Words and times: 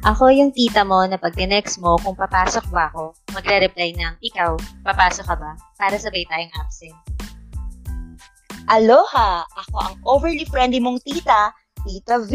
Ako 0.00 0.32
yung 0.32 0.48
tita 0.48 0.80
mo 0.80 1.04
na 1.04 1.20
pag 1.20 1.36
next 1.36 1.76
mo 1.76 2.00
kung 2.00 2.16
papasok 2.16 2.64
ba 2.72 2.88
ako, 2.88 3.12
magre-reply 3.36 3.92
ng, 4.00 4.16
ikaw, 4.24 4.56
papasok 4.80 5.28
ka 5.28 5.36
ba? 5.36 5.52
Para 5.76 6.00
sabay 6.00 6.24
tayong 6.24 6.48
absent. 6.56 6.96
Aloha! 8.72 9.44
Ako 9.44 9.76
ang 9.76 9.94
overly 10.08 10.48
friendly 10.48 10.80
mong 10.80 11.04
tita, 11.04 11.52
Tita 11.84 12.16
V. 12.24 12.32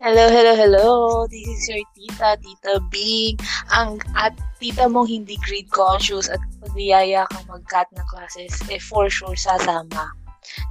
Hello, 0.00 0.24
hello, 0.32 0.56
hello. 0.56 0.88
This 1.28 1.44
is 1.44 1.68
your 1.68 1.84
tita, 1.92 2.40
Tita 2.40 2.80
Bing. 2.88 3.36
Ang 3.76 4.00
at 4.16 4.32
tita 4.56 4.88
mong 4.88 5.12
hindi 5.12 5.36
grade 5.44 5.68
conscious 5.68 6.32
at 6.32 6.40
pagyaya 6.64 7.28
kang 7.28 7.52
mag-cut 7.52 7.88
ng 7.92 8.06
classes, 8.08 8.56
eh 8.72 8.80
for 8.80 9.12
sure 9.12 9.36
sasama. 9.36 10.08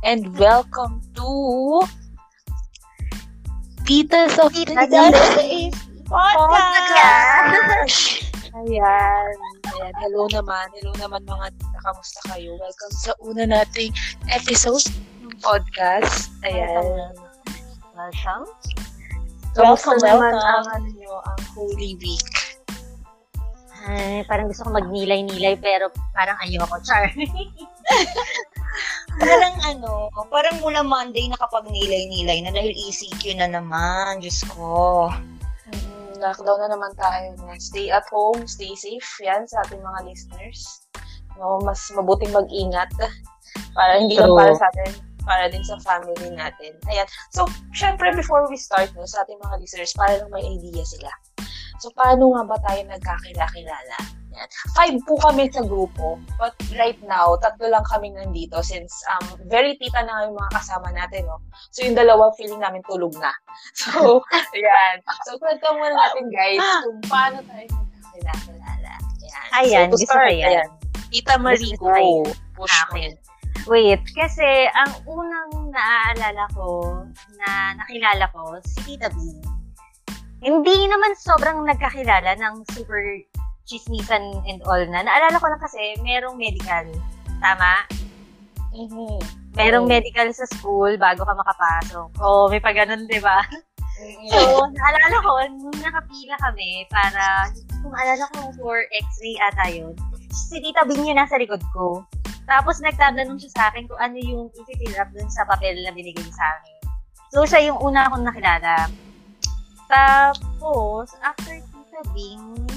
And 0.02 0.34
welcome 0.34 1.06
to 1.14 1.30
Titas 3.86 4.34
of 4.42 4.50
Days 4.50 5.78
Podcast! 6.10 7.78
Ayan. 8.66 9.30
Ayan. 9.62 9.94
Hello 10.02 10.26
naman. 10.26 10.74
Hello 10.74 10.90
naman 10.98 11.22
mga 11.22 11.54
tita. 11.54 11.78
Kamusta 11.86 12.20
kayo? 12.34 12.58
Welcome 12.58 12.96
sa 12.98 13.14
una 13.22 13.46
nating 13.46 13.94
episode 14.34 14.82
ng 15.22 15.38
podcast. 15.38 16.34
Ayan. 16.50 17.14
Welcome. 17.94 18.50
Kamusta 19.54 19.94
Welcome, 20.02 20.34
welcome. 20.34 20.42
ang 20.42 20.66
ano 20.82 20.88
nyo, 20.90 21.14
ang 21.22 21.42
Holy 21.54 21.94
Week? 22.02 22.30
Ay, 23.86 24.26
parang 24.26 24.50
gusto 24.50 24.66
ko 24.66 24.74
magnilay-nilay 24.74 25.62
pero 25.62 25.94
parang 26.18 26.42
ayoko, 26.42 26.82
Char. 26.82 27.14
Parang 29.16 29.56
ano, 29.64 30.12
parang 30.28 30.60
mula 30.60 30.84
Monday 30.84 31.32
nakapag-nilay-nilay 31.32 32.44
na 32.44 32.52
dahil 32.52 32.76
ECQ 32.76 33.40
na 33.40 33.48
naman. 33.48 34.20
Diyos 34.20 34.44
ko. 34.52 35.08
Mm, 35.72 36.20
lockdown 36.20 36.60
na 36.68 36.70
naman 36.76 36.92
tayo. 37.00 37.36
Stay 37.58 37.90
at 37.90 38.06
home, 38.12 38.44
stay 38.44 38.76
safe. 38.76 39.08
Yan 39.24 39.48
sa 39.48 39.64
ating 39.64 39.80
mga 39.80 40.00
listeners. 40.08 40.86
No, 41.36 41.60
mas 41.64 41.80
mabuting 41.92 42.32
mag-ingat 42.32 42.92
para 43.76 44.00
hindi 44.00 44.16
lang 44.16 44.32
True. 44.32 44.40
para 44.40 44.54
sa 44.56 44.68
atin, 44.72 44.92
para 45.28 45.44
din 45.52 45.64
sa 45.68 45.76
family 45.84 46.32
natin. 46.32 46.76
Ayan. 46.88 47.08
So, 47.36 47.48
syempre, 47.76 48.12
before 48.16 48.48
we 48.48 48.56
start 48.56 48.92
no, 48.96 49.04
sa 49.04 49.24
ating 49.28 49.40
mga 49.44 49.60
listeners, 49.60 49.92
para 49.96 50.24
lang 50.24 50.32
may 50.32 50.44
idea 50.44 50.84
sila. 50.88 51.12
So, 51.84 51.92
paano 51.92 52.32
nga 52.32 52.44
ba 52.48 52.58
tayo 52.64 52.88
nagkakilala-kilala? 52.88 53.98
Yan. 54.36 54.48
Five 54.76 54.96
po 55.08 55.16
kami 55.24 55.48
sa 55.48 55.64
grupo. 55.64 56.20
But 56.36 56.54
right 56.76 57.00
now, 57.02 57.40
tatlo 57.40 57.72
lang 57.72 57.88
kami 57.88 58.12
nandito 58.12 58.60
since 58.60 58.92
um, 59.10 59.40
very 59.48 59.80
tita 59.80 60.04
na 60.04 60.28
yung 60.28 60.36
mga 60.36 60.52
kasama 60.54 60.92
natin. 60.92 61.24
No? 61.24 61.40
So, 61.72 61.88
yung 61.88 61.96
dalawa 61.96 62.36
feeling 62.36 62.60
namin 62.60 62.84
tulog 62.84 63.16
na. 63.18 63.32
So, 63.80 64.20
ayan. 64.52 65.00
So, 65.24 65.40
kwento 65.40 65.64
muna 65.72 65.96
natin 65.96 66.28
guys 66.28 66.60
kung 66.84 67.00
paano 67.08 67.40
tayo 67.48 67.64
nagkakilala-kilala. 67.72 68.94
Ayan. 69.00 69.48
Ayan, 69.56 69.88
so, 69.88 69.96
to 69.96 70.04
start, 70.04 70.28
ko 70.28 70.36
yan. 70.36 70.48
ayan. 70.52 70.68
Tita 71.08 71.36
Marie, 71.40 71.72
Gusto 71.74 71.88
ko 71.88 71.96
yan. 71.96 72.04
go. 72.04 72.32
Push 72.60 72.76
Okay. 72.92 73.02
yan. 73.08 73.16
Wait, 73.66 74.02
kasi 74.14 74.46
ang 74.78 74.92
unang 75.10 75.74
naaalala 75.74 76.44
ko 76.54 77.02
na 77.40 77.74
nakilala 77.74 78.28
ko, 78.30 78.60
si 78.62 78.94
Tita 78.94 79.10
B. 79.10 79.18
Hindi 80.46 80.76
naman 80.86 81.18
sobrang 81.18 81.66
nagkakilala 81.66 82.38
ng 82.38 82.62
super 82.76 83.02
chismisan 83.66 84.42
and 84.46 84.62
all 84.70 84.82
na. 84.90 85.02
Naalala 85.02 85.42
ko 85.42 85.48
lang 85.50 85.62
kasi 85.62 85.98
merong 86.02 86.38
medical. 86.38 86.86
Tama? 87.42 87.86
Mhm. 88.76 89.20
Merong 89.56 89.88
medical 89.88 90.28
sa 90.36 90.46
school 90.52 91.00
bago 91.00 91.24
ka 91.24 91.34
makapasok. 91.34 92.10
Oo, 92.20 92.52
may 92.52 92.60
pa 92.60 92.76
ganun, 92.76 93.08
di 93.08 93.20
ba? 93.24 93.42
Mhm. 93.96 94.28
So, 94.28 94.68
naalala 94.68 95.18
ko, 95.24 95.32
nung 95.56 95.80
nakapila 95.80 96.36
kami 96.44 96.84
para, 96.92 97.48
kung 97.80 97.92
maalala 97.96 98.28
ko 98.36 98.52
for 98.60 98.84
x-ray 98.92 99.40
ata 99.40 99.72
yun, 99.72 99.96
si 100.36 100.60
Tita 100.60 100.84
Bing 100.84 101.08
yun 101.08 101.16
nasa 101.16 101.40
likod 101.40 101.64
ko. 101.72 102.04
Tapos 102.46 102.78
nagtatanong 102.84 103.42
siya 103.42 103.52
sa 103.56 103.64
akin 103.72 103.90
kung 103.90 103.98
ano 103.98 104.18
yung 104.22 104.52
i-fill 104.54 105.00
up 105.02 105.10
dun 105.16 105.26
sa 105.32 105.48
papel 105.50 105.80
na 105.82 105.96
binigay 105.96 106.30
sa 106.30 106.46
akin. 106.60 106.80
So, 107.34 107.48
siya 107.48 107.72
yung 107.72 107.80
una 107.82 108.06
akong 108.06 108.28
nakilala. 108.28 108.92
Tapos, 109.88 111.10
after 111.24 111.56
Tita 111.58 112.02
Bing, 112.12 112.68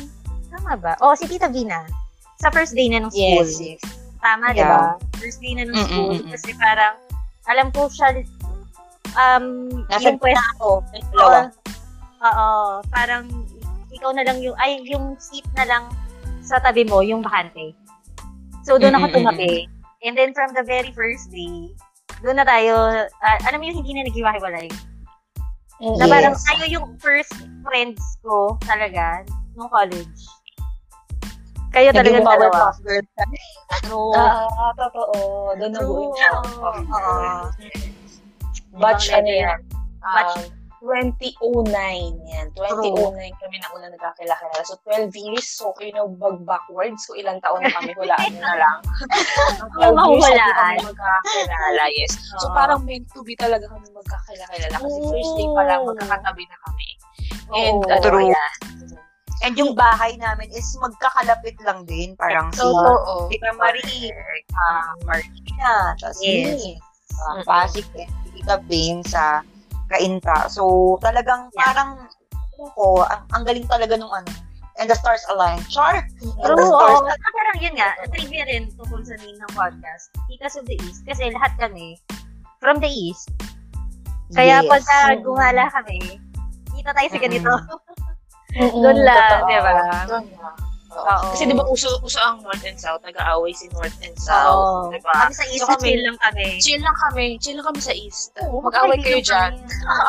tama 0.51 0.73
ba? 0.75 0.93
Oh, 1.01 1.13
si 1.13 1.25
Tita 1.25 1.49
Vina. 1.49 1.85
Sa 2.39 2.49
first 2.49 2.73
day 2.73 2.87
na 2.87 3.03
ng 3.03 3.11
school. 3.11 3.43
Yes, 3.43 3.59
yes. 3.59 3.83
Tama, 4.19 4.51
di 4.51 4.63
Yeah. 4.63 4.71
ba? 4.71 4.81
First 5.17 5.39
day 5.39 5.53
na 5.55 5.67
ng 5.67 5.75
Mm-mm, 5.75 5.87
school. 5.87 6.15
mm-mm. 6.15 6.31
Kasi 6.31 6.51
parang, 6.55 6.95
alam 7.47 7.69
ko 7.71 7.87
siya, 7.87 8.23
um, 9.15 9.69
Nasa 9.87 10.09
yung 10.09 10.19
pwesto 10.19 10.43
ako. 10.57 10.71
Dalawa. 11.13 11.41
Oo, 12.19 12.49
parang 12.91 13.25
ikaw 13.89 14.11
na 14.13 14.23
lang 14.23 14.39
yung, 14.39 14.55
ay, 14.59 14.83
yung 14.85 15.15
seat 15.17 15.47
na 15.55 15.65
lang 15.65 15.85
sa 16.43 16.59
tabi 16.59 16.83
mo, 16.83 17.01
yung 17.01 17.23
bakante. 17.23 17.75
So, 18.63 18.77
doon 18.77 18.95
ako 18.95 19.15
tumabi. 19.15 19.67
And 20.03 20.15
then, 20.15 20.31
from 20.31 20.55
the 20.55 20.63
very 20.63 20.91
first 20.93 21.31
day, 21.31 21.73
doon 22.23 22.39
na 22.39 22.47
tayo, 22.47 22.75
ah, 23.19 23.39
alam 23.47 23.59
mo 23.59 23.67
yung 23.67 23.79
hindi 23.83 23.95
na 23.95 24.07
naghiwa-hiwalay. 24.07 24.71
Na 25.79 26.05
Yes. 26.05 26.11
parang 26.11 26.35
tayo 26.35 26.65
yung 26.69 26.87
first 26.99 27.31
friends 27.63 28.03
ko 28.21 28.59
talaga 28.63 29.23
nung 29.55 29.71
college. 29.71 30.21
Kayo 31.79 31.95
talaga 31.95 32.19
dalawa. 32.19 32.75
Ka. 32.75 33.25
True. 33.87 34.11
Ah, 34.13 34.75
totoo. 34.75 35.55
Doon 35.55 35.71
na 35.71 35.79
True. 35.79 36.11
yung 36.11 36.11
Oo. 36.91 37.47
Batch 38.83 39.15
ano 39.15 39.31
level. 39.31 39.43
yan? 39.47 39.59
Batch 40.03 40.35
Um, 40.39 40.59
2009 40.79 41.75
yan. 42.31 42.47
2009 42.55 43.35
kami 43.35 43.57
na 43.59 43.67
una 43.75 43.87
nagkakilala. 43.91 44.63
So, 44.63 44.79
12 44.87 45.11
years. 45.11 45.47
So, 45.51 45.75
you 45.79 45.91
know, 45.91 46.07
bag 46.07 46.39
backwards. 46.47 47.03
So, 47.03 47.15
ilang 47.15 47.43
taon 47.43 47.67
na 47.67 47.75
kami. 47.75 47.95
Hulaan 47.95 48.35
na 48.43 48.55
lang. 48.55 48.79
Ang 49.59 49.71
12 49.75 49.75
years 49.75 49.91
na 49.91 49.99
Mahuhulaan. 49.99 50.79
kami 50.79 50.87
magkakilala. 50.87 51.83
Yes. 51.95 52.13
So, 52.39 52.47
Oo. 52.47 52.55
parang 52.55 52.81
meant 52.87 53.07
to 53.11 53.23
be 53.23 53.35
talaga 53.35 53.67
kami 53.67 53.87
magkakilala. 53.91 54.51
Kasi 54.79 54.99
first 55.11 55.33
day 55.35 55.47
pa 55.51 55.63
lang, 55.67 55.81
magkakatabi 55.83 56.43
na 56.47 56.57
kami. 56.63 56.89
And, 57.55 57.79
Oo. 57.83 57.91
ano, 57.91 58.03
True. 58.03 58.31
yeah. 58.31 58.51
And 59.39 59.55
yung 59.55 59.79
bahay 59.79 60.19
namin 60.19 60.51
is 60.51 60.67
magkakalapit 60.83 61.55
lang 61.63 61.87
din. 61.87 62.19
Parang 62.19 62.51
si 62.51 62.59
Totoo. 62.59 63.31
Tita 63.31 63.55
Marie, 63.55 64.11
ah, 64.67 64.91
Martina, 65.07 65.95
tapos 66.03 66.19
Yes. 66.21 66.59
me, 66.59 66.75
uh, 66.75 67.39
Mm-mm. 67.39 67.47
Pasig, 67.47 67.87
and 67.95 68.11
Tita 68.35 68.59
Bing 68.67 69.07
sa 69.07 69.47
Kainta. 69.89 70.51
So, 70.51 70.97
talagang 71.01 71.55
Yeah. 71.55 71.71
parang, 71.71 71.91
ko, 72.59 73.07
ang, 73.07 73.23
ang 73.31 73.43
galing 73.47 73.65
talaga 73.71 73.95
nung 73.95 74.11
ano, 74.11 74.27
and 74.83 74.91
the 74.91 74.95
stars 74.99 75.23
align. 75.31 75.59
Char! 75.71 76.03
True, 76.19 76.35
the 76.35 76.55
oo. 76.59 76.71
stars 76.75 77.03
At 77.07 77.19
parang 77.31 77.59
yun 77.63 77.75
nga, 77.79 77.95
trivia 78.11 78.43
rin 78.47 78.71
tungkol 78.75 79.03
sa 79.07 79.15
name 79.23 79.39
ng 79.39 79.53
podcast, 79.55 80.11
Titas 80.27 80.59
of 80.59 80.67
the 80.67 80.79
East. 80.83 81.07
Kasi 81.07 81.31
lahat 81.31 81.55
kami 81.59 81.99
from 82.59 82.83
the 82.83 82.91
East. 82.91 83.31
Kaya 84.35 84.61
Yes. 84.63 84.69
pagka 84.69 84.99
Mm. 85.15 85.23
gumala 85.23 85.65
kami, 85.71 85.99
kita 86.75 86.91
tayo 86.91 87.09
sa 87.11 87.19
ganito. 87.23 87.53
Mm-mm, 88.51 88.81
Doon 88.81 88.99
lang, 89.01 89.45
di 89.45 89.57
ba? 89.57 89.73
Doon 90.07 90.25
lang. 90.25 90.57
Oo. 90.89 91.31
Kasi 91.31 91.45
di 91.45 91.53
ba 91.53 91.69
uso, 91.69 91.87
uso 92.01 92.17
ang 92.19 92.41
North 92.41 92.65
and 92.65 92.75
South, 92.75 93.05
nag-aaway 93.05 93.53
si 93.53 93.69
North 93.71 93.93
and 94.01 94.17
Oo. 94.17 94.25
South, 94.25 94.89
di 94.91 94.99
ba? 94.99 95.13
Kami 95.21 95.35
sa 95.37 95.45
East, 95.47 95.61
So 95.61 95.69
kami- 95.71 95.85
chill 95.85 96.03
lang 96.03 96.19
kami. 96.19 96.47
Chill 96.59 96.81
lang 96.81 96.97
kami, 96.99 97.25
chill 97.39 97.55
lang 97.55 97.67
kami 97.69 97.81
sa 97.81 97.93
East. 97.93 98.33
Oo, 98.41 98.65
Mag-away 98.65 98.99
kayo 98.99 99.21
dyan. 99.21 99.53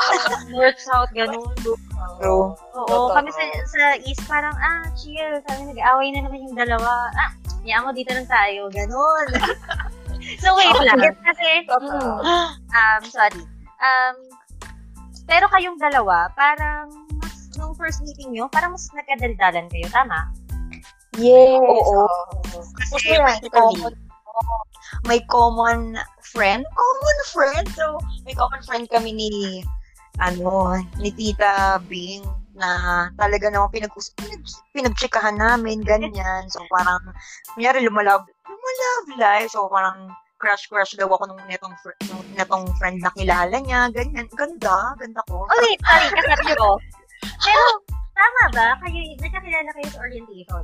North, 0.55 0.79
South, 0.79 1.11
ganun. 1.11 1.43
True. 1.59 1.77
Oo, 2.23 2.55
Totoo. 2.79 3.11
kami 3.11 3.29
sa, 3.29 3.43
sa 3.67 3.81
East 4.01 4.23
parang, 4.25 4.55
ah, 4.55 4.87
chill. 4.95 5.35
Kami 5.45 5.69
nag-aaway 5.69 6.09
na 6.09 6.23
naman 6.25 6.39
yung 6.41 6.57
dalawa. 6.57 7.11
Ah, 7.11 7.31
niya 7.61 7.83
mo 7.83 7.91
dito 7.91 8.09
lang 8.09 8.25
tayo. 8.25 8.71
Ganun. 8.71 9.25
so, 10.41 10.55
wait 10.55 10.73
Oo. 10.73 10.83
lang. 10.85 10.95
Kasi, 11.21 11.67
Totoo. 11.67 12.23
mm, 12.23 12.49
um, 12.71 13.01
sorry. 13.03 13.43
Um, 13.77 14.15
pero 15.23 15.45
kayong 15.47 15.77
dalawa, 15.77 16.31
parang, 16.33 16.87
first 17.79 18.03
meeting 18.03 18.35
nyo, 18.35 18.51
parang 18.51 18.75
mas 18.75 18.91
nagkadaldalan 18.91 19.71
kayo, 19.71 19.87
tama? 19.87 20.27
Yes. 21.15 21.63
Oo. 21.63 22.03
Kasi 22.75 22.93
Kasi 22.99 23.09
may 23.23 23.39
common, 23.49 23.95
may 25.07 25.19
common 25.31 25.79
friend, 26.21 26.67
common 26.67 27.17
friend. 27.31 27.65
So, 27.73 28.03
may 28.27 28.35
common 28.35 28.61
friend 28.67 28.85
kami 28.91 29.15
ni, 29.15 29.31
ano, 30.19 30.75
ni 30.99 31.09
Tita 31.15 31.79
Bing 31.87 32.27
na 32.59 33.07
talaga 33.15 33.47
naman 33.47 33.71
pinag 33.71 33.95
pinag 33.95 34.43
pinagchikahan 34.75 35.39
namin, 35.39 35.79
ganyan. 35.79 36.43
So, 36.51 36.59
parang, 36.67 37.15
kunyari, 37.55 37.87
lumalab, 37.87 38.27
lumalab 38.45 39.03
life. 39.15 39.55
So, 39.55 39.71
parang, 39.71 40.11
crush-crush 40.39 40.95
daw 40.95 41.11
ako 41.11 41.35
nung 41.35 41.43
netong, 41.51 41.75
fr- 41.83 41.99
nung 42.07 42.23
netong 42.31 42.71
friend 42.79 43.03
na 43.03 43.11
kilala 43.11 43.59
niya, 43.59 43.91
ganyan. 43.91 44.27
Ganda, 44.31 44.95
ganda 44.95 45.19
ko. 45.27 45.43
Oh, 45.43 45.59
wait, 45.63 45.79
sorry, 45.83 46.07
kasabi 46.15 46.55
ko. 46.55 46.79
Pero, 47.43 47.65
tama 48.15 48.43
ba? 48.51 48.67
Kayo, 48.83 48.99
nagkakilala 49.19 49.69
kayo 49.75 49.87
sa 49.91 49.99
orientation? 50.03 50.63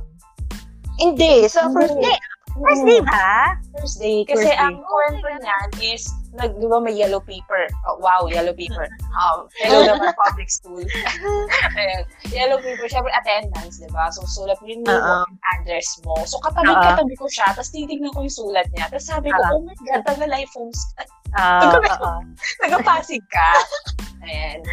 Hindi, 0.96 1.32
sa 1.48 1.68
first 1.72 1.92
Hindi. 1.92 2.12
Day, 2.56 2.64
First 2.64 2.84
day 2.88 3.00
ba? 3.04 3.28
First 3.76 3.96
day. 4.00 4.18
Kasi 4.24 4.42
First 4.42 4.48
day. 4.48 4.56
ang 4.56 4.74
kwento 4.80 5.28
niyan 5.40 5.68
is, 5.84 6.02
nag, 6.36 6.52
di 6.56 6.66
ba 6.66 6.80
may 6.80 6.92
yellow 6.92 7.20
paper? 7.20 7.68
Oh, 7.84 8.00
wow, 8.00 8.24
yellow 8.28 8.52
paper. 8.52 8.88
Um, 9.12 9.48
hello 9.60 9.84
naman, 9.92 10.12
public 10.16 10.48
school. 10.48 10.80
Ayan. 11.78 12.02
Yellow 12.28 12.58
paper, 12.58 12.88
syempre 12.88 13.12
attendance, 13.12 13.80
di 13.80 13.88
ba? 13.92 14.08
So, 14.08 14.24
sulat 14.24 14.56
mo 14.60 14.68
yung 14.68 14.84
yung 14.84 15.36
address 15.56 15.88
mo. 16.04 16.16
So, 16.24 16.40
katabi-katabi 16.42 17.14
ko 17.16 17.28
siya, 17.28 17.52
tapos 17.52 17.72
titignan 17.72 18.12
ko 18.12 18.24
yung 18.24 18.32
sulat 18.32 18.66
niya. 18.72 18.88
Tapos 18.88 19.06
sabi 19.06 19.28
ko, 19.28 19.40
Oo. 19.40 19.60
oh 19.60 19.62
my 19.64 19.76
God, 19.84 20.02
taga 20.04 20.26
life 20.26 20.52
homes, 20.56 20.80
Taga- 21.36 22.00
oo. 22.00 22.20
taga-pasig 22.64 23.20
ka. 23.28 23.50
Ayan. 24.24 24.64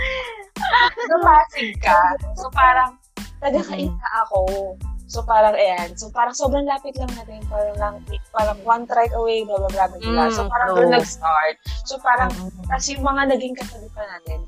Taga-pasig 0.95 1.75
ka. 1.83 1.97
So, 2.39 2.47
parang, 2.51 2.95
taga-kainta 3.43 4.07
ako. 4.23 4.75
So, 5.13 5.21
parang, 5.21 5.53
ayan. 5.53 5.93
So, 5.93 6.09
parang 6.09 6.33
sobrang 6.33 6.65
lapit 6.65 6.97
lang 6.97 7.13
natin. 7.13 7.45
Parang, 7.45 7.77
lang, 7.77 7.95
parang 8.33 8.57
one 8.65 8.89
trike 8.89 9.13
away, 9.13 9.45
blah, 9.45 9.61
blah, 9.61 9.69
blah, 9.69 9.85
blah, 9.85 10.01
blah. 10.01 10.27
So, 10.33 10.41
Mm, 10.41 10.49
parang 10.49 10.69
true. 10.73 10.77
doon 10.81 10.89
nag-start. 10.97 11.55
So, 11.85 12.01
parang, 12.01 12.33
Mm. 12.33 12.65
tapos 12.65 12.85
yung 12.89 13.05
mga 13.05 13.21
naging 13.29 13.53
katabi 13.53 13.87
pa 13.93 14.01
natin, 14.09 14.39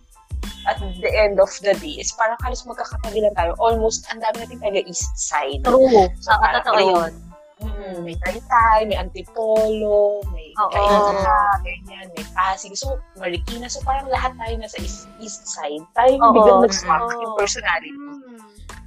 at 0.66 0.82
the 0.82 1.12
end 1.14 1.38
of 1.38 1.54
the 1.62 1.78
day, 1.78 2.02
is 2.02 2.10
parang 2.18 2.42
halos 2.42 2.66
magkakatabi 2.66 3.22
lang 3.22 3.38
tayo. 3.38 3.54
Almost, 3.62 4.10
ang 4.10 4.18
dami 4.18 4.42
natin 4.42 4.58
taga 4.58 4.82
east 4.90 5.14
side. 5.14 5.62
True. 5.62 6.10
So, 6.18 6.34
parang, 6.42 6.66
totoo 6.66 6.82
yun. 6.82 7.14
Mm, 7.56 8.04
may 8.04 8.18
Taytay, 8.20 8.90
may 8.90 8.98
Antipolo, 8.98 10.26
may. 10.34 10.50
Kainta, 10.58 11.40
ganyan, 11.62 12.10
may 12.12 12.26
Pasig. 12.34 12.74
So, 12.74 12.98
Marikina. 13.16 13.70
So, 13.70 13.80
parang 13.86 14.10
lahat 14.10 14.34
tayo 14.36 14.58
nasa 14.58 14.82
east, 14.82 15.06
east 15.22 15.46
side. 15.46 15.86
Tayo 15.94 16.20
yung 16.20 16.34
biglang 16.34 16.66
nag-spark 16.66 17.06
Oo. 17.06 17.22
yung 17.22 17.34
personality. 17.38 17.94
Mm. 17.94 18.35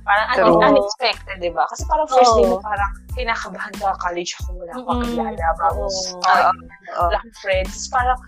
Parang 0.08 0.56
un- 0.56 0.64
unexpected, 0.72 1.36
di 1.36 1.52
ba? 1.52 1.68
Kasi 1.68 1.84
parang 1.84 2.08
first 2.08 2.32
day 2.40 2.48
mo 2.48 2.56
parang 2.64 2.92
kinakabahan 3.12 3.72
ka, 3.76 3.92
college 4.00 4.32
ako, 4.40 4.64
wala 4.64 4.72
akong 4.72 4.88
Mm-mm. 4.88 5.04
kakilala, 5.04 5.46
bago 5.60 5.82
Oo. 5.84 5.92
start, 5.92 6.44
Oo. 6.48 7.06
wala 7.12 7.16
akong 7.20 7.36
friends. 7.44 7.70
Tapos 7.76 7.88
parang, 7.92 8.18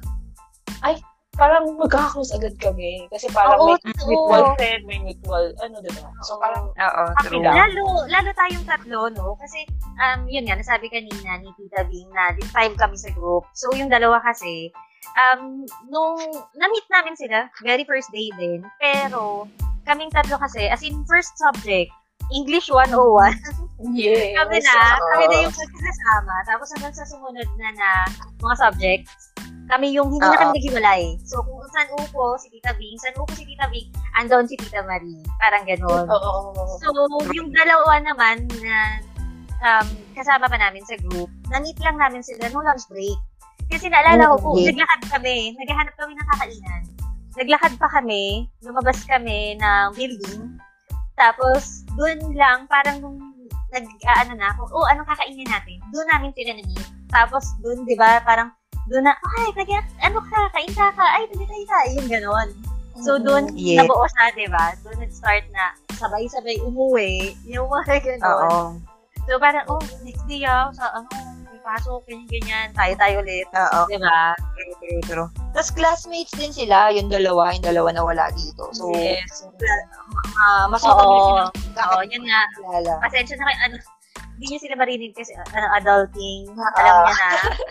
ay, 0.84 0.94
parang 1.40 1.64
magkaka-close 1.80 2.36
agad 2.36 2.52
kami. 2.60 3.08
Kasi 3.08 3.32
parang 3.32 3.56
Oo, 3.56 3.72
may 3.72 3.80
totoo. 3.80 4.08
mutual 4.12 4.44
friend, 4.60 4.82
may 4.84 5.00
mutual, 5.00 5.44
ano, 5.64 5.76
di 5.80 5.90
ba? 5.96 6.12
So, 6.20 6.36
parang, 6.36 6.68
Oo, 6.68 7.02
Happy 7.16 7.32
true. 7.32 7.40
lang. 7.40 7.56
Lalo, 7.56 7.84
lalo 8.12 8.28
tayong 8.36 8.66
tatlo, 8.68 9.00
no? 9.16 9.40
Kasi, 9.40 9.64
um, 9.96 10.28
yun 10.28 10.44
nga, 10.44 10.60
nasabi 10.60 10.92
kanina 10.92 11.40
ni 11.40 11.48
Tita 11.56 11.88
Bing 11.88 12.12
na 12.12 12.36
five 12.52 12.76
kami 12.76 13.00
sa 13.00 13.08
group. 13.16 13.48
So, 13.56 13.72
yung 13.72 13.88
dalawa 13.88 14.20
kasi, 14.20 14.68
um, 15.16 15.64
nung 15.88 16.20
na-meet 16.60 16.86
namin 16.92 17.16
sila, 17.16 17.48
very 17.64 17.88
first 17.88 18.12
day 18.12 18.28
din. 18.36 18.60
Pero, 18.76 19.48
kaming 19.90 20.14
tatlo 20.14 20.38
kasi, 20.38 20.70
as 20.70 20.86
in 20.86 21.02
first 21.10 21.34
subject, 21.34 21.90
English 22.30 22.70
101. 22.70 23.34
yeah. 23.98 24.38
kami 24.38 24.62
na, 24.62 24.74
oo. 24.94 25.06
kami 25.18 25.24
na 25.26 25.36
yung 25.42 25.54
magkakasama. 25.54 26.34
Tapos 26.46 26.68
hanggang 26.78 26.94
sa 26.94 27.06
sumunod 27.10 27.48
na 27.58 27.68
na 27.74 27.90
mga 28.38 28.54
subjects, 28.54 29.34
kami 29.66 29.94
yung 29.94 30.10
hindi 30.10 30.26
na 30.26 30.34
Oo. 30.34 30.42
kami 30.46 30.52
naghiwalay. 30.58 31.02
So, 31.26 31.42
kung 31.46 31.62
saan 31.70 31.90
upo 31.94 32.34
si 32.38 32.50
Tita 32.50 32.74
Bing, 32.74 32.98
saan 32.98 33.14
upo 33.18 33.30
si 33.34 33.46
Tita 33.46 33.70
Bing, 33.70 33.86
andon 34.18 34.46
si 34.46 34.58
Tita 34.58 34.82
Marie. 34.82 35.22
Parang 35.38 35.62
ganon. 35.62 36.06
Oo. 36.10 36.30
So, 36.82 36.90
yung 37.34 37.50
dalawa 37.54 38.02
naman 38.02 38.50
na 38.62 38.98
um, 39.62 39.86
kasama 40.18 40.50
pa 40.50 40.58
namin 40.58 40.82
sa 40.86 40.98
group, 41.06 41.30
na-meet 41.50 41.78
lang 41.86 41.98
namin 41.98 42.22
sila 42.22 42.50
nung 42.50 42.66
lunch 42.66 42.86
break. 42.90 43.18
Kasi 43.70 43.86
naalala 43.86 44.34
ko 44.34 44.36
po, 44.42 44.48
Okay. 44.58 44.74
naglakad 44.74 45.00
kami, 45.06 45.54
naghahanap 45.54 45.94
kami 45.94 46.12
ng 46.18 46.28
kakainan. 46.34 46.82
Naglakad 47.38 47.78
pa 47.78 47.88
kami, 47.88 48.50
lumabas 48.62 48.98
kami 49.06 49.54
ng 49.58 49.86
building, 49.94 50.58
tapos 51.20 51.84
doon 51.94 52.18
lang, 52.32 52.64
parang 52.64 52.98
nung 53.04 53.20
nag, 53.70 53.86
ah, 54.08 54.26
ano 54.26 54.34
na, 54.34 54.50
kung, 54.56 54.70
oh, 54.72 54.86
anong 54.90 55.06
kakainin 55.06 55.46
natin? 55.46 55.78
Doon 55.94 56.08
namin 56.10 56.34
na-meet. 56.34 56.86
Tapos 57.12 57.44
doon, 57.62 57.86
di 57.86 57.94
ba, 57.94 58.18
parang, 58.26 58.50
doon 58.90 59.06
na, 59.06 59.14
ay, 59.14 59.54
kaya, 59.54 59.78
ano 60.02 60.18
ka, 60.26 60.50
kain 60.50 60.72
ka 60.74 60.90
ka, 60.90 61.06
ay, 61.06 61.28
pwede 61.30 61.44
tayo 61.46 61.64
ka, 61.68 61.78
yung 61.94 62.08
ganon. 62.10 62.48
So, 63.00 63.20
doon, 63.22 63.54
Yeah. 63.54 63.86
nabuo 63.86 64.02
siya, 64.10 64.34
di 64.34 64.48
ba? 64.50 64.74
Doon 64.82 64.98
nag-start 65.06 65.46
na, 65.54 65.76
sabay-sabay 65.94 66.58
umuwi, 66.66 67.38
yung 67.46 67.70
mga 67.70 68.02
ganon. 68.02 68.26
Oo. 68.26 68.60
So, 69.30 69.38
parang, 69.38 69.68
oh, 69.70 69.82
next 70.02 70.26
day 70.26 70.42
ah, 70.42 70.72
sa, 70.74 70.90
ano, 70.98 71.06
pasok, 71.62 72.04
ganyan-ganyan, 72.08 72.68
tayo-tayo 72.74 73.20
ulit. 73.22 73.46
Oo. 73.52 73.80
Di 73.88 73.98
ba? 74.00 74.34
True, 74.36 74.74
true, 74.80 75.02
true. 75.06 75.28
Tapos 75.52 75.70
classmates 75.72 76.32
din 76.36 76.52
sila, 76.52 76.90
yung 76.92 77.08
dalawa, 77.12 77.52
yung 77.54 77.64
dalawa 77.64 77.88
na 77.92 78.02
wala 78.04 78.24
dito. 78.34 78.70
So, 78.74 78.90
yes. 78.94 79.46
ah, 80.40 80.66
mas 80.68 80.82
Oo. 80.84 81.50
sila 81.50 81.50
Oo, 81.86 81.98
yun 82.08 82.24
nga. 82.26 82.40
kakilala. 82.56 82.92
Pasensya 83.04 83.34
na 83.38 83.44
kayo, 83.48 83.58
ano, 83.68 83.76
hindi 84.40 84.44
niyo 84.56 84.58
sila 84.64 84.74
marinig 84.80 85.12
kasi, 85.12 85.32
ano, 85.36 85.66
adulting. 85.76 86.48
Ah. 86.56 86.72
Alam 86.80 86.94
niyo 87.04 87.14
na, 87.14 87.30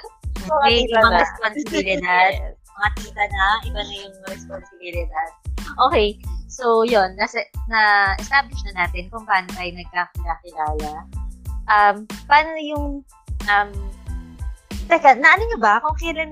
may 0.65 0.75
ibang 0.85 1.11
na. 1.13 1.19
responsibilidad. 1.21 2.31
Mga 2.79 2.89
tita 2.95 3.23
na, 3.27 3.45
iba 3.67 3.81
na 3.83 3.95
yung 4.07 4.15
responsibilidad. 4.31 5.29
Okay, 5.89 6.15
so 6.47 6.87
yun, 6.87 7.11
nasa, 7.19 7.43
na-establish 7.67 8.61
na 8.71 8.85
natin 8.85 9.11
kung 9.11 9.27
paano 9.27 9.49
tayo 9.51 9.69
nagkakilala. 9.75 10.91
Um, 11.69 12.07
paano 12.25 12.55
yung, 12.57 13.05
um, 13.49 13.69
teka, 14.87 15.17
naano 15.17 15.43
nyo 15.49 15.59
ba 15.59 15.81
kung 15.81 15.97
kailan, 15.97 16.31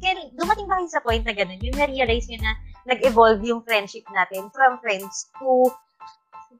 kailan, 0.00 0.28
dumating 0.36 0.68
ba 0.68 0.76
kayo 0.80 0.88
sa 0.92 1.04
point 1.04 1.24
na 1.24 1.32
gano'n, 1.32 1.60
yung 1.60 1.76
na-realize 1.76 2.28
nyo 2.28 2.38
na 2.44 2.52
nag-evolve 2.88 3.40
yung 3.44 3.60
friendship 3.64 4.04
natin 4.12 4.48
from 4.52 4.80
friends 4.80 5.28
to 5.36 5.68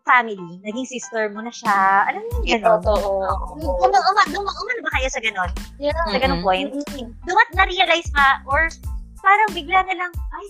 family, 0.04 0.60
naging 0.64 0.88
sister 0.88 1.28
mo 1.32 1.44
na 1.44 1.52
siya, 1.52 2.08
alam 2.08 2.24
mo 2.24 2.28
yung 2.40 2.46
gano'n? 2.60 2.80
Totoo. 2.80 3.08
Uma, 3.60 3.98
uma, 4.00 4.22
uma, 4.32 4.52
umano 4.52 4.80
ba 4.84 4.90
kayo 4.96 5.08
sa 5.12 5.20
gano'n? 5.20 5.50
Yeah. 5.76 5.96
Sa 6.08 6.18
ganung 6.18 6.40
Mhm. 6.40 6.46
point? 6.46 6.70
Dumat 7.28 7.48
na-realize 7.52 8.08
ba? 8.16 8.40
Or 8.48 8.68
parang 9.20 9.50
bigla 9.52 9.84
na 9.84 9.94
lang, 9.96 10.12
ay, 10.12 10.46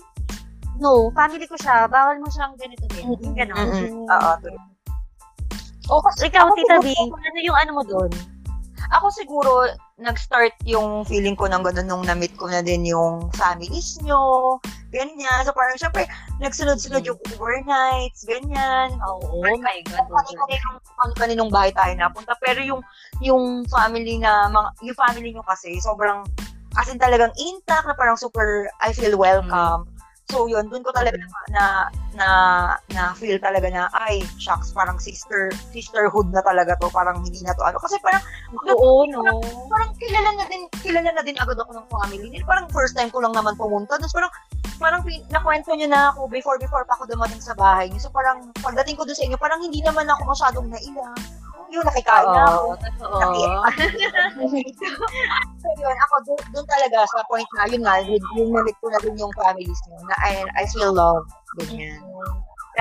no, 0.79 1.11
family 1.13 1.45
ko 1.45 1.55
siya, 1.59 1.85
bawal 1.91 2.17
mo 2.19 2.27
siyang 2.31 2.55
ganito 2.55 2.87
din. 2.95 3.11
Yung 3.11 3.35
gano'n. 3.35 3.67
Mm-mm. 3.69 4.07
Oo. 4.07 4.33
Oh, 5.91 5.99
kasi 6.07 6.31
Ikaw, 6.31 6.55
Tita 6.55 6.79
Bing, 6.79 7.11
ano 7.11 7.39
yung 7.43 7.57
ano 7.59 7.71
mo 7.75 7.83
doon? 7.83 8.11
Ako 8.91 9.07
siguro, 9.15 9.71
nag-start 10.01 10.51
yung 10.67 11.07
feeling 11.07 11.37
ko 11.37 11.47
ng 11.47 11.63
gano'n 11.63 11.87
nung 11.87 12.03
na-meet 12.03 12.35
ko 12.35 12.51
na 12.51 12.59
din 12.59 12.83
yung 12.83 13.31
families 13.39 13.95
nyo, 14.03 14.57
ganyan. 14.91 15.47
So 15.47 15.55
parang 15.55 15.79
syempre, 15.79 16.09
nagsunod-sunod 16.43 17.07
yung 17.07 17.15
overnights, 17.31 18.27
ganyan. 18.27 18.91
Oh, 19.07 19.23
oh 19.23 19.55
my 19.63 19.79
God. 19.87 20.03
Kung 20.11 21.15
kaninong 21.15 21.53
bahay 21.53 21.71
tayo 21.71 21.95
napunta. 21.95 22.35
Pero 22.43 22.59
yung, 22.59 22.81
yung 23.23 23.63
family 23.71 24.19
na, 24.19 24.51
mga, 24.51 24.69
yung 24.83 24.97
family 24.99 25.29
nyo 25.31 25.43
kasi, 25.47 25.79
sobrang, 25.79 26.27
as 26.75 26.91
in 26.91 26.99
talagang 26.99 27.31
intact 27.39 27.87
na 27.87 27.95
parang 27.95 28.19
super, 28.19 28.67
I 28.83 28.91
feel 28.91 29.15
welcome. 29.15 29.87
So 30.31 30.47
yun, 30.47 30.71
dun 30.71 30.79
ko 30.79 30.95
talaga 30.95 31.19
na, 31.51 31.91
na, 32.15 32.27
na 32.95 33.11
feel 33.11 33.35
talaga 33.35 33.67
na, 33.67 33.91
ay, 34.07 34.23
shucks, 34.39 34.71
parang 34.71 34.95
sister, 34.95 35.51
sisterhood 35.75 36.31
na 36.31 36.39
talaga 36.39 36.79
to. 36.79 36.87
Parang 36.87 37.19
hindi 37.19 37.43
na 37.43 37.51
to 37.51 37.67
ano. 37.67 37.75
Kasi 37.83 37.99
parang, 37.99 38.23
Oo, 38.71 39.03
no. 39.11 39.43
parang 39.67 39.91
kilala 39.99 40.31
na 40.39 40.45
din, 40.47 40.71
kilala 40.79 41.11
na 41.11 41.19
din 41.19 41.35
agad 41.35 41.59
ako 41.59 41.75
ng 41.75 41.87
family 41.91 42.27
nila. 42.31 42.47
Parang 42.47 42.71
first 42.71 42.95
time 42.95 43.11
ko 43.11 43.19
lang 43.19 43.35
naman 43.35 43.59
pumunta. 43.59 43.99
Tapos 43.99 44.15
parang, 44.15 44.31
parang 44.79 45.01
nakwento 45.29 45.75
niyo 45.75 45.91
na 45.91 46.15
ako 46.15 46.31
before, 46.31 46.57
before 46.57 46.87
pa 46.87 46.95
ako 46.95 47.11
dumating 47.11 47.43
sa 47.43 47.51
bahay 47.53 47.91
niyo. 47.91 48.07
So 48.07 48.11
parang, 48.15 48.55
pagdating 48.63 48.95
ko 48.95 49.03
doon 49.03 49.17
sa 49.19 49.25
inyo, 49.27 49.37
parang 49.37 49.59
hindi 49.59 49.83
naman 49.83 50.07
ako 50.07 50.31
masyadong 50.31 50.67
nailang. 50.71 51.19
Yun, 51.71 51.83
nakikain 51.87 52.27
na 52.27 52.43
ako. 52.51 52.59
Oo, 52.59 52.75
totoo. 52.75 53.17
So 55.61 55.69
yun, 55.77 55.97
ako 56.09 56.15
doon, 56.25 56.41
doon 56.57 56.67
talaga 56.67 57.05
sa 57.05 57.21
point 57.29 57.45
na, 57.53 57.69
yun 57.69 57.85
nga, 57.85 58.01
yun, 58.01 58.17
yung 58.33 58.49
namit 58.49 58.73
ko 58.81 58.89
na 58.89 58.97
din 59.05 59.13
yung 59.13 59.29
families 59.37 59.77
niyo, 59.85 60.01
na 60.09 60.15
I, 60.25 60.41
I 60.57 60.65
feel 60.73 60.89
love. 60.89 61.21
Ganyan. 61.61 62.01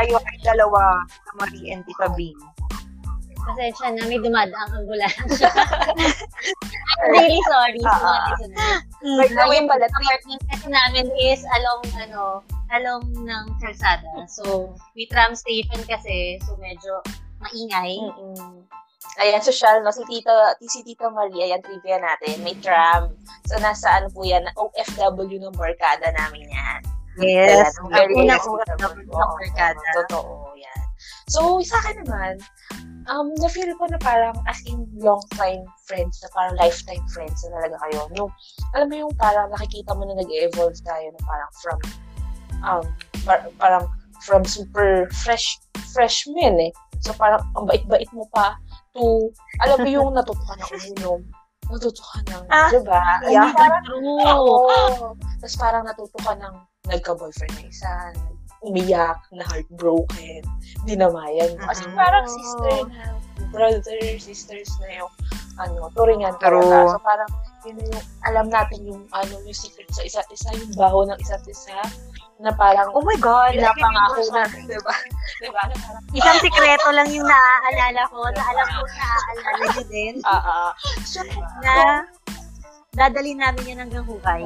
Kayo 0.00 0.16
ay 0.16 0.38
dalawa, 0.40 1.04
sa 1.04 1.30
Marie 1.38 1.76
and 1.76 1.84
Tita 1.84 2.08
Bing. 2.16 2.40
Pasensya 3.44 3.92
na, 3.92 4.08
may 4.08 4.16
dumadaang 4.16 4.72
ambulansya. 4.80 5.52
I'm 7.00 7.12
really 7.12 7.40
sorry 7.52 7.80
listeners. 7.84 8.48
By 9.04 9.28
the 9.28 9.44
way, 9.44 9.60
Ngayon 9.60 9.68
pala, 9.68 9.86
pala, 9.92 10.08
apartment 10.08 10.42
kasi 10.48 10.66
namin 10.72 11.06
is 11.20 11.44
along, 11.60 11.84
ano, 12.00 12.40
along 12.72 13.04
ng 13.12 13.44
kalsada. 13.60 14.08
So, 14.24 14.72
may 14.96 15.04
tram 15.08 15.36
station 15.36 15.84
kasi, 15.84 16.40
so 16.48 16.56
medyo 16.56 17.04
maingay. 17.40 17.98
Mm-mm. 17.98 18.64
Ayan, 19.20 19.42
social, 19.42 19.82
no? 19.82 19.92
Si 19.92 20.04
Tita, 20.06 20.54
si 20.60 20.80
Tita 20.86 21.10
Maria, 21.10 21.50
ayan, 21.50 21.60
trivia 21.64 21.98
natin. 21.98 22.40
May 22.44 22.56
tram. 22.60 23.12
So, 23.48 23.58
nasa 23.58 24.00
ano 24.00 24.08
po 24.12 24.24
yan, 24.24 24.46
OFW 24.54 25.40
ng 25.40 25.56
barkada 25.56 26.12
namin 26.14 26.46
yan. 26.48 26.80
Yes. 27.20 27.74
Ang 27.82 27.90
very 27.90 28.14
yes, 28.24 28.46
ng 28.46 28.56
barkada. 29.10 29.88
Totoo, 30.06 30.54
yan. 30.56 30.80
So, 31.28 31.60
sa 31.64 31.80
akin 31.84 32.06
naman, 32.06 32.40
um, 33.08 33.32
na-feel 33.40 33.72
ko 33.76 33.88
na 33.88 33.98
parang 33.98 34.36
as 34.46 34.60
in 34.68 34.86
long-time 35.00 35.64
friends, 35.88 36.20
na 36.22 36.28
parang 36.32 36.54
lifetime 36.60 37.02
friends 37.10 37.40
na 37.44 37.60
talaga 37.60 37.76
kayo. 37.88 38.00
Yung, 38.14 38.30
alam 38.76 38.86
mo 38.88 38.96
yung 39.08 39.14
parang 39.16 39.48
nakikita 39.52 39.96
mo 39.96 40.06
na 40.06 40.16
nag-evolve 40.20 40.78
tayo 40.84 41.06
na 41.10 41.20
parang 41.24 41.50
from, 41.60 41.78
um, 42.62 42.84
par- 43.24 43.50
parang 43.58 43.84
from 44.22 44.44
super 44.44 45.08
fresh, 45.24 45.58
freshmen 45.92 46.70
eh. 46.70 46.72
So, 47.00 47.16
parang 47.16 47.40
ang 47.56 47.64
bait-bait 47.64 48.08
mo 48.12 48.28
pa 48.28 48.60
to, 48.92 49.32
alam 49.58 49.80
mo 49.80 49.88
yung 49.88 50.08
natuto 50.12 50.40
ka 50.44 50.54
na 50.54 50.64
uminom. 50.68 51.20
natuto 51.70 52.02
ka 52.02 52.18
ng, 52.26 52.44
Ah, 52.50 52.66
di 52.68 52.80
ba? 52.82 53.00
yeah. 53.30 53.48
Parang, 53.54 53.82
True. 53.86 54.20
oo. 54.26 55.14
Tapos 55.38 55.56
parang 55.56 55.86
natuto 55.86 56.18
ka 56.18 56.34
ng 56.34 56.54
nagka-boyfriend 56.90 57.54
na 57.56 57.64
isa, 57.70 57.90
umiyak, 58.60 59.16
na 59.30 59.46
heartbroken, 59.48 60.42
dinamayan 60.84 61.54
mo. 61.56 61.64
Kasi 61.70 61.86
parang 61.94 62.26
sister 62.26 62.76
na, 62.90 63.16
brother, 63.54 64.02
sisters 64.18 64.68
na 64.82 65.00
yung, 65.00 65.12
ano, 65.56 65.88
turingan 65.94 66.34
talaga. 66.36 66.90
So 66.90 67.00
parang, 67.00 67.30
yun 67.64 67.78
yung, 67.80 68.04
alam 68.26 68.46
natin 68.50 68.80
yung, 68.84 69.02
ano, 69.14 69.32
yung 69.46 69.54
secret 69.56 69.88
sa 69.94 70.02
isa't 70.02 70.28
isa, 70.28 70.50
yung 70.52 70.74
baho 70.74 71.06
ng 71.06 71.16
isa't 71.22 71.46
isa, 71.46 71.78
na 72.40 72.50
parang, 72.56 72.88
Oh 72.96 73.04
my 73.04 73.18
God. 73.20 73.52
na. 73.56 73.68
di 73.76 74.78
ba? 74.80 74.94
Di 75.40 75.48
ba? 75.52 75.62
Na 75.68 75.76
parang, 75.76 76.02
Isang 76.16 76.38
sikreto 76.40 76.88
lang 76.90 77.08
yung 77.12 77.28
naaalala 77.28 78.02
ko, 78.08 78.24
na 78.32 78.42
alam 78.42 78.66
ko 78.72 78.82
naaalala 78.88 79.64
niyo 79.76 79.84
din, 79.92 80.14
ah, 80.24 80.40
ah, 80.40 80.70
na 81.60 81.74
dadali 82.90 83.38
namin 83.38 83.70
yan 83.70 83.80
hanggang 83.86 84.02
hukay. 84.02 84.42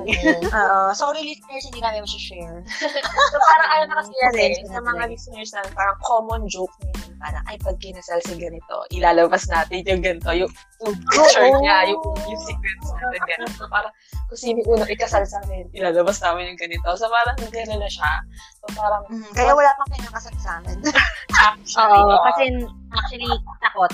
Oo. 0.53 0.79
Sorry, 1.01 1.25
listeners, 1.25 1.65
hindi 1.73 1.81
namin 1.81 2.05
share 2.05 2.61
So, 3.33 3.37
parang 3.41 3.71
ano 3.73 3.85
na 3.89 3.95
kasi 4.05 4.13
yan 4.21 4.35
eh, 4.37 4.53
sa 4.69 4.85
na 4.85 4.93
mga 4.93 5.05
listeners 5.09 5.51
na 5.57 5.65
parang 5.73 5.97
common 6.05 6.45
joke 6.53 6.75
nila, 6.85 7.09
parang, 7.25 7.45
ay, 7.49 7.57
pag 7.65 7.81
kinasal 7.81 8.21
si 8.21 8.37
ganito, 8.37 8.85
ilalabas 8.93 9.49
natin 9.49 9.81
yung 9.89 10.05
ganito, 10.05 10.29
yung, 10.37 10.53
yung 10.85 10.97
picture 11.09 11.49
Oo. 11.49 11.59
niya, 11.59 11.76
yung, 11.88 12.03
yung 12.25 12.43
secrets 12.43 12.88
natin, 12.93 13.21
ganito. 13.25 13.57
So, 13.57 13.67
parang, 13.67 13.93
kung 14.25 14.38
sino 14.38 14.57
yung 14.61 14.71
unang 14.76 14.91
ikasal 14.91 15.25
sa 15.25 15.41
amin, 15.43 15.64
ilalabas 15.73 16.21
namin 16.21 16.53
yung 16.53 16.61
ganito. 16.61 16.88
So, 16.95 17.09
parang, 17.09 17.37
gano'n 17.41 17.81
na 17.81 17.88
siya. 17.88 18.12
So, 18.61 18.67
parang, 18.73 19.03
Mm, 19.09 19.33
Kaya 19.33 19.53
wala 19.53 19.71
pang 19.75 19.91
kinakasal 19.91 20.35
sa 20.38 20.50
amin. 20.59 20.79
actually, 21.49 22.00
Oo, 22.00 22.09
oo. 22.11 22.25
kasi 22.29 22.45
actually, 22.91 23.31
takot. 23.59 23.93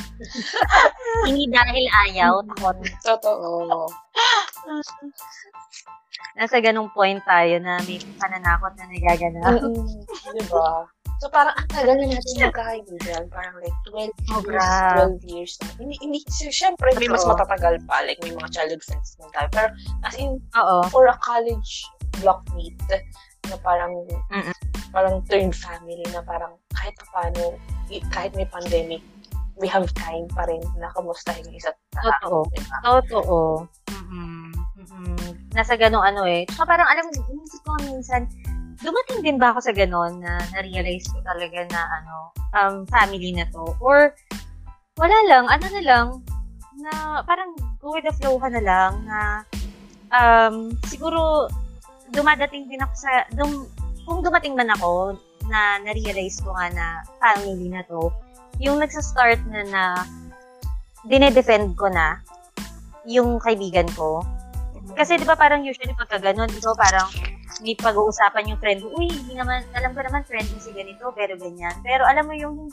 Hindi 1.27 1.45
dahil 1.49 1.85
ayaw, 2.07 2.33
takot. 2.55 2.77
totoo. 3.03 3.87
Nasa 6.37 6.57
ganung 6.61 6.91
point 6.91 7.19
tayo 7.25 7.59
na 7.59 7.81
may 7.85 7.99
pananakot 8.17 8.73
na 8.77 8.87
nagaganap. 8.87 9.61
Mm, 9.61 9.87
di 10.31 10.43
ba? 10.47 10.87
So, 11.21 11.29
parang, 11.29 11.53
ang 11.53 11.69
tagal 11.69 12.01
na 12.01 12.17
natin 12.17 12.49
magkakaibigan. 12.49 13.23
Parang 13.29 13.55
like 13.61 13.77
12 13.93 14.09
years, 14.09 14.33
Sobra. 14.33 14.65
12 15.21 15.29
years 15.29 15.53
na. 15.61 15.69
Hindi, 15.77 15.95
hindi, 16.01 16.19
so, 16.33 16.49
syempre, 16.49 16.89
may 16.97 17.13
mas 17.13 17.29
matatagal 17.29 17.77
pa. 17.85 18.01
Like, 18.09 18.21
may 18.25 18.33
mga 18.33 18.49
childhood 18.57 18.81
friends 18.81 19.21
na 19.21 19.29
tayo. 19.37 19.49
Pero, 19.53 19.69
as 20.09 20.15
in, 20.17 20.41
Oo. 20.57 20.89
for 20.89 21.13
a 21.13 21.17
college 21.21 21.85
blockmate, 22.25 22.81
na 23.53 23.57
parang, 23.61 23.93
Mm-mm. 24.33 24.57
parang 24.97 25.21
third 25.29 25.53
family, 25.53 26.05
na 26.09 26.25
parang, 26.25 26.57
kahit 26.73 26.97
pa 26.97 27.07
paano, 27.21 27.61
kahit 28.17 28.33
may 28.33 28.49
pandemic, 28.49 29.05
we 29.61 29.69
have 29.69 29.93
time 29.93 30.25
pa 30.33 30.49
rin 30.49 30.65
na 30.81 30.89
kamustahin 30.97 31.45
yung 31.45 31.61
isa't 31.61 31.77
isa. 31.93 32.01
Totoo. 32.25 32.49
Diba? 32.57 32.77
Totoo. 32.81 33.39
Mm-mm. 33.93 34.57
Mm-mm. 34.81 35.17
Nasa 35.53 35.77
ganong 35.77 36.03
ano 36.03 36.25
eh. 36.25 36.49
Tsaka 36.49 36.65
parang 36.65 36.89
alam 36.89 37.05
mo, 37.05 37.13
inisip 37.29 37.61
ko 37.69 37.77
minsan, 37.85 38.25
dumating 38.81 39.21
din 39.21 39.37
ba 39.37 39.53
ako 39.53 39.61
sa 39.61 39.77
ganon 39.77 40.21
na 40.21 40.41
na-realize 40.57 41.09
ko 41.13 41.21
talaga 41.21 41.69
na 41.69 41.81
ano, 42.01 42.15
um, 42.57 42.75
family 42.89 43.37
na 43.37 43.45
to? 43.53 43.77
Or, 43.81 44.13
wala 44.97 45.19
lang, 45.29 45.45
ano 45.49 45.67
na 45.69 45.83
lang, 45.85 46.07
na 46.81 47.21
parang 47.29 47.53
go 47.81 47.93
with 47.93 48.05
the 48.09 48.15
flow 48.17 48.41
ka 48.41 48.49
na 48.49 48.63
lang, 48.65 48.93
na 49.05 49.45
um, 50.13 50.73
siguro 50.89 51.49
dumadating 52.11 52.67
din 52.73 52.81
ako 52.81 52.95
sa, 52.97 53.25
dum, 53.37 53.69
kung 54.09 54.25
dumating 54.25 54.57
man 54.57 54.73
ako, 54.73 55.15
na 55.49 55.83
na-realize 55.83 56.41
ko 56.41 56.55
nga 56.57 56.69
na 56.73 56.87
family 57.21 57.69
na 57.69 57.85
to, 57.85 58.09
yung 58.61 58.81
nagsa-start 58.81 59.41
na 59.49 59.65
na 59.69 59.83
dinedefend 61.09 61.77
ko 61.81 61.89
na 61.89 62.21
yung 63.09 63.41
kaibigan 63.41 63.89
ko. 63.97 64.21
Kasi 64.93 65.17
di 65.17 65.25
ba 65.25 65.37
parang 65.37 65.65
usually 65.65 65.97
pagka 65.97 66.21
ganun, 66.21 66.51
ikaw 66.53 66.77
parang 66.77 67.09
may 67.59 67.75
pag-uusapan 67.75 68.55
yung 68.55 68.61
friend 68.63 68.81
mo, 68.87 68.95
uy, 68.95 69.11
hindi 69.11 69.35
naman, 69.35 69.67
alam 69.75 69.91
ko 69.93 70.01
naman 70.07 70.23
friend 70.25 70.47
mo 70.55 70.59
si 70.63 70.71
ganito, 70.71 71.11
pero 71.13 71.35
ganyan. 71.35 71.75
Pero 71.83 72.07
alam 72.07 72.25
mo 72.31 72.35
yung, 72.39 72.71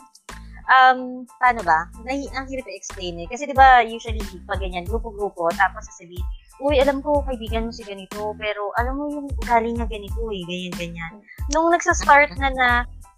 um, 0.70 1.00
paano 1.42 1.60
ba? 1.66 1.90
Nahi, 2.06 2.30
ang 2.32 2.46
hirap 2.46 2.66
i-explain 2.70 3.18
eh. 3.18 3.26
Kasi 3.26 3.48
di 3.48 3.56
ba 3.56 3.82
usually 3.82 4.22
pag 4.46 4.62
ganyan, 4.62 4.86
grupo-grupo, 4.86 5.50
tapos 5.58 5.88
sasabihin, 5.90 6.24
uy, 6.58 6.78
alam 6.82 6.98
ko 7.02 7.22
kaibigan 7.22 7.66
mo 7.66 7.72
si 7.74 7.86
ganito, 7.86 8.34
pero 8.34 8.74
alam 8.78 8.98
mo 8.98 9.06
yung 9.10 9.26
ugali 9.42 9.74
niya 9.74 9.86
ganito 9.86 10.20
eh, 10.30 10.42
ganyan-ganyan. 10.46 11.12
Nung 11.54 11.70
nagsa-start 11.70 12.34
na 12.38 12.50
na, 12.50 12.68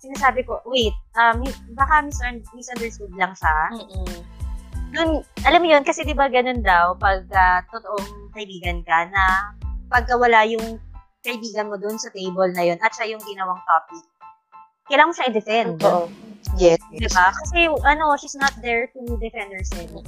sinasabi 0.01 0.45
ko, 0.45 0.61
wait, 0.69 0.97
um, 1.17 1.45
baka 1.77 2.05
mis- 2.05 2.49
misunderstood 2.57 3.13
lang 3.21 3.37
siya 3.37 3.57
Mm-mm. 3.77 4.17
dun, 4.97 5.09
alam 5.45 5.61
mo 5.61 5.69
yun, 5.69 5.85
kasi 5.85 6.05
di 6.05 6.17
ba 6.17 6.29
ganun 6.29 6.65
daw, 6.65 6.97
pag 6.97 7.25
ah, 7.37 7.61
totoong 7.69 8.33
kaibigan 8.33 8.81
ka, 8.85 9.09
na 9.13 9.55
pagka 9.93 10.17
wala 10.17 10.45
yung 10.49 10.81
kaibigan 11.21 11.69
mo 11.69 11.77
dun 11.77 12.01
sa 12.01 12.09
table 12.11 12.51
na 12.53 12.65
yun, 12.65 12.79
at 12.81 12.93
siya 12.97 13.13
yung 13.17 13.23
ginawang 13.25 13.61
topic, 13.65 14.05
kailangan 14.89 15.15
siya 15.15 15.29
i-defend. 15.31 15.71
Totoo. 15.81 16.09
Yes. 16.57 16.81
Di 16.91 17.07
ba? 17.13 17.31
Kasi, 17.31 17.69
ano, 17.87 18.17
she's 18.17 18.35
not 18.35 18.53
there 18.65 18.89
to 18.91 19.01
defend 19.21 19.53
herself. 19.53 20.03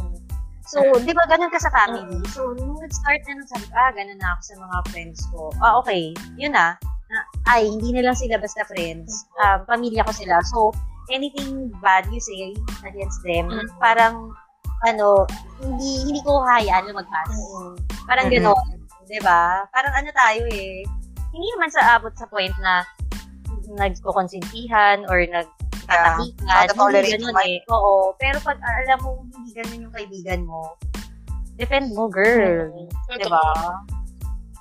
So, 0.67 0.81
di 1.05 1.13
ba, 1.13 1.29
ganun 1.29 1.53
ka 1.53 1.61
sa 1.61 1.71
family. 1.71 2.19
So, 2.33 2.57
nung 2.57 2.81
nag-start 2.81 3.23
na 3.29 3.37
nung 3.37 3.51
sabi 3.51 3.67
ah, 3.77 3.93
ganun 3.93 4.19
na 4.19 4.33
ako 4.35 4.41
sa 4.43 4.55
mga 4.59 4.77
friends 4.91 5.21
ko. 5.31 5.53
Ah, 5.61 5.77
okay. 5.79 6.17
Yun 6.41 6.57
na. 6.57 6.75
Na- 7.13 7.29
ay, 7.53 7.69
hindi 7.69 7.93
na 7.93 8.09
lang 8.09 8.17
sila 8.17 8.41
basta 8.41 8.65
friends. 8.65 9.29
Um, 9.45 9.69
pamilya 9.69 10.07
ko 10.07 10.13
sila. 10.17 10.41
So, 10.49 10.73
anything 11.13 11.69
bad 11.85 12.09
you 12.09 12.23
say 12.23 12.57
against 12.89 13.21
them, 13.27 13.53
Mhm. 13.53 13.69
parang, 13.77 14.33
ano, 14.83 15.29
hindi 15.61 16.09
hindi 16.09 16.21
ko 16.25 16.41
hayaan 16.43 16.89
lumagpas. 16.89 17.31
Mm-mm. 17.31 17.77
Parang 18.09 18.27
Mhm. 18.27 18.35
gano'n. 18.35 18.69
Di 19.07 19.21
ba? 19.21 19.67
Parang 19.69 19.93
ano 19.93 20.09
tayo 20.11 20.43
eh. 20.49 20.83
Hindi 21.33 21.47
naman 21.57 21.71
sa 21.71 21.97
abot 21.97 22.13
sa 22.13 22.29
point 22.29 22.53
na 22.61 22.85
nagkukonsentihan 23.73 25.09
or 25.09 25.25
nagtatakikan. 25.25 26.45
Nagtotolerate 26.45 27.09
hindi 27.09 27.17
ganun 27.19 27.33
naman. 27.33 27.45
eh. 27.49 27.59
Oo. 27.69 27.93
Pero 28.17 28.37
pag 28.41 28.59
alam 28.61 28.99
mo 29.01 29.09
hindi 29.33 29.51
ganun 29.53 29.85
yung 29.89 29.95
kaibigan 29.95 30.41
mo, 30.45 30.77
defend 31.57 31.93
mo, 31.93 32.09
girl. 32.09 32.69
Totoo. 33.09 33.17
Di 33.19 33.29
ba? 33.29 33.45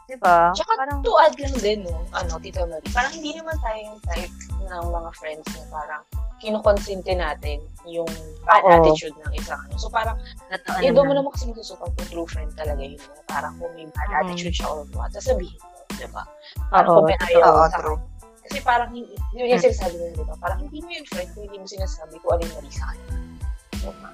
Di 0.07 0.15
ba? 0.19 0.51
Tsaka 0.51 0.71
parang, 0.75 0.99
to 1.03 1.11
add 1.17 1.35
lang 1.39 1.55
din, 1.55 1.79
no, 1.87 2.03
ano, 2.11 2.35
Tita 2.35 2.67
Marie, 2.67 2.91
parang 2.91 3.13
hindi 3.15 3.31
naman 3.31 3.55
tayo 3.63 3.79
yung 3.79 3.99
type 4.03 4.33
ng 4.61 4.83
mga 4.91 5.09
friends 5.15 5.47
na 5.55 5.63
parang 5.71 6.03
kinukonsente 6.43 7.13
natin 7.15 7.63
yung 7.87 8.09
bad 8.43 8.59
Oo. 8.61 8.75
attitude 8.75 9.15
ng 9.15 9.33
isang 9.39 9.55
ano. 9.61 9.75
So 9.79 9.87
parang, 9.87 10.19
totoo 10.51 10.83
eh, 10.83 10.91
doon 10.91 11.07
mo 11.07 11.13
naman. 11.15 11.31
kasi 11.31 11.47
masusukat 11.47 11.87
kung 11.95 12.07
true 12.11 12.27
friend 12.27 12.51
talaga 12.59 12.83
yun. 12.83 12.99
Parang 13.23 13.55
kung 13.55 13.71
may 13.71 13.87
bad 13.87 14.09
Mm. 14.11 14.19
attitude 14.27 14.51
siya 14.51 14.67
or 14.67 14.83
what, 14.91 15.15
sasabihin 15.15 15.55
mo, 15.55 15.70
di 15.95 16.07
ba? 16.11 16.23
Parang 16.71 17.03
Oo, 17.03 17.07
ayaw 17.07 17.41
Oo, 17.47 17.65
sa 17.67 17.79
true. 17.79 17.99
Kasi 18.41 18.57
parang, 18.65 18.89
hindi- 18.91 19.15
yun 19.37 19.53
yung 19.53 19.63
sinasabi 19.63 19.95
nila, 19.95 20.13
di 20.17 20.25
ba? 20.27 20.35
Parang 20.41 20.59
hindi 20.59 20.79
mo 20.83 20.89
yun 20.91 21.05
friend 21.07 21.29
kung 21.31 21.43
hindi 21.47 21.57
mo 21.61 21.67
sinasabi 21.67 22.13
kung 22.19 22.31
ano 22.35 22.41
yung 22.43 22.55
mali 22.59 22.71
sa 22.73 22.85
kanya. 22.91 23.09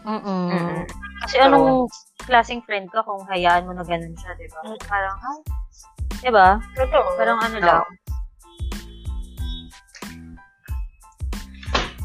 Mm-mm. 0.08 0.48
Mm-mm. 0.48 0.82
Kasi 1.26 1.36
anong 1.44 1.92
klaseng 2.24 2.64
friend 2.64 2.88
ka 2.92 3.04
kung 3.04 3.24
hayaan 3.28 3.68
mo 3.68 3.76
na 3.76 3.84
ganun 3.84 4.16
siya, 4.16 4.32
di 4.40 4.48
ba? 4.52 4.60
Mm. 4.64 4.80
Parang, 4.88 5.16
ay, 5.20 5.40
di 6.24 6.32
ba? 6.32 6.50
Totoo. 6.76 7.08
Parang 7.20 7.40
ano 7.44 7.58
lang. 7.60 7.86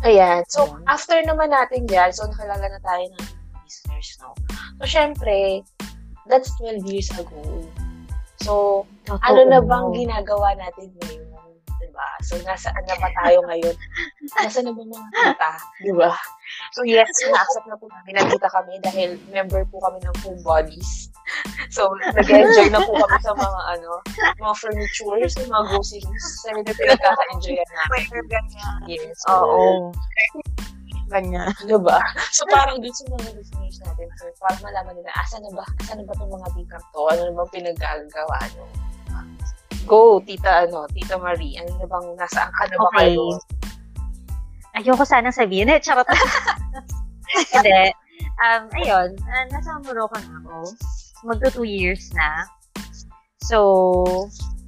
Ayan. 0.03 0.43
So, 0.51 0.67
Ayan. 0.67 0.83
after 0.91 1.19
naman 1.23 1.55
natin 1.55 1.87
dyan, 1.87 2.11
so 2.11 2.27
nakilala 2.27 2.67
na 2.67 2.81
tayo 2.83 3.05
ng 3.07 3.23
listeners, 3.63 4.19
no? 4.19 4.35
So, 4.83 4.85
syempre, 4.91 5.63
that's 6.27 6.51
12 6.59 6.91
years 6.91 7.09
ago. 7.15 7.63
So, 8.43 8.83
ano 9.11 9.41
na 9.49 9.59
bang 9.59 9.87
ginagawa 9.95 10.55
natin 10.55 10.89
ngayon? 11.03 11.31
Diba? 11.83 12.09
So, 12.23 12.39
nasaan 12.47 12.87
na 12.87 12.95
ba 12.97 13.11
tayo 13.21 13.43
ngayon? 13.51 13.77
Nasaan 14.39 14.71
na 14.71 14.73
ba 14.73 14.83
mga 14.87 15.09
tita? 15.13 15.53
Diba? 15.83 16.11
So, 16.73 16.87
yes, 16.87 17.11
na-accept 17.27 17.67
na 17.67 17.77
po 17.77 17.91
namin. 17.91 18.17
Nandita 18.17 18.49
kami 18.49 18.79
dahil 18.81 19.19
member 19.35 19.67
po 19.69 19.83
kami 19.83 19.99
ng 20.01 20.17
Home 20.23 20.41
Bodies. 20.47 21.11
So, 21.75 21.91
nag-enjoy 22.15 22.71
na 22.71 22.81
po 22.81 22.95
kami 22.95 23.19
sa 23.21 23.35
mga, 23.35 23.61
ano, 23.77 23.91
mga 24.39 24.55
furnitures, 24.57 25.33
sa 25.35 25.43
mga 25.45 25.65
groceries. 25.75 26.25
So, 26.41 26.55
medyo 26.55 26.73
pinagkaka-enjoyan 26.77 27.71
namin. 27.75 28.05
Yes. 28.87 29.19
Oo. 29.29 29.91
Ganyan. 31.13 31.53
Diba? 31.69 32.01
So, 32.33 32.49
parang 32.49 32.81
dun 32.81 32.95
sa 32.95 33.05
mga 33.11 33.37
listeners 33.37 33.77
natin, 33.85 34.09
so, 34.17 34.33
parang 34.41 34.65
malaman 34.65 34.97
nila, 34.97 35.13
asa 35.19 35.37
na 35.45 35.51
ba, 35.53 35.65
asa 35.85 35.93
na 35.93 36.09
ba 36.09 36.17
itong 36.17 36.33
mga 36.33 36.49
tikang 36.57 36.87
to? 36.89 37.01
Ano 37.05 37.21
na 37.29 37.33
bang 37.37 37.53
pinagagawa 37.53 38.39
nyo? 38.57 38.65
Go, 39.85 40.23
tita, 40.23 40.71
ano, 40.71 40.87
tita 40.95 41.19
Marie. 41.19 41.59
Ano 41.59 41.75
na 41.77 41.87
bang, 41.91 42.07
nasaan 42.15 42.51
ka 42.55 42.65
na 42.71 42.77
ba 42.79 42.89
Okay. 42.95 42.99
kayo? 43.13 43.25
Ayoko 44.79 45.05
sanang 45.05 45.35
sabihin 45.35 45.69
eh. 45.69 45.83
Charot. 45.83 46.07
Hindi. 47.55 47.93
Um, 48.43 48.63
ayun, 48.79 49.15
uh, 49.19 49.45
nasa 49.53 49.79
Morocco 49.85 50.17
na 50.17 50.39
ako. 50.43 50.57
Magto 51.23 51.49
two 51.63 51.69
years 51.69 52.11
na. 52.15 52.47
So, 53.43 53.59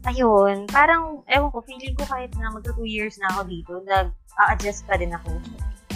ayun, 0.04 0.66
parang, 0.68 1.22
ewan 1.30 1.50
ko, 1.50 1.62
feeling 1.64 1.94
ko 1.96 2.04
kahit 2.06 2.34
na 2.38 2.50
magto 2.52 2.74
two 2.74 2.86
years 2.86 3.16
na 3.18 3.30
ako 3.34 3.40
dito, 3.48 3.72
nag-a-adjust 3.86 4.86
pa 4.86 4.98
din 4.98 5.14
ako. 5.14 5.30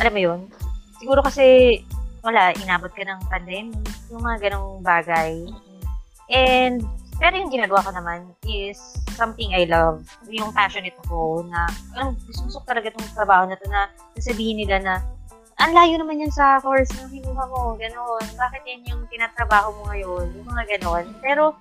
Alam 0.01 0.13
mo 0.15 0.21
yun? 0.21 0.41
Siguro 0.99 1.21
kasi, 1.23 1.79
wala, 2.23 2.55
inabot 2.59 2.91
ka 2.91 3.03
ng 3.05 3.21
pandemic, 3.31 3.87
yung 4.11 4.23
mga 4.23 4.51
ganong 4.51 4.83
bagay. 4.83 5.47
And, 6.33 6.83
pero 7.19 7.35
yung 7.35 7.51
ginagawa 7.51 7.83
ko 7.83 7.91
naman 7.91 8.31
is 8.47 8.79
something 9.19 9.51
I 9.51 9.67
love. 9.67 10.07
Yung 10.31 10.55
passionate 10.55 10.95
ko 11.11 11.43
na, 11.51 11.67
ang 11.99 12.15
gusto 12.25 12.63
ko 12.63 12.67
talaga 12.67 12.95
itong 12.95 13.11
trabaho 13.15 13.51
na 13.51 13.59
to 13.59 13.67
na 13.67 13.91
sasabihin 14.19 14.63
nila 14.63 14.79
na, 14.79 14.95
ang 15.59 15.75
layo 15.75 15.99
naman 15.99 16.23
yan 16.23 16.31
sa 16.31 16.63
course 16.63 16.95
na 16.95 17.11
kinuha 17.11 17.45
mo, 17.51 17.75
gano'n. 17.75 18.25
Bakit 18.39 18.63
yan 18.63 18.83
yung 18.95 19.03
tinatrabaho 19.11 19.75
mo 19.75 19.83
ngayon? 19.91 20.31
Yung 20.39 20.47
mga 20.47 20.79
gano'n. 20.79 21.05
Pero, 21.19 21.59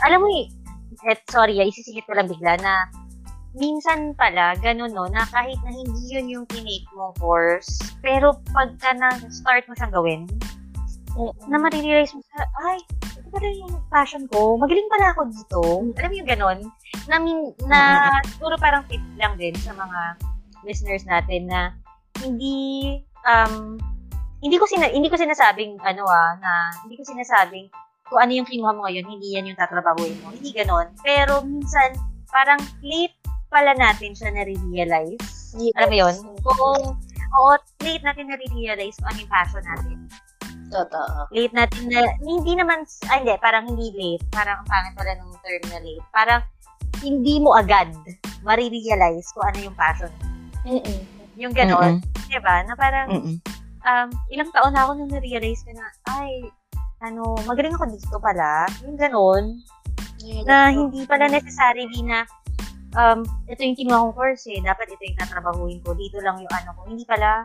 alam 0.00 0.24
mo 0.24 0.28
eh, 0.32 0.48
et, 1.04 1.20
sorry, 1.28 1.60
ah, 1.60 1.68
isisingit 1.68 2.08
ko 2.08 2.16
lang 2.16 2.24
bigla 2.24 2.56
na 2.64 2.88
minsan 3.54 4.16
pala, 4.18 4.58
ganun 4.58 4.90
no, 4.90 5.06
na 5.06 5.22
kahit 5.30 5.60
na 5.62 5.70
hindi 5.70 6.10
yun 6.10 6.26
yung 6.26 6.46
tinake 6.50 6.88
mong 6.96 7.14
course, 7.22 7.78
pero 8.02 8.34
pagka 8.50 8.90
na-start 8.98 9.62
mo 9.70 9.78
siyang 9.78 9.94
gawin, 9.94 10.20
na 11.46 11.62
marirealize 11.62 12.10
mo 12.18 12.22
sa, 12.34 12.42
ay, 12.66 12.82
pala 13.34 13.48
yung 13.50 13.74
passion 13.90 14.24
ko, 14.30 14.54
magaling 14.54 14.86
pala 14.86 15.10
ako 15.10 15.20
dito. 15.28 15.60
Alam 15.98 16.08
mo 16.08 16.16
yung 16.22 16.30
ganun? 16.30 16.58
Na, 17.10 17.16
na 17.66 17.80
siguro 18.30 18.54
parang 18.62 18.86
tip 18.86 19.02
lang 19.18 19.34
din 19.34 19.52
sa 19.58 19.74
mga 19.74 20.22
listeners 20.62 21.02
natin 21.04 21.50
na 21.50 21.74
hindi, 22.22 22.96
um, 23.26 23.76
hindi 24.38 24.56
ko 24.56 24.64
sina, 24.70 24.86
hindi 24.86 25.10
ko 25.10 25.18
sinasabing 25.18 25.82
ano 25.82 26.06
ah 26.06 26.38
na 26.38 26.72
hindi 26.86 26.94
ko 26.94 27.02
sinasabing 27.02 27.68
kung 28.08 28.20
ano 28.20 28.32
yung 28.36 28.48
kinuha 28.48 28.72
mo 28.76 28.84
ngayon, 28.84 29.06
hindi 29.08 29.34
yan 29.34 29.48
yung 29.48 29.58
tatrabahuin 29.58 30.20
mo. 30.20 30.30
Hindi 30.30 30.52
ganon. 30.52 30.92
Pero 31.00 31.40
minsan, 31.42 31.96
parang 32.28 32.60
late 32.84 33.16
pala 33.48 33.72
natin 33.74 34.12
siya 34.12 34.30
na-realize. 34.30 35.56
Yes. 35.56 35.74
Alam 35.80 35.88
mo 35.88 35.96
yun? 35.96 36.14
Kung, 36.44 36.82
oo, 37.34 37.50
late 37.80 38.04
natin 38.04 38.28
na-realize 38.28 39.00
kung 39.00 39.08
ano 39.08 39.18
yung 39.24 39.32
passion 39.32 39.64
natin. 39.64 39.96
Totoo. 40.74 41.30
Late 41.30 41.54
natin 41.54 41.82
na, 41.86 42.02
hindi 42.18 42.52
naman, 42.58 42.82
ay 43.06 43.22
hindi, 43.22 43.34
parang 43.38 43.64
hindi 43.70 43.94
late. 43.94 44.24
Parang 44.34 44.58
ang 44.62 44.68
pangit 44.68 44.94
pala 44.98 45.12
ng 45.14 45.30
term 45.38 45.62
na 45.70 45.78
late. 45.78 46.06
Parang 46.10 46.42
hindi 46.98 47.38
mo 47.38 47.54
agad 47.54 47.94
marirealize 48.42 49.30
kung 49.30 49.46
ano 49.46 49.58
yung 49.70 49.76
passion. 49.78 50.10
Mm-mm. 50.66 51.00
Yung 51.38 51.54
ganon. 51.54 52.02
Diba? 52.26 52.66
Na 52.66 52.74
parang, 52.74 53.06
Mm-mm. 53.14 53.36
um, 53.86 54.08
ilang 54.34 54.50
taon 54.50 54.74
na 54.74 54.82
ako 54.82 54.90
nung 54.98 55.12
na-realize 55.14 55.62
ko 55.62 55.70
na, 55.78 55.86
ay, 56.18 56.50
ano, 57.06 57.38
magaling 57.46 57.78
ako 57.78 57.86
dito 57.94 58.18
pala. 58.18 58.66
Yung 58.82 58.98
ganon. 58.98 59.62
na 60.48 60.72
hindi 60.72 61.04
pala 61.04 61.28
necessarily 61.28 62.00
na 62.00 62.24
um, 62.96 63.20
ito 63.44 63.60
yung 63.60 63.76
kinuha 63.76 64.02
kong 64.08 64.16
course 64.16 64.48
eh, 64.48 64.58
dapat 64.64 64.88
ito 64.88 65.02
yung 65.04 65.18
tatrabahuin 65.20 65.78
ko, 65.84 65.92
dito 65.92 66.18
lang 66.24 66.40
yung 66.40 66.54
ano 66.54 66.70
ko. 66.74 66.80
Hindi 66.88 67.04
pala 67.04 67.44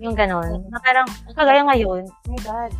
yung 0.00 0.16
ganon. 0.16 0.64
Na 0.72 0.80
parang, 0.80 1.06
kagaya 1.36 1.62
ngayon, 1.68 2.08
oh 2.08 2.30
my 2.32 2.40
God, 2.40 2.72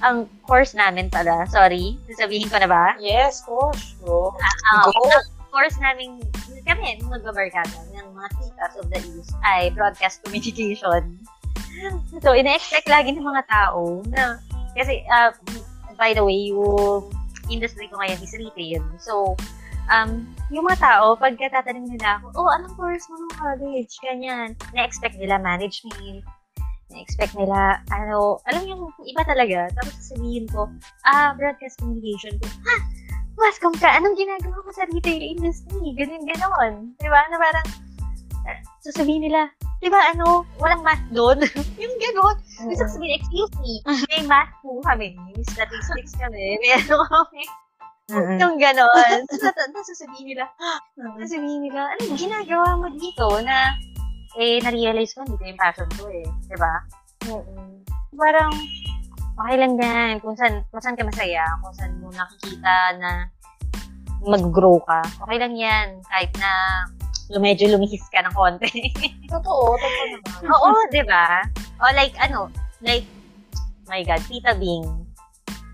ang 0.00 0.30
course 0.46 0.72
namin 0.72 1.10
pala, 1.10 1.44
sorry, 1.50 1.98
sasabihin 2.06 2.46
ko 2.46 2.62
na 2.62 2.70
ba? 2.70 2.94
Yes, 3.02 3.42
course. 3.42 3.98
Go. 4.06 4.30
Ah, 4.70 4.86
Go. 4.88 5.10
ang 5.10 5.26
course 5.50 5.76
namin, 5.82 6.22
kami, 6.62 7.02
nung 7.02 7.10
magbabarkada 7.10 7.74
ng 7.92 8.06
mga 8.14 8.28
titas 8.38 8.74
of 8.78 8.86
the 8.94 9.00
East, 9.18 9.34
ay 9.42 9.74
broadcast 9.74 10.22
communication. 10.22 11.18
So, 12.22 12.32
ina-expect 12.32 12.86
lagi 12.86 13.10
ng 13.12 13.26
mga 13.26 13.42
tao 13.50 14.06
na, 14.14 14.38
kasi, 14.78 15.02
uh, 15.10 15.34
by 15.98 16.14
the 16.14 16.22
way, 16.22 16.54
yung 16.54 17.10
industry 17.50 17.90
ko 17.90 17.98
ngayon 17.98 18.18
is 18.22 18.34
retail. 18.38 18.82
So, 19.02 19.34
um, 19.90 20.24
yung 20.52 20.64
mga 20.64 20.80
tao, 20.80 21.16
pagka 21.16 21.50
tatanungin 21.50 21.96
nila 21.98 22.20
ako, 22.20 22.26
oh, 22.36 22.50
anong 22.56 22.74
course 22.76 23.06
mo 23.10 23.16
ng 23.20 23.34
college? 23.36 23.92
Ganyan. 24.04 24.48
Na-expect 24.72 25.16
nila 25.16 25.40
management. 25.40 26.24
Na-expect 26.92 27.34
nila, 27.34 27.80
ano, 27.90 28.38
alam 28.46 28.62
yung 28.68 28.92
iba 29.08 29.22
talaga. 29.24 29.72
Tapos 29.76 29.94
sasabihin 30.04 30.46
ko, 30.52 30.68
ah, 31.08 31.32
broadcast 31.34 31.80
communication 31.80 32.36
ko. 32.38 32.46
Ha? 32.46 32.76
Wascom 33.34 33.74
ka? 33.74 33.90
Anong 33.98 34.14
ginagawa 34.14 34.62
mo 34.62 34.70
sa 34.70 34.86
retail 34.86 35.18
industry? 35.18 35.90
Ganun, 35.98 36.22
ganon. 36.22 36.72
Di 37.02 37.08
ba? 37.10 37.26
Na 37.32 37.36
parang, 37.40 37.66
sasabihin 38.84 39.26
nila, 39.26 39.50
di 39.82 39.88
ba, 39.90 40.12
ano, 40.14 40.46
walang 40.60 40.84
math 40.86 41.02
doon? 41.10 41.42
yung 41.82 41.96
ganon. 41.98 42.36
Gusto 42.68 42.84
ko 42.84 42.90
sabihin, 42.94 43.18
excuse 43.18 43.54
me, 43.58 43.82
may 44.14 44.22
math 44.28 44.52
po 44.62 44.78
kami. 44.86 45.18
May 45.18 45.42
statistics 45.42 46.14
kami. 46.14 46.60
May 46.62 46.78
ano 46.78 47.02
kami. 47.10 47.42
Mm-mm. 48.12 48.36
Yung 48.36 48.56
ganon. 48.60 49.24
Tapos 49.24 49.54
tapos 49.56 49.84
sasabihin 49.88 50.36
nila, 50.36 50.44
sasabihin 51.24 51.60
nila, 51.64 51.88
ano 51.88 52.02
ginagawa 52.12 52.68
mo 52.76 52.86
dito 53.00 53.40
na, 53.40 53.72
eh, 54.36 54.60
na-realize 54.60 55.16
ko, 55.16 55.24
hindi 55.24 55.40
ko 55.40 55.44
yung 55.48 55.60
passion 55.60 55.88
ko 55.96 56.04
eh. 56.12 56.26
Di 56.44 56.56
ba? 56.60 56.74
Mm-mm. 57.24 57.80
Parang, 58.12 58.52
okay 59.40 59.56
lang 59.56 59.72
yan. 59.80 60.20
Kung 60.20 60.36
saan, 60.36 60.60
kung 60.68 60.82
saan 60.84 60.98
ka 61.00 61.04
masaya, 61.08 61.48
kung 61.64 61.74
saan 61.74 61.96
mo 61.98 62.12
nakikita 62.12 62.74
na 63.00 63.10
mag-grow 64.24 64.80
ka. 64.84 65.00
Okay 65.24 65.36
lang 65.40 65.54
yan. 65.56 66.00
Kahit 66.08 66.32
na 66.36 66.84
medyo 67.40 67.72
lumihis 67.72 68.04
ka 68.12 68.20
ng 68.20 68.36
konti. 68.36 68.92
Totoo, 69.32 69.74
totoo 69.80 70.04
naman. 70.12 70.40
Oo, 70.52 70.70
di 70.92 71.02
ba? 71.08 71.40
O 71.80 71.88
like, 71.96 72.14
ano, 72.20 72.52
like, 72.84 73.08
my 73.88 74.04
God, 74.04 74.20
Tita 74.28 74.52
Bing. 74.56 74.84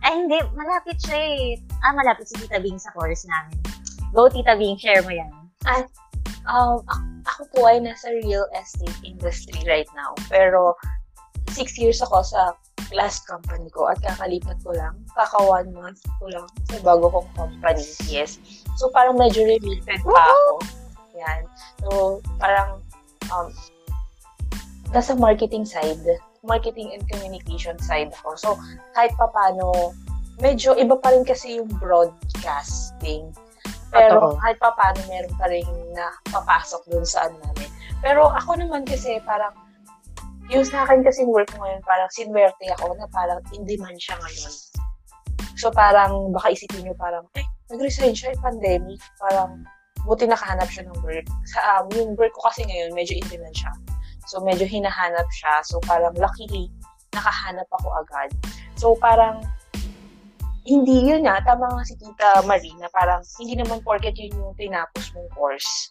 Ay, 0.00 0.12
hindi, 0.16 0.40
malapit 0.56 0.96
siya 1.00 1.16
eh. 1.16 1.60
Ah, 1.84 1.92
malapit 1.92 2.24
si 2.24 2.34
Tita 2.40 2.56
Bing 2.60 2.80
sa 2.80 2.92
course 2.96 3.28
namin. 3.28 3.56
Go, 4.16 4.32
Tita 4.32 4.56
Bing, 4.56 4.80
share 4.80 5.04
mo 5.04 5.12
yan. 5.12 5.30
Um, 6.48 6.80
ako, 7.28 7.42
po 7.52 7.68
ay 7.68 7.84
nasa 7.84 8.08
real 8.24 8.48
estate 8.56 8.96
industry 9.04 9.60
right 9.68 9.88
now. 9.92 10.16
Pero, 10.32 10.72
six 11.52 11.76
years 11.76 12.00
ako 12.00 12.24
sa 12.24 12.56
last 12.96 13.28
company 13.28 13.68
ko 13.70 13.92
at 13.92 14.00
kakalipat 14.00 14.56
ko 14.64 14.72
lang. 14.72 14.96
Kaka 15.14 15.36
one 15.44 15.70
month 15.76 16.00
ko 16.18 16.26
lang 16.32 16.48
sa 16.72 16.80
bago 16.80 17.12
kong 17.12 17.30
company. 17.36 17.84
Yes. 18.08 18.40
So, 18.80 18.88
parang 18.90 19.20
medyo 19.20 19.44
limited 19.44 20.00
pa 20.00 20.22
ako. 20.24 20.64
Yan. 21.20 21.42
So, 21.84 21.88
parang, 22.40 22.80
um, 23.28 23.52
nasa 24.90 25.14
marketing 25.14 25.68
side, 25.68 26.02
marketing 26.42 26.92
and 26.96 27.04
communication 27.08 27.76
side 27.80 28.12
ako. 28.20 28.36
So, 28.36 28.48
kahit 28.96 29.12
pa 29.16 29.28
paano, 29.30 29.92
medyo 30.40 30.72
iba 30.76 30.96
pa 30.96 31.12
rin 31.12 31.24
kasi 31.24 31.60
yung 31.60 31.68
broadcasting. 31.80 33.32
Pero 33.90 34.22
Totoo. 34.22 34.38
kahit 34.40 34.58
pa 34.62 34.70
paano, 34.78 35.00
meron 35.10 35.34
pa 35.36 35.46
rin 35.50 35.66
na 35.92 36.14
papasok 36.30 36.86
dun 36.88 37.04
sa 37.04 37.28
ano 37.28 37.36
namin. 37.42 37.68
Pero 38.00 38.30
ako 38.30 38.56
naman 38.56 38.86
kasi 38.86 39.20
parang, 39.26 39.52
yung 40.48 40.64
sa 40.64 40.86
akin 40.86 41.04
kasi 41.04 41.26
work 41.26 41.50
ngayon, 41.58 41.82
parang 41.84 42.10
sinwerte 42.10 42.66
ako 42.78 42.96
na 42.96 43.06
parang 43.10 43.38
in 43.54 43.66
demand 43.66 43.98
siya 43.98 44.16
ngayon. 44.18 44.52
So 45.60 45.68
parang 45.68 46.32
baka 46.32 46.56
isipin 46.56 46.88
nyo 46.88 46.94
parang, 46.96 47.26
eh, 47.36 47.44
nag-resign 47.68 48.16
siya, 48.16 48.32
eh, 48.32 48.38
pandemic. 48.40 48.98
Parang, 49.20 49.62
buti 50.08 50.24
nakahanap 50.24 50.68
siya 50.72 50.88
ng 50.88 50.98
work. 51.04 51.26
Sa, 51.52 51.58
um, 51.82 51.86
yung 51.92 52.16
work 52.16 52.32
ko 52.32 52.48
kasi 52.48 52.64
ngayon, 52.64 52.96
medyo 52.96 53.14
in 53.18 53.26
demand 53.28 53.52
siya. 53.52 53.72
So 54.30 54.38
medyo 54.38 54.62
hinahanap 54.62 55.26
siya. 55.34 55.66
So 55.66 55.82
parang 55.82 56.14
luckily, 56.14 56.70
nakahanap 57.10 57.66
ako 57.74 57.88
agad. 57.98 58.30
So 58.78 58.94
parang, 58.94 59.42
hindi 60.62 61.10
yun 61.10 61.26
nga, 61.26 61.42
tama 61.42 61.66
nga 61.66 61.82
si 61.82 61.98
Tita 61.98 62.46
Marie 62.46 62.78
na 62.78 62.86
parang 62.94 63.26
hindi 63.42 63.58
naman 63.58 63.82
porket 63.82 64.14
yun 64.14 64.30
yung 64.38 64.54
tinapos 64.54 65.10
mong 65.18 65.30
course. 65.34 65.90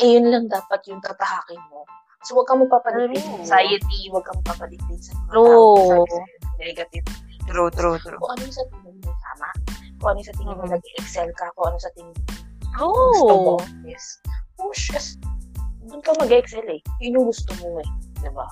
Eh, 0.00 0.16
yun 0.16 0.32
lang 0.32 0.48
dapat 0.48 0.80
yung 0.88 1.04
tatahakin 1.04 1.60
mo. 1.68 1.84
So, 2.26 2.34
huwag 2.34 2.50
kang 2.50 2.62
mapapadiktin 2.62 3.22
sa 3.22 3.62
society, 3.62 4.10
huwag 4.10 4.26
kang 4.26 4.38
mapapadiktin 4.42 4.98
sa 4.98 5.14
mga 5.14 5.30
True. 5.38 6.02
tao, 6.02 6.16
negative. 6.58 7.06
True, 7.46 7.70
true, 7.70 7.96
true. 8.02 8.18
Kung 8.18 8.32
ano 8.34 8.42
yung 8.42 8.56
sa 8.58 8.66
tingin 8.74 8.94
mo 9.00 9.12
tama, 9.22 9.48
kung 10.02 10.08
ano 10.12 10.18
yung 10.18 10.28
sa 10.28 10.34
tingin 10.34 10.54
mo 10.58 10.64
Mhm. 10.66 10.72
nag-excel 10.74 11.28
ka, 11.38 11.46
kung 11.54 11.66
ano 11.70 11.78
sa 11.78 11.90
tingin 11.94 12.14
mo 12.14 12.38
gusto 12.78 13.34
mo. 13.34 13.54
Oh! 13.58 13.60
Yes. 13.82 14.04
Push. 14.58 14.94
Yes. 14.94 15.06
Doon 15.88 16.02
ka 16.04 16.12
mag-excel 16.20 16.66
eh. 16.68 16.80
Yun 17.00 17.16
yung 17.16 17.26
gusto 17.32 17.50
mo 17.64 17.80
eh. 17.80 17.88
Diba? 18.20 18.46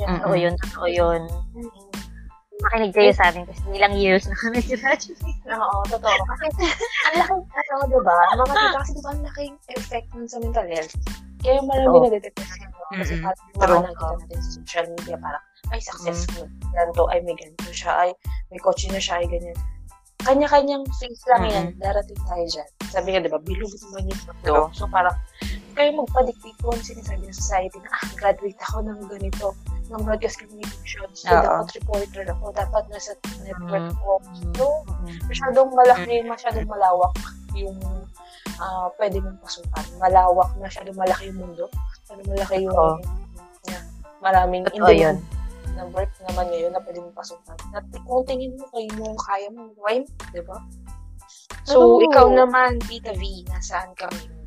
Yan. 0.00 0.24
Totoo 0.24 0.34
yun, 0.34 0.54
totoo 0.56 0.86
yun. 0.88 1.22
Makinig 2.60 2.92
kayo 2.92 3.12
sa 3.16 3.32
amin 3.32 3.48
kasi 3.48 3.60
ilang 3.72 3.96
years 3.96 4.28
na 4.28 4.36
kami 4.36 4.60
graduate. 4.60 5.36
Oo, 5.48 5.76
totoo. 5.88 6.16
Kasi, 6.28 6.64
ang 7.08 7.14
laking, 7.16 7.42
ano, 7.48 7.84
diba? 7.88 8.16
Mga 8.36 8.52
tita, 8.52 8.78
kasi 8.80 8.92
diba, 8.96 9.10
ang 9.12 9.22
laking 9.24 9.54
effect 9.76 10.08
nun 10.12 10.28
sa 10.28 10.38
mental 10.44 10.68
health. 10.68 10.94
Kaya 11.40 11.60
marami 11.64 11.96
Oo. 11.96 12.04
na 12.04 12.12
dedepression. 12.12 12.68
No? 12.68 13.00
Kasi 13.00 13.12
Mm-mm. 13.16 13.32
parang 13.56 13.80
nakita 13.88 14.12
natin 14.12 14.38
sa 14.40 14.50
social 14.60 14.86
media, 14.92 15.16
parang, 15.16 15.44
ay, 15.72 15.80
successful. 15.80 16.46
Ganito, 16.76 17.02
ay, 17.08 17.18
may 17.24 17.36
ganito 17.36 17.70
siya, 17.72 17.92
ay, 17.96 18.10
may 18.52 18.60
kotse 18.60 18.92
na 18.92 19.00
siya, 19.00 19.24
ay, 19.24 19.26
ganyan. 19.28 19.56
Kanya-kanyang 20.20 20.84
phase 21.00 21.24
lang 21.32 21.44
yan, 21.48 21.66
darating 21.80 22.20
tayo 22.28 22.44
dyan. 22.44 22.68
Sabi 22.92 23.08
nga, 23.16 23.24
diba, 23.24 23.40
bilog 23.40 23.72
naman 23.88 24.04
yung 24.12 24.22
mundo. 24.28 24.54
So, 24.76 24.84
parang, 24.84 25.16
kayo 25.74 25.90
magpa-dictate 25.98 26.58
kung 26.60 26.72
ano 26.74 26.82
sinasabi 26.82 27.22
ng 27.26 27.36
society 27.36 27.78
na, 27.80 27.90
ah, 27.92 28.10
graduate 28.16 28.60
ako 28.70 28.76
ng 28.86 28.98
ganito, 29.08 29.46
ng 29.90 30.00
broadcast 30.06 30.38
communication. 30.38 31.08
So, 31.12 31.30
Oo. 31.34 31.42
dapat 31.42 31.68
reporter 31.76 32.24
ako, 32.30 32.44
dapat 32.54 32.84
nasa 32.90 33.12
network 33.42 33.86
Mm. 33.90 33.98
ko. 34.00 34.12
So, 34.54 34.64
masyadong 35.26 35.70
malaki, 35.74 36.14
masyadong 36.24 36.68
malawak 36.70 37.14
yung 37.58 37.76
ah 38.60 38.92
pwede 39.00 39.24
mong 39.24 39.40
pasukan. 39.40 39.84
Malawak, 39.96 40.52
masyadong 40.60 40.96
malaki 40.96 41.32
yung 41.32 41.38
mundo. 41.42 41.64
Masyadong 42.06 42.28
malaki 42.28 42.56
yung 42.68 42.76
Oo. 42.76 42.96
yeah, 43.66 43.84
maraming 44.20 44.64
Totoo 44.68 44.92
yun. 44.92 45.16
na 45.74 45.82
work 45.96 46.12
naman 46.28 46.44
ngayon 46.52 46.70
na 46.76 46.80
pwede 46.84 47.00
mo 47.00 47.10
pasukan. 47.16 47.56
At 47.72 47.84
kung 48.04 48.22
tingin 48.28 48.54
mo 48.60 48.68
kayo 48.68 48.90
mo, 49.00 49.16
kaya 49.16 49.48
mo, 49.48 49.72
why 49.80 50.04
di 50.34 50.42
ba? 50.44 50.60
So, 51.64 51.98
True. 52.00 52.04
ikaw 52.08 52.26
naman, 52.32 52.80
Tita 52.84 53.14
V, 53.16 53.22
nasaan 53.48 53.92
ka 53.96 54.08
ngayon? 54.10 54.39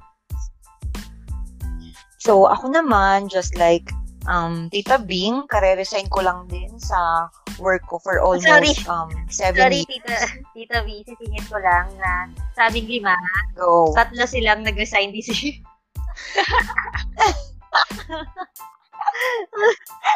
So, 2.23 2.47
ako 2.47 2.71
naman, 2.71 3.27
just 3.27 3.59
like 3.59 3.91
um, 4.31 4.71
Tita 4.71 4.95
Bing, 4.95 5.43
kare-resign 5.51 6.07
ko 6.07 6.23
lang 6.23 6.47
din 6.47 6.71
sa 6.79 7.27
work 7.59 7.83
ko 7.91 7.99
for 7.99 8.23
almost 8.23 8.47
Sorry. 8.47 8.71
um, 8.87 9.11
seven 9.27 9.59
Sorry, 9.59 9.83
years 9.83 9.91
tita, 9.91 10.15
tita 10.55 10.77
V, 10.87 11.03
sisingit 11.03 11.45
ko 11.51 11.59
lang 11.59 11.91
na 11.99 12.31
sabing 12.55 12.87
lima, 12.87 13.11
ago. 13.51 13.91
tatlo 13.91 14.23
silang 14.23 14.63
nag-resign 14.63 15.11
this 15.11 15.27
year. 15.35 15.59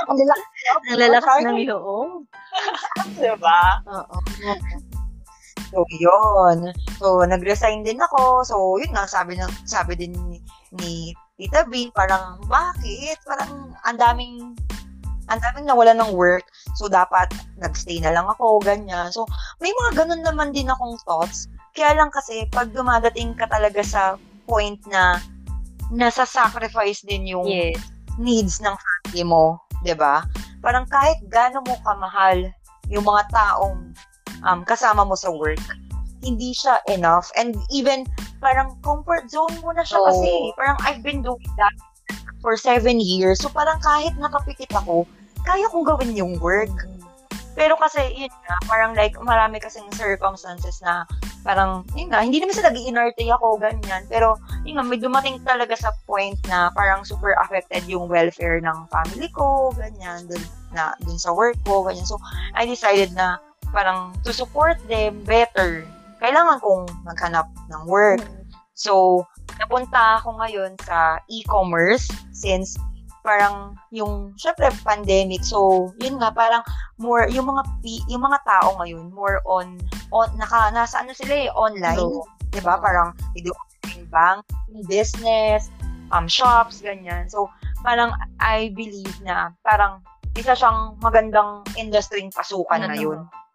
Ang 0.08 0.18
lala- 0.18 0.48
Ang 0.90 0.98
lalakas 0.98 1.38
ng 1.44 1.60
loob. 1.68 2.24
Di 3.20 3.34
ba? 3.38 3.84
Oo. 3.86 4.18
So, 5.70 5.84
yun. 6.00 6.72
So, 6.98 7.28
nag-resign 7.28 7.84
din 7.84 8.00
ako. 8.00 8.48
So, 8.48 8.56
yun 8.80 8.96
nga, 8.96 9.04
sabi, 9.06 9.36
ng, 9.36 9.52
sabi 9.68 10.00
din 10.00 10.16
ni, 10.32 10.40
ni 10.80 10.92
Tita 11.38 11.70
B, 11.70 11.94
parang, 11.94 12.42
bakit? 12.50 13.22
Parang, 13.22 13.70
ang 13.86 13.98
daming, 14.02 14.58
ang 15.30 15.38
daming 15.38 15.70
nawala 15.70 15.94
ng 15.94 16.18
work. 16.18 16.50
So, 16.74 16.90
dapat, 16.90 17.30
nag-stay 17.62 18.02
na 18.02 18.10
lang 18.10 18.26
ako, 18.26 18.58
ganyan. 18.66 19.14
So, 19.14 19.30
may 19.62 19.70
mga 19.70 20.02
ganun 20.02 20.26
naman 20.26 20.50
din 20.50 20.66
akong 20.66 20.98
thoughts. 21.06 21.46
Kaya 21.78 21.94
lang 21.94 22.10
kasi, 22.10 22.50
pag 22.50 22.74
dumadating 22.74 23.38
ka 23.38 23.46
talaga 23.46 23.86
sa 23.86 24.18
point 24.50 24.82
na 24.90 25.22
nasa 25.94 26.26
sacrifice 26.26 27.06
din 27.06 27.30
yung 27.30 27.48
Yes. 27.48 27.80
needs 28.18 28.60
ng 28.60 28.74
family 28.76 29.24
mo, 29.24 29.62
'di 29.86 29.96
ba? 29.96 30.26
Parang 30.60 30.84
kahit 30.90 31.22
gaano 31.30 31.62
mo 31.64 31.80
kamahal 31.86 32.50
yung 32.90 33.06
mga 33.06 33.30
taong 33.32 33.94
um, 34.44 34.60
kasama 34.66 35.06
mo 35.06 35.16
sa 35.16 35.32
work, 35.32 35.62
hindi 36.28 36.52
siya 36.52 36.84
enough. 36.92 37.32
And 37.40 37.56
even 37.72 38.04
parang 38.44 38.76
comfort 38.84 39.32
zone 39.32 39.56
mo 39.64 39.72
na 39.72 39.88
siya 39.88 40.04
Oo. 40.04 40.08
kasi. 40.12 40.32
Parang 40.60 40.78
I've 40.84 41.00
been 41.00 41.24
doing 41.24 41.48
that 41.56 41.74
for 42.44 42.60
seven 42.60 43.00
years. 43.00 43.40
So 43.40 43.48
parang 43.48 43.80
kahit 43.80 44.14
nakapikit 44.20 44.76
ako, 44.76 45.08
kaya 45.48 45.66
kong 45.72 45.88
gawin 45.88 46.12
yung 46.14 46.36
work. 46.44 46.72
Pero 47.58 47.74
kasi, 47.74 48.14
yun 48.14 48.30
nga, 48.46 48.58
parang 48.70 48.94
like, 48.94 49.18
marami 49.18 49.58
kasing 49.58 49.90
circumstances 49.98 50.78
na 50.86 51.10
parang, 51.42 51.82
yun 51.98 52.14
nga, 52.14 52.22
hindi 52.22 52.38
naman 52.38 52.54
sa 52.54 52.70
nag 52.70 52.78
inarte 52.78 53.26
ako, 53.34 53.58
ganyan. 53.58 54.06
Pero, 54.14 54.38
yun 54.62 54.78
nga, 54.78 54.86
may 54.86 55.02
dumating 55.02 55.42
talaga 55.42 55.74
sa 55.74 55.90
point 56.06 56.38
na 56.46 56.70
parang 56.78 57.02
super 57.02 57.34
affected 57.42 57.82
yung 57.90 58.06
welfare 58.06 58.62
ng 58.62 58.78
family 58.94 59.26
ko, 59.34 59.74
ganyan, 59.74 60.30
dun, 60.30 60.44
na, 60.70 60.94
dun 61.02 61.18
sa 61.18 61.34
work 61.34 61.58
ko, 61.66 61.82
ganyan. 61.82 62.06
So, 62.06 62.22
I 62.54 62.70
decided 62.70 63.18
na 63.18 63.42
parang 63.74 64.14
to 64.22 64.30
support 64.30 64.78
them 64.86 65.26
better, 65.26 65.82
kailangan 66.22 66.58
kong 66.60 66.86
maghanap 67.06 67.48
ng 67.70 67.84
work. 67.86 68.22
So, 68.74 69.24
napunta 69.58 70.22
ako 70.22 70.38
ngayon 70.38 70.78
sa 70.86 71.18
e-commerce 71.30 72.06
since 72.30 72.78
parang 73.26 73.76
yung 73.92 74.32
syempre 74.38 74.70
pandemic. 74.86 75.44
So, 75.44 75.92
yun 76.00 76.22
nga 76.22 76.32
parang 76.32 76.64
more 76.96 77.28
yung 77.28 77.50
mga 77.50 77.64
pi- 77.84 78.06
yung 78.08 78.24
mga 78.24 78.40
tao 78.48 78.78
ngayon 78.80 79.12
more 79.12 79.44
on 79.44 79.76
on 80.16 80.30
naka 80.40 80.72
nasa 80.72 81.04
ano 81.04 81.12
sila 81.12 81.34
eh 81.36 81.50
online, 81.52 82.00
So, 82.00 82.24
'di 82.54 82.62
ba? 82.64 82.80
Parang 82.80 83.12
video 83.36 83.52
online 83.52 84.08
banking, 84.08 84.80
business, 84.88 85.68
um 86.16 86.30
shops 86.30 86.80
ganyan. 86.80 87.28
So, 87.28 87.52
parang 87.84 88.16
I 88.40 88.72
believe 88.72 89.18
na 89.26 89.52
parang 89.60 90.00
isa 90.38 90.54
siyang 90.54 90.96
magandang 91.02 91.66
industry 91.76 92.24
pasukan 92.32 92.86
Ano? 92.86 92.94
ngayon. 92.94 93.20
And 93.26 93.47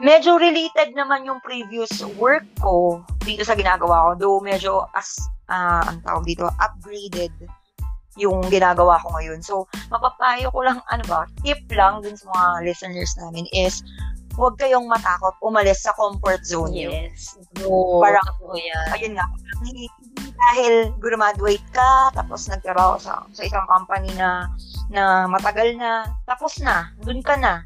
medyo 0.00 0.40
related 0.40 0.96
naman 0.96 1.28
yung 1.28 1.38
previous 1.44 2.02
work 2.16 2.44
ko 2.58 3.04
dito 3.22 3.44
sa 3.44 3.54
ginagawa 3.54 4.10
ko. 4.10 4.10
Though 4.16 4.38
medyo 4.40 4.88
as, 4.96 5.20
ah, 5.52 5.84
ang 5.86 6.00
tawag 6.02 6.24
dito, 6.26 6.48
upgraded 6.58 7.32
yung 8.18 8.42
ginagawa 8.50 8.98
ko 9.00 9.14
ngayon. 9.16 9.40
So, 9.44 9.70
mapapayo 9.92 10.50
ko 10.50 10.66
lang, 10.66 10.82
ano 10.90 11.04
ba, 11.06 11.28
tip 11.46 11.62
lang 11.70 12.02
dun 12.02 12.18
sa 12.18 12.26
mga 12.26 12.48
listeners 12.66 13.14
namin 13.22 13.46
is, 13.54 13.84
huwag 14.34 14.58
kayong 14.58 14.88
matakot 14.88 15.36
umalis 15.44 15.84
sa 15.84 15.94
comfort 15.94 16.42
zone 16.42 16.72
niyo. 16.74 16.90
Yes. 16.90 17.38
Parang- 18.02 18.24
totoo 18.36 18.56
yan. 18.56 18.86
Ayun 18.96 19.12
nga, 19.14 19.26
dahil 20.40 20.90
graduate 20.96 21.64
ka, 21.76 22.10
tapos 22.16 22.48
nagtrabaho 22.48 22.96
sa, 22.96 23.24
sa 23.36 23.42
isang 23.44 23.66
company 23.68 24.08
na 24.16 24.48
na 24.90 25.28
matagal 25.30 25.76
na, 25.76 26.08
tapos 26.26 26.58
na, 26.64 26.90
dun 27.04 27.20
ka 27.22 27.36
na. 27.36 27.62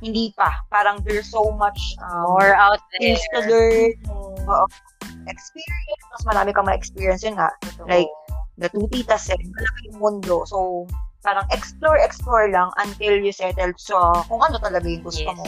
Hindi 0.00 0.32
pa. 0.32 0.48
Parang 0.68 1.04
there's 1.04 1.28
so 1.28 1.52
much 1.54 1.78
um, 2.00 2.24
More 2.40 2.56
out 2.56 2.80
there. 2.96 3.12
things 3.14 3.22
to 3.36 3.38
learn, 3.44 3.92
Oo. 4.48 4.64
experience, 5.28 6.04
mas 6.10 6.24
marami 6.24 6.50
kang 6.50 6.64
ma-experience 6.64 7.20
yun 7.20 7.36
nga. 7.36 7.52
Like, 7.84 8.08
the 8.56 8.72
two 8.72 8.88
titas 8.88 9.28
said, 9.28 9.38
malaki 9.38 9.92
yung 9.92 9.98
mundo. 10.00 10.48
So, 10.48 10.88
parang 11.20 11.44
explore, 11.52 12.00
explore 12.00 12.48
lang 12.48 12.72
until 12.80 13.20
you 13.20 13.28
settle 13.28 13.76
sa 13.76 14.24
kung 14.24 14.40
ano 14.40 14.56
talaga 14.56 14.88
yung 14.88 15.04
gusto 15.04 15.28
Yes. 15.28 15.36
mo. 15.36 15.46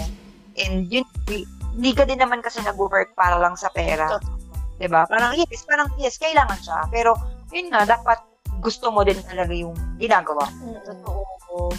And 0.61 0.75
yun, 0.93 1.09
di- 1.25 1.49
hindi 1.73 1.97
ka 1.97 2.05
din 2.05 2.21
naman 2.21 2.45
kasi 2.45 2.61
nag-work 2.61 3.17
para 3.17 3.41
lang 3.41 3.57
sa 3.57 3.73
pera. 3.73 4.21
'Di 4.77 4.85
ba 4.85 5.09
Parang 5.09 5.33
yes, 5.33 5.65
parang 5.65 5.88
yes, 5.97 6.21
kailangan 6.21 6.61
siya. 6.61 6.85
Pero, 6.93 7.17
yun 7.49 7.73
nga, 7.73 7.88
dapat 7.88 8.21
gusto 8.61 8.93
mo 8.93 9.01
din 9.01 9.17
talaga 9.25 9.57
yung 9.57 9.73
ginagawa. 9.97 10.45
Totoo. 10.85 11.73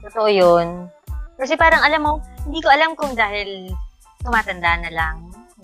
Totoo 0.00 0.28
yun. 0.32 0.88
Kasi 1.42 1.58
parang 1.58 1.82
alam 1.82 2.06
mo, 2.06 2.12
hindi 2.46 2.62
ko 2.62 2.70
alam 2.70 2.94
kung 2.94 3.18
dahil 3.18 3.74
tumatanda 4.22 4.78
na 4.78 4.90
lang 4.94 5.16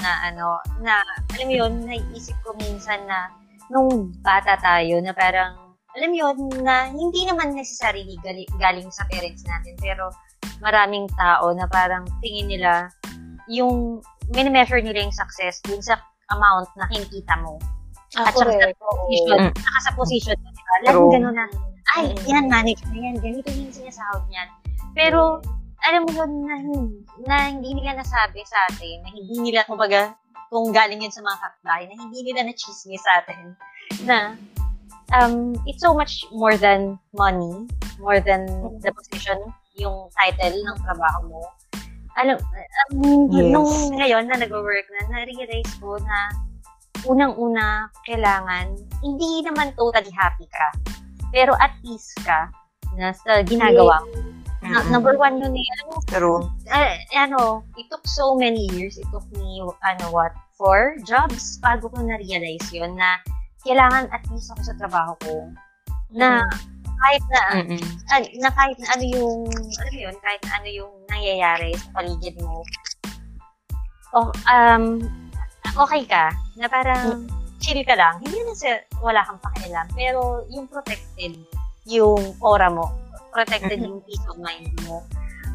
na 0.03 0.27
ano, 0.27 0.59
na 0.83 0.99
alam 1.39 1.47
mo 1.47 1.55
yun, 1.55 1.73
naiisip 1.87 2.35
ko 2.43 2.51
minsan 2.59 2.99
na 3.07 3.31
nung 3.71 4.11
bata 4.27 4.59
tayo 4.59 4.99
na 4.99 5.15
parang 5.15 5.55
alam 5.95 6.11
mo 6.11 6.17
yun, 6.19 6.37
na 6.67 6.91
hindi 6.91 7.31
naman 7.31 7.55
necessarily 7.55 8.19
galing, 8.27 8.51
galing 8.59 8.91
sa 8.91 9.07
parents 9.07 9.47
natin, 9.47 9.79
pero 9.79 10.11
maraming 10.59 11.07
tao 11.15 11.55
na 11.55 11.71
parang 11.71 12.03
tingin 12.23 12.51
nila 12.51 12.91
yung 13.47 14.03
minimeasure 14.35 14.83
nila 14.83 15.07
yung 15.07 15.15
success 15.15 15.63
dun 15.63 15.79
sa 15.79 15.95
amount 16.35 16.69
na 16.75 16.91
kinikita 16.91 17.39
mo. 17.39 17.55
Ah, 18.19 18.27
At 18.27 18.35
saka 18.35 18.51
sa 18.51 18.73
position, 18.75 19.39
Mm. 19.47 19.53
saka 19.55 19.79
sa 19.85 19.93
position 19.95 20.37
mo, 20.43 20.49
di 20.51 20.63
ba? 20.65 20.75
Laging 20.91 21.11
ganun 21.15 21.35
na, 21.39 21.47
ay, 21.95 22.05
Mm. 22.11 22.25
yan, 22.27 22.45
manager 22.51 22.89
na 22.91 22.99
yan, 22.99 23.17
ganito 23.23 23.49
yung 23.55 23.73
sinasahod 23.73 24.25
niyan. 24.29 24.49
Pero, 24.97 25.39
alam 25.87 26.03
mo 26.07 26.11
yun, 26.11 26.31
na, 26.43 26.55
na 27.27 27.37
hindi 27.55 27.79
nila 27.79 28.03
nasabi 28.03 28.43
sa 28.43 28.59
atin, 28.73 29.05
na 29.07 29.11
hindi 29.15 29.37
nila, 29.39 29.63
kumbaga, 29.69 30.15
kung 30.49 30.73
galing 30.73 31.05
yun 31.05 31.13
sa 31.13 31.23
mga 31.23 31.39
kapitbahay, 31.39 31.85
na 31.87 31.97
hindi 31.97 32.19
nila 32.25 32.49
na-chismis 32.49 33.03
sa 33.05 33.23
atin, 33.23 33.55
na 34.09 34.19
um, 35.15 35.55
it's 35.69 35.81
so 35.85 35.95
much 35.95 36.25
more 36.33 36.57
than 36.57 36.99
money, 37.15 37.69
more 38.01 38.19
than 38.19 38.49
the 38.83 38.91
position, 38.93 39.39
yung 39.79 40.11
title 40.19 40.59
ng 40.59 40.79
trabaho 40.83 41.19
mo. 41.31 41.43
Alam, 42.19 42.37
um, 42.91 43.31
Yes. 43.31 43.55
nung 43.55 43.71
ngayon 43.95 44.25
na 44.27 44.43
nag-work 44.43 44.87
na, 44.91 45.01
na-realize 45.15 45.71
ko 45.79 45.95
na 46.03 46.19
unang-una, 47.07 47.87
kailangan, 48.03 48.75
hindi 49.05 49.47
naman 49.47 49.71
totally 49.79 50.11
happy 50.11 50.51
ka. 50.51 50.69
Pero 51.31 51.55
at 51.61 51.77
peace 51.85 52.11
ka 52.27 52.51
na 52.99 53.15
sa 53.15 53.45
ginagawa 53.47 54.03
mo. 54.03 54.38
Na- 54.69 54.85
Mm-mm. 54.85 54.93
number 54.93 55.15
one 55.17 55.41
yun 55.41 55.57
eh. 55.57 55.69
Mo, 55.89 55.97
True. 56.05 56.41
ah, 56.69 56.93
ano, 57.17 57.65
it 57.81 57.89
took 57.89 58.05
so 58.05 58.37
many 58.37 58.69
years. 58.77 59.01
It 59.01 59.09
took 59.09 59.25
me, 59.33 59.65
ano, 59.65 60.05
what, 60.13 60.37
four 60.61 61.01
jobs 61.09 61.57
bago 61.65 61.89
ko 61.89 61.99
na-realize 62.05 62.69
yun 62.75 62.99
na 62.99 63.17
kailangan 63.65 64.11
at 64.13 64.23
least 64.29 64.53
ako 64.53 64.61
sa 64.69 64.75
trabaho 64.77 65.13
ko. 65.25 65.35
Na 66.13 66.45
kahit 66.99 67.25
na, 67.31 67.41
Mm-mm. 67.65 67.85
ah, 68.13 68.21
na 68.43 68.51
kahit 68.53 68.77
na 68.77 68.89
ano 68.93 69.05
yung, 69.09 69.39
mo 69.49 69.97
yun, 69.97 70.17
kahit 70.21 70.43
na 70.45 70.53
ano 70.61 70.69
yung 70.69 70.93
nangyayari 71.09 71.73
sa 71.79 71.89
paligid 71.97 72.37
mo, 72.43 72.61
oh, 74.13 74.29
um, 74.51 75.01
okay 75.79 76.03
ka, 76.05 76.35
na 76.59 76.67
parang 76.67 77.25
chill 77.63 77.81
ka 77.87 77.95
lang. 77.95 78.19
Hindi 78.21 78.39
na 78.43 78.55
sa 78.55 78.83
wala 79.01 79.23
kang 79.23 79.41
pakialam, 79.43 79.87
pero 79.95 80.43
yung 80.51 80.67
protected 80.67 81.39
yung 81.89 82.37
aura 82.45 82.69
mo, 82.69 82.93
protected 83.39 83.79
yung 83.79 84.03
peace 84.03 84.27
of 84.27 84.43
mind 84.43 84.75
mo. 84.83 85.07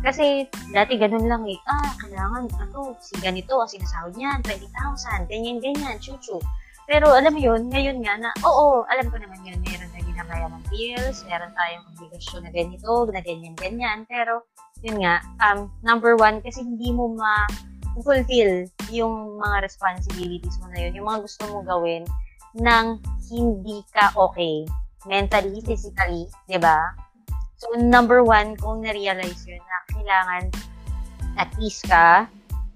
Kasi 0.03 0.47
dati 0.71 0.95
ganun 0.95 1.27
lang 1.27 1.43
eh, 1.47 1.59
ah, 1.67 1.91
kailangan, 1.99 2.47
ako, 2.47 2.95
si 2.99 3.15
ganito, 3.19 3.59
ang 3.59 3.71
sinasahod 3.71 4.15
niyan, 4.15 4.39
20,000, 4.43 5.31
ganyan, 5.31 5.59
ganyan, 5.59 5.95
chuchu. 5.99 6.39
Pero 6.83 7.15
alam 7.15 7.31
mo 7.31 7.39
yun, 7.39 7.71
ngayon 7.71 8.03
nga 8.03 8.19
na, 8.19 8.31
oo, 8.43 8.83
alam 8.91 9.07
ko 9.07 9.15
naman 9.15 9.39
yun, 9.47 9.59
meron 9.63 9.87
na 9.95 10.03
ginagaya 10.03 10.47
ng 10.51 10.63
bills, 10.67 11.23
meron 11.23 11.55
tayong 11.55 11.87
obligasyon 11.95 12.41
na 12.43 12.51
ganito, 12.51 12.91
na 13.07 13.21
ganyan, 13.23 13.55
ganyan. 13.55 14.03
Pero, 14.11 14.43
yun 14.83 14.99
nga, 14.99 15.23
um, 15.39 15.71
number 15.79 16.19
one, 16.19 16.43
kasi 16.43 16.59
hindi 16.59 16.91
mo 16.91 17.15
ma 17.15 17.47
fulfill 18.03 18.67
yung 18.91 19.39
mga 19.39 19.63
responsibilities 19.63 20.59
mo 20.59 20.67
na 20.75 20.83
yun, 20.83 20.99
yung 20.99 21.07
mga 21.07 21.23
gusto 21.23 21.43
mo 21.47 21.63
gawin 21.63 22.03
nang 22.57 22.99
hindi 23.31 23.79
ka 23.95 24.11
okay 24.19 24.67
mentally, 25.07 25.59
physically, 25.63 26.27
di 26.47 26.59
ba? 26.59 26.79
So, 27.63 27.79
number 27.79 28.27
one, 28.27 28.59
kung 28.59 28.83
na-realize 28.83 29.47
yun 29.47 29.63
na 29.63 29.77
kailangan 29.95 30.43
at 31.39 31.47
peace 31.55 31.79
ka, 31.87 32.27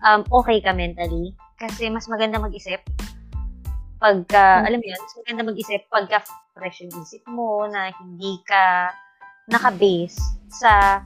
um, 0.08 0.23
okay 0.32 0.63
ka 0.63 0.71
mentally, 0.71 1.36
kasi 1.60 1.91
mas 1.91 2.08
maganda 2.08 2.39
mag-isip 2.39 2.80
pagka, 4.00 4.63
Hmm. 4.63 4.67
alam 4.71 4.80
mo 4.80 4.86
yun, 4.88 5.00
mas 5.04 5.15
maganda 5.19 5.41
mag-isip 5.43 5.82
pagka 5.91 6.23
fresh 6.56 6.88
yung 6.88 6.95
isip 7.04 7.19
mo, 7.28 7.67
na 7.67 7.91
hindi 8.00 8.39
ka 8.47 8.95
naka-base 9.52 10.15
sa 10.47 11.04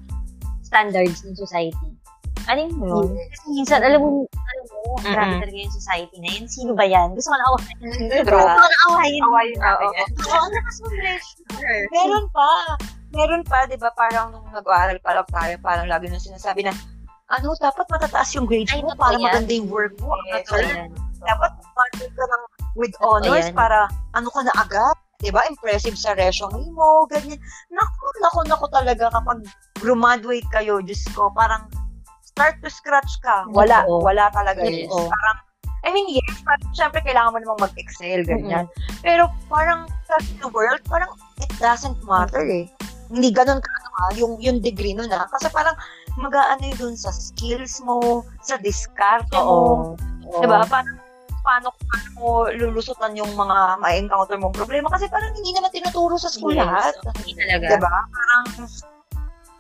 standards 0.62 1.26
ng 1.26 1.34
society. 1.34 1.90
Mo 2.78 3.08
yun? 3.08 3.16
Kasi 3.16 3.46
minsan, 3.54 3.80
alam 3.80 4.02
mo, 4.02 4.28
alam 4.28 4.66
mo, 4.68 4.80
Mm-mm. 5.00 5.14
grabe 5.14 5.34
talaga 5.40 5.56
yung 5.56 5.72
society 5.78 6.18
na 6.20 6.30
yun. 6.36 6.46
Sino 6.52 6.72
ba 6.76 6.84
yan? 6.84 7.16
Gusto 7.16 7.32
ko 7.32 7.38
na 7.38 7.48
awahin. 7.48 7.76
Gusto 8.12 8.34
ko 8.36 8.68
na 8.68 8.80
awahin. 8.92 9.22
Awayin 9.24 9.58
natin 9.62 9.88
Oo. 9.88 10.36
ang 10.36 10.52
lakas. 10.52 10.76
Meron 11.96 12.26
pa. 12.36 12.50
Meron 13.12 13.44
pa, 13.44 13.68
di 13.68 13.76
ba, 13.76 13.92
parang 13.92 14.32
nung 14.32 14.48
nag-aaral 14.56 14.98
pa 15.04 15.12
lang 15.20 15.28
tayo, 15.28 15.54
parang 15.60 15.88
lagi 15.92 16.08
nung 16.08 16.24
sinasabi 16.24 16.64
na, 16.64 16.72
ano, 17.32 17.56
dapat 17.60 17.88
matataas 17.88 18.36
yung 18.36 18.48
grades 18.48 18.76
mo 18.84 18.92
para 18.96 19.16
yan. 19.16 19.24
maganda 19.24 19.52
yung 19.56 19.70
work 19.72 19.96
mo. 20.04 20.16
Yes, 20.32 20.48
Ayan. 20.52 20.92
dapat 21.24 21.52
partner 21.76 22.10
ka 22.12 22.26
ng 22.28 22.44
with 22.76 22.96
honors 23.04 23.48
yan. 23.52 23.56
para 23.56 23.88
ano 24.16 24.28
ka 24.32 24.42
na 24.44 24.54
agad. 24.60 24.96
Di 25.22 25.30
ba? 25.30 25.46
Impressive 25.46 25.96
sa 25.96 26.18
resume 26.18 26.66
mo, 26.74 27.06
ganyan. 27.08 27.38
Naku, 27.70 28.06
naku, 28.26 28.40
naku 28.50 28.66
talaga 28.74 29.06
kapag 29.14 29.46
graduate 29.80 30.48
kayo, 30.50 30.82
Diyos 30.82 31.06
ko, 31.14 31.30
parang 31.32 31.70
start 32.26 32.58
to 32.66 32.72
scratch 32.74 33.12
ka. 33.22 33.46
Wala, 33.54 33.86
Totoo. 33.86 34.02
wala 34.02 34.34
talaga. 34.34 34.66
Yes. 34.66 34.90
Parang, 34.90 35.38
I 35.86 35.90
mean, 35.94 36.10
yes, 36.10 36.42
parang 36.42 36.68
syempre 36.74 37.00
kailangan 37.06 37.32
mo 37.34 37.38
namang 37.38 37.70
mag-excel, 37.70 38.26
ganyan. 38.26 38.66
Pero 39.06 39.30
parang 39.46 39.86
sa 40.10 40.18
the 40.42 40.50
world, 40.50 40.82
parang 40.90 41.10
it 41.38 41.52
doesn't 41.62 41.98
matter 42.04 42.42
eh. 42.42 42.66
Hindi 43.12 43.30
ganun 43.36 43.60
ka, 43.60 43.68
ano, 43.68 44.16
yung, 44.16 44.34
yung 44.40 44.58
degree 44.64 44.96
nun 44.96 45.12
ah. 45.12 45.28
Kasi 45.28 45.52
parang 45.52 45.76
mag-aano 46.16 46.64
yun 46.64 46.78
dun 46.80 46.96
sa 46.96 47.12
skills 47.12 47.84
mo, 47.84 48.24
sa 48.40 48.56
diskarte 48.58 49.36
mo, 49.36 49.96
Oo. 50.32 50.40
Diba? 50.40 50.64
Parang 50.66 50.98
paano, 51.42 51.68
paano 51.76 52.08
mo 52.16 52.30
lulusutan 52.54 53.18
yung 53.18 53.34
mga 53.34 53.82
ma-encounter 53.82 54.38
mong 54.38 54.56
problema 54.56 54.88
kasi 54.94 55.10
parang 55.10 55.34
hindi 55.36 55.52
naman 55.52 55.74
tinuturo 55.74 56.16
sa 56.16 56.30
school 56.30 56.56
Yes. 56.56 56.64
lahat. 56.64 56.94
Hindi 57.20 57.34
talaga. 57.36 57.68
Diba? 57.76 57.96
Parang, 58.08 58.44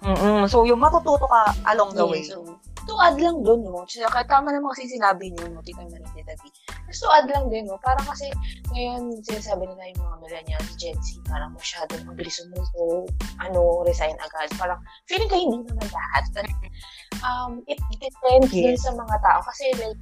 mm 0.01 0.43
So, 0.49 0.65
yung 0.65 0.81
matututo 0.81 1.27
ka 1.29 1.53
along 1.69 1.93
the 1.93 2.05
way. 2.05 2.25
Yeah, 2.25 2.37
so, 2.39 2.57
to 2.87 2.95
add 3.01 3.17
lang 3.17 3.41
dun, 3.43 3.61
no? 3.65 3.83
Tsaka 3.85 4.23
tama 4.25 4.53
naman 4.53 4.71
kasi 4.73 4.87
sinabi 4.89 5.33
niyo, 5.33 5.49
no, 5.51 5.61
tita 5.65 5.81
Marie, 5.87 6.07
tita 6.13 6.33
B. 6.39 6.49
Just 6.87 7.01
to 7.03 7.09
add 7.11 7.27
lang 7.29 7.49
din, 7.49 7.65
no? 7.67 7.77
Parang 7.81 8.05
kasi 8.05 8.29
ngayon, 8.71 9.21
sinasabi 9.25 9.65
nila 9.65 9.91
yung 9.95 10.01
mga 10.03 10.17
millennials, 10.23 10.71
Gen 10.79 10.97
Z, 11.01 11.19
parang 11.27 11.51
masyadong 11.53 12.03
mabilis 12.05 12.37
sumuko, 12.37 13.05
ano, 13.41 13.81
resign 13.83 14.15
agad. 14.19 14.49
Parang, 14.55 14.79
feeling 15.09 15.29
ko 15.31 15.35
hindi 15.37 15.57
naman 15.67 15.89
lahat. 15.91 16.23
Um, 17.21 17.61
it 17.69 17.77
depends 18.01 18.49
din 18.49 18.73
Yes. 18.73 18.85
sa 18.85 18.93
mga 18.93 19.15
tao. 19.21 19.39
Kasi 19.45 19.65
like, 19.77 19.99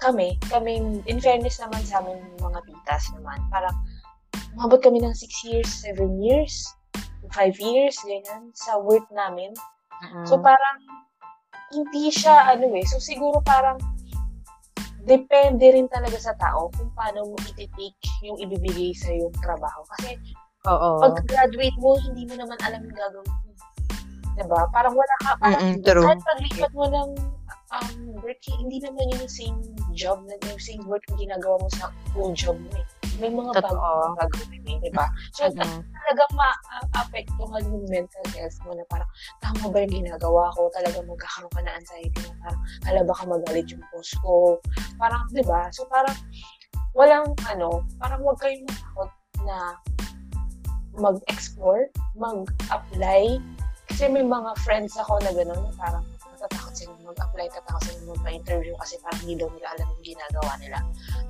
kami, 0.00 0.36
kami, 0.48 0.80
in 1.04 1.18
fairness 1.20 1.60
naman 1.60 1.84
sa 1.84 2.00
amin 2.00 2.20
mga 2.40 2.60
titas 2.64 3.04
naman, 3.16 3.36
parang, 3.52 3.76
umabot 4.56 4.80
kami 4.80 4.98
ng 5.00 5.12
6 5.14 5.46
years, 5.46 5.70
7 5.84 6.18
years, 6.20 6.64
5 7.36 7.54
years, 7.60 7.94
ganyan, 8.02 8.48
sa 8.56 8.80
work 8.80 9.04
namin. 9.12 9.52
So 10.24 10.40
parang 10.40 10.80
hindi 11.70 12.10
siya 12.10 12.54
ano 12.54 12.70
eh. 12.74 12.84
So 12.86 12.98
siguro 12.98 13.38
parang 13.42 13.78
depende 15.06 15.64
rin 15.72 15.88
talaga 15.88 16.18
sa 16.20 16.34
tao 16.36 16.68
kung 16.76 16.92
paano 16.92 17.32
mo 17.32 17.36
iti-take 17.56 17.96
yung 18.26 18.36
ibibigay 18.36 18.92
sa 18.92 19.10
yung 19.10 19.32
trabaho. 19.40 19.80
Kasi 19.96 20.18
Oo. 20.68 21.00
pag 21.00 21.24
graduate 21.24 21.78
mo, 21.80 21.96
hindi 22.04 22.28
mo 22.28 22.36
naman 22.36 22.58
alam 22.66 22.84
yung 22.84 22.98
gagawin 22.98 23.26
mo. 23.26 23.52
Diba? 24.36 24.60
Parang 24.72 24.94
wala 24.96 25.16
ka, 25.24 25.30
parang 25.40 25.60
Mm-mm, 25.60 25.84
true. 25.84 26.04
kahit 26.04 26.20
paglipat 26.24 26.72
mo 26.72 26.84
ng 26.88 27.10
um, 27.76 27.98
work, 28.20 28.40
hindi 28.46 28.78
naman 28.80 29.04
yun 29.10 29.24
yung 29.26 29.32
same 29.32 29.58
job 29.96 30.22
na 30.24 30.36
yung 30.48 30.62
same 30.62 30.84
work 30.86 31.02
na 31.12 31.16
ginagawa 31.18 31.56
mo 31.60 31.68
sa 31.76 31.92
old 32.16 32.36
job 32.36 32.56
mo 32.56 32.70
eh. 32.76 32.86
May 33.18 33.32
mga 33.32 33.52
Totoo. 33.58 33.74
bago 33.74 34.14
gagawin 34.20 34.62
eh, 34.70 34.78
diba? 34.86 35.06
So, 35.34 35.50
Mhm. 35.50 35.82
talagang 35.82 36.32
ma-apektuhan 36.38 37.62
yung 37.66 37.84
mental 37.90 38.26
health 38.36 38.58
mo 38.62 38.72
na 38.76 38.84
parang, 38.86 39.10
tama 39.42 39.64
ba 39.72 39.78
yung 39.82 39.94
ginagawa 40.04 40.52
ko? 40.54 40.70
Talagang 40.76 41.06
magkakaroon 41.10 41.52
ka 41.52 41.60
na 41.66 41.72
anxiety 41.74 42.20
na 42.28 42.34
parang, 42.44 42.62
hala 42.86 43.00
baka 43.02 43.22
magalit 43.26 43.66
yung 43.72 43.84
boss 43.90 44.10
ko. 44.22 44.60
Parang, 44.96 45.26
di 45.34 45.42
ba? 45.42 45.66
So, 45.74 45.84
parang, 45.90 46.14
walang, 46.94 47.34
ano, 47.50 47.82
parang 47.98 48.22
huwag 48.22 48.38
kayong 48.38 48.64
matakot 48.68 49.10
na 49.42 49.58
mag-explore, 51.00 51.90
mag-apply. 52.14 53.40
Kasi 53.90 54.06
may 54.06 54.22
mga 54.22 54.54
friends 54.62 54.94
ako 54.96 55.18
na 55.22 55.34
gano'n, 55.34 55.60
na 55.60 55.72
parang, 55.74 56.04
natatakot 56.40 56.72
sila 56.72 56.92
mag-apply, 57.04 57.46
natatakot 57.52 57.82
sila 57.84 58.16
mag-interview 58.16 58.72
kasi 58.80 58.96
parang 59.04 59.20
hindi 59.22 59.36
daw 59.36 59.48
nila 59.52 59.68
alam 59.76 59.86
yung 59.92 60.04
ginagawa 60.16 60.52
nila. 60.56 60.78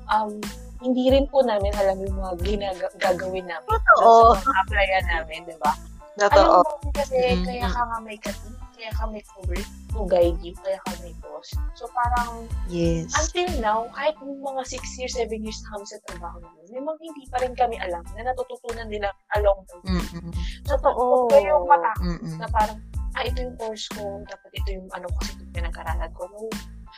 Um, 0.07 0.39
hindi 0.81 1.05
rin 1.09 1.25
po 1.27 1.41
namin 1.41 1.73
alam 1.75 1.97
yung 1.99 2.17
mga 2.17 2.33
ginaga- 2.41 2.95
gagawin 2.97 3.45
namin 3.45 3.69
Totoo. 3.69 4.35
sa 4.35 4.43
mga 4.43 4.59
applyan 4.63 5.05
namin, 5.07 5.41
di 5.45 5.57
ba? 5.57 5.73
Totoo. 6.19 6.61
Alam 6.61 6.79
mo 6.81 6.91
kasi 6.93 7.17
Mm, 7.33 7.45
kaya 7.45 7.67
ka 7.67 7.81
nga 7.81 7.99
may 8.01 8.19
katin, 8.19 8.53
kaya 8.71 8.91
ka 8.91 9.05
may 9.07 9.23
cover 9.23 9.57
to 9.89 10.01
guide 10.07 10.39
you, 10.41 10.53
kaya 10.59 10.77
ka 10.79 10.93
may 11.01 11.15
boss. 11.17 11.49
So 11.73 11.85
parang 11.89 12.45
Yes. 12.67 13.09
until 13.15 13.49
now, 13.59 13.89
kahit 13.91 14.17
yung 14.19 14.41
mga 14.41 14.63
6 14.67 14.99
years, 14.99 15.15
7 15.15 15.39
years 15.39 15.61
na 15.63 15.77
kami 15.77 15.85
sa 15.87 15.99
trabaho 16.03 16.37
namin, 16.39 16.83
mga 16.83 16.99
hindi 16.99 17.25
pa 17.27 17.37
rin 17.39 17.55
kami 17.55 17.77
alam 17.77 18.05
na 18.11 18.27
natututunan 18.27 18.89
nila 18.89 19.09
along 19.35 19.65
the 19.65 19.77
way. 19.79 19.97
Mm-mm. 19.97 20.33
So 20.65 20.77
Totoo. 20.77 20.99
huwag 20.99 21.25
kayong 21.31 21.65
matakot 21.65 22.05
Mm-mm. 22.05 22.37
na 22.37 22.47
parang, 22.49 22.79
ah, 23.13 23.23
ito 23.23 23.39
yung 23.39 23.57
course 23.57 23.87
ko, 23.91 24.03
dapat 24.25 24.51
ito 24.55 24.69
yung 24.73 24.89
ano 24.91 25.07
kasi 25.15 25.31
ito 25.33 25.43
yung 25.43 25.55
pinag-aralan 25.55 26.11
ko. 26.13 26.23
No, 26.27 26.49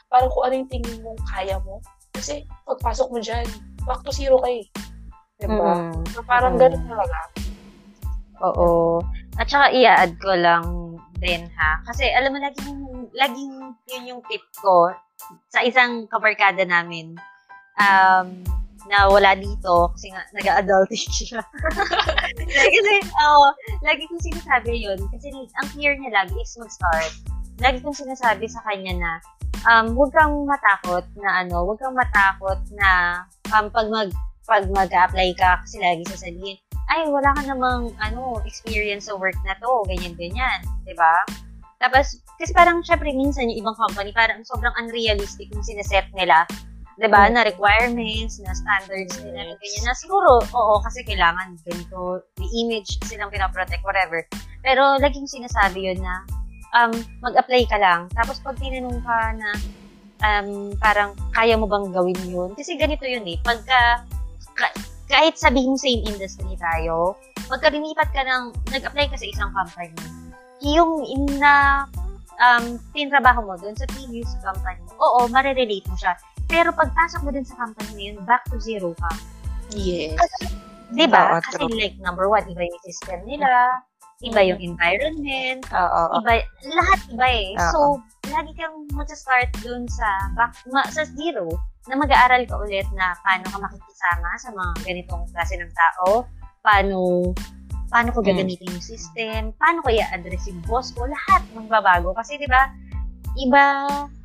parang 0.09 0.31
kung 0.31 0.45
ano 0.45 0.55
yung 0.57 0.71
tingin 0.71 0.99
mo, 1.01 1.13
kaya 1.27 1.57
mo. 1.61 1.79
Kasi 2.13 2.43
pagpasok 2.65 3.09
mo 3.09 3.19
dyan, 3.19 3.45
back 3.83 4.01
to 4.03 4.11
zero 4.11 4.39
kayo. 4.39 4.63
Diba? 5.37 5.59
Mm. 5.75 6.07
So 6.11 6.23
parang 6.23 6.55
Mm. 6.55 6.61
ganun 6.61 6.85
talaga. 6.87 7.19
Oo. 8.43 9.03
At 9.35 9.47
saka 9.47 9.71
i-add 9.71 10.19
ko 10.19 10.35
lang 10.35 10.65
din 11.19 11.47
ha. 11.55 11.79
Kasi 11.85 12.11
alam 12.11 12.31
mo, 12.31 12.39
laging, 12.39 12.81
laging 13.13 13.53
yun 13.89 14.05
yung 14.09 14.23
tip 14.27 14.43
ko 14.57 14.91
sa 15.49 15.63
isang 15.63 16.07
kabarkada 16.07 16.63
namin. 16.63 17.15
Um, 17.79 18.43
na 18.85 19.07
wala 19.07 19.33
dito 19.33 19.95
kasi 19.95 20.11
nga 20.11 20.27
nag-adulting 20.35 21.07
siya. 21.17 21.39
kasi, 22.51 22.93
oo, 23.23 23.49
lagi 23.81 24.05
kong 24.11 24.21
sinasabi 24.21 24.75
yun. 24.77 24.99
Kasi 25.09 25.31
ang 25.31 25.69
clear 25.71 25.95
niya 25.95 26.11
lagi 26.13 26.35
is 26.37 26.59
mag-start. 26.59 27.15
Lagi 27.63 27.79
kong 27.79 27.95
sinasabi 27.95 28.51
sa 28.51 28.59
kanya 28.67 28.95
na 28.99 29.13
um, 29.69 29.95
huwag 29.95 30.11
kang 30.15 30.35
matakot 30.47 31.05
na 31.19 31.45
ano, 31.45 31.67
huwag 31.67 31.79
kang 31.79 31.97
matakot 31.97 32.61
na 32.75 33.23
um, 33.55 33.67
pag 33.71 33.89
mag 33.91 34.11
pag 34.43 34.67
mag-apply 34.69 35.39
ka 35.39 35.63
kasi 35.63 35.79
lagi 35.79 36.03
sasabihin, 36.11 36.59
ay, 36.91 37.07
wala 37.09 37.31
ka 37.33 37.43
namang, 37.47 37.95
ano, 38.03 38.43
experience 38.45 39.07
sa 39.07 39.15
work 39.15 39.39
na 39.47 39.55
to, 39.63 39.71
ganyan-ganyan, 39.87 40.61
di 40.83 40.93
ba? 40.99 41.25
Tapos, 41.79 42.19
kasi 42.37 42.51
parang, 42.51 42.83
syempre, 42.83 43.15
minsan 43.15 43.49
yung 43.49 43.65
ibang 43.65 43.79
company, 43.79 44.11
parang 44.11 44.43
sobrang 44.43 44.75
unrealistic 44.77 45.47
yung 45.55 45.63
sineset 45.63 46.11
nila, 46.13 46.43
di 46.99 47.09
ba, 47.09 47.31
na 47.31 47.47
requirements, 47.47 48.43
na 48.43 48.53
standards 48.53 49.15
nila, 49.23 49.47
na 49.47 49.55
ganyan, 49.57 49.85
na 49.87 49.95
siguro, 49.95 50.43
oo, 50.43 50.75
kasi 50.83 51.07
kailangan 51.07 51.55
ganito, 51.65 52.21
the 52.37 52.49
image 52.61 52.99
silang 53.07 53.31
pinaprotect, 53.31 53.87
whatever. 53.87 54.27
Pero, 54.61 54.99
laging 54.99 55.31
sinasabi 55.31 55.95
yun 55.95 56.03
na, 56.03 56.27
um, 56.73 56.93
mag-apply 57.21 57.63
ka 57.69 57.79
lang, 57.79 58.09
tapos 58.17 58.41
pag 58.41 58.57
tinanong 58.59 59.01
ka 59.05 59.19
na, 59.37 59.51
um, 60.25 60.73
parang, 60.81 61.13
kaya 61.33 61.57
mo 61.57 61.69
bang 61.69 61.93
gawin 61.93 62.21
yun? 62.27 62.51
Kasi 62.57 62.77
ganito 62.77 63.05
yun 63.05 63.25
eh, 63.29 63.39
pagka, 63.45 64.05
ka- 64.57 64.77
kahit 65.09 65.37
sabihin 65.37 65.77
same 65.77 66.05
industry 66.09 66.57
tayo, 66.57 67.17
pagka 67.49 67.69
lumipat 67.69 68.09
ka 68.17 68.25
ng, 68.25 68.57
nag-apply 68.73 69.07
ka 69.13 69.17
sa 69.21 69.29
isang 69.29 69.51
company, 69.53 69.97
yung 70.63 71.03
in 71.05 71.27
na 71.43 71.85
um, 72.41 72.79
tinrabaho 72.97 73.45
mo 73.45 73.55
dun 73.61 73.77
sa 73.77 73.85
previous 73.93 74.31
company, 74.41 74.81
oo, 74.97 75.29
marirelate 75.29 75.85
mo 75.91 75.97
siya. 75.99 76.17
Pero 76.49 76.73
pagpasok 76.73 77.21
mo 77.25 77.31
dun 77.33 77.47
sa 77.47 77.57
company 77.59 77.91
na 77.93 78.03
yun, 78.13 78.19
back 78.25 78.45
to 78.49 78.57
zero 78.61 78.97
ka. 78.97 79.11
Yes. 79.73 80.17
Di 80.93 81.09
ba? 81.09 81.37
Oo, 81.37 81.41
Kasi 81.41 81.65
like, 81.77 81.97
number 82.01 82.29
one, 82.29 82.45
iba 82.49 82.63
yung 82.69 82.83
system 82.85 83.25
nila, 83.25 83.81
iba 84.23 84.41
yung 84.43 84.61
environment, 84.63 85.63
Oo. 85.75 86.03
iba, 86.23 86.33
lahat 86.71 87.01
iba 87.11 87.27
eh. 87.27 87.49
Oo. 87.59 87.71
So, 87.71 87.79
lagi 88.31 88.55
kang 88.55 88.87
mag-start 88.95 89.51
dun 89.61 89.85
sa, 89.91 90.07
back, 90.39 90.55
ma, 90.71 90.87
sa 90.89 91.03
zero, 91.03 91.51
na 91.91 91.99
mag-aaral 91.99 92.47
ka 92.47 92.55
ulit 92.63 92.87
na 92.95 93.13
paano 93.27 93.43
ka 93.51 93.59
makikisama 93.59 94.29
sa 94.39 94.49
mga 94.55 94.73
ganitong 94.87 95.25
klase 95.35 95.59
ng 95.59 95.73
tao, 95.75 96.23
paano, 96.63 97.31
paano 97.91 98.09
ko 98.15 98.23
Mm. 98.23 98.29
gagamitin 98.31 98.71
yung 98.71 98.87
system, 98.87 99.41
paano 99.59 99.83
ko 99.83 99.91
i-address 99.91 100.47
yung 100.47 100.63
boss 100.65 100.95
ko, 100.95 101.03
lahat 101.05 101.43
magbabago. 101.53 102.15
Kasi, 102.15 102.39
di 102.39 102.47
ba, 102.47 102.71
iba, 103.35 103.63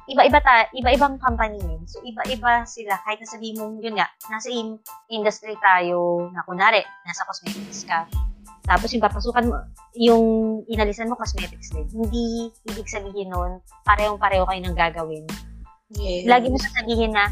iba-iba 0.07 0.39
ta, 0.39 0.69
iba-ibang 0.71 1.17
company 1.19 1.57
yun. 1.59 1.81
So, 1.89 1.99
iba-iba 2.05 2.63
sila. 2.69 2.95
Kahit 3.03 3.19
nasabihin 3.25 3.57
mo, 3.59 3.75
yun 3.81 3.97
nga, 3.97 4.07
nasa 4.29 4.53
in- 4.53 4.79
industry 5.09 5.57
tayo, 5.59 6.29
na 6.31 6.45
kunwari, 6.45 6.85
nasa 7.03 7.25
cosmetics 7.25 7.83
ka, 7.83 8.05
Tapos 8.67 8.91
yung 8.91 9.03
papasukan 9.03 9.47
mo, 9.47 9.55
yung 9.95 10.23
inalisan 10.67 11.07
mo 11.07 11.15
cosmetics 11.15 11.71
din. 11.71 11.87
Hindi 11.87 12.51
ibig 12.67 12.91
sabihin 12.91 13.31
nun, 13.31 13.63
parehong-pareho 13.87 14.43
kayo 14.43 14.61
ng 14.67 14.75
gagawin. 14.75 15.23
Yes. 15.95 16.27
Lagi 16.27 16.51
mo 16.51 16.59
sasabihin 16.59 17.15
na, 17.15 17.31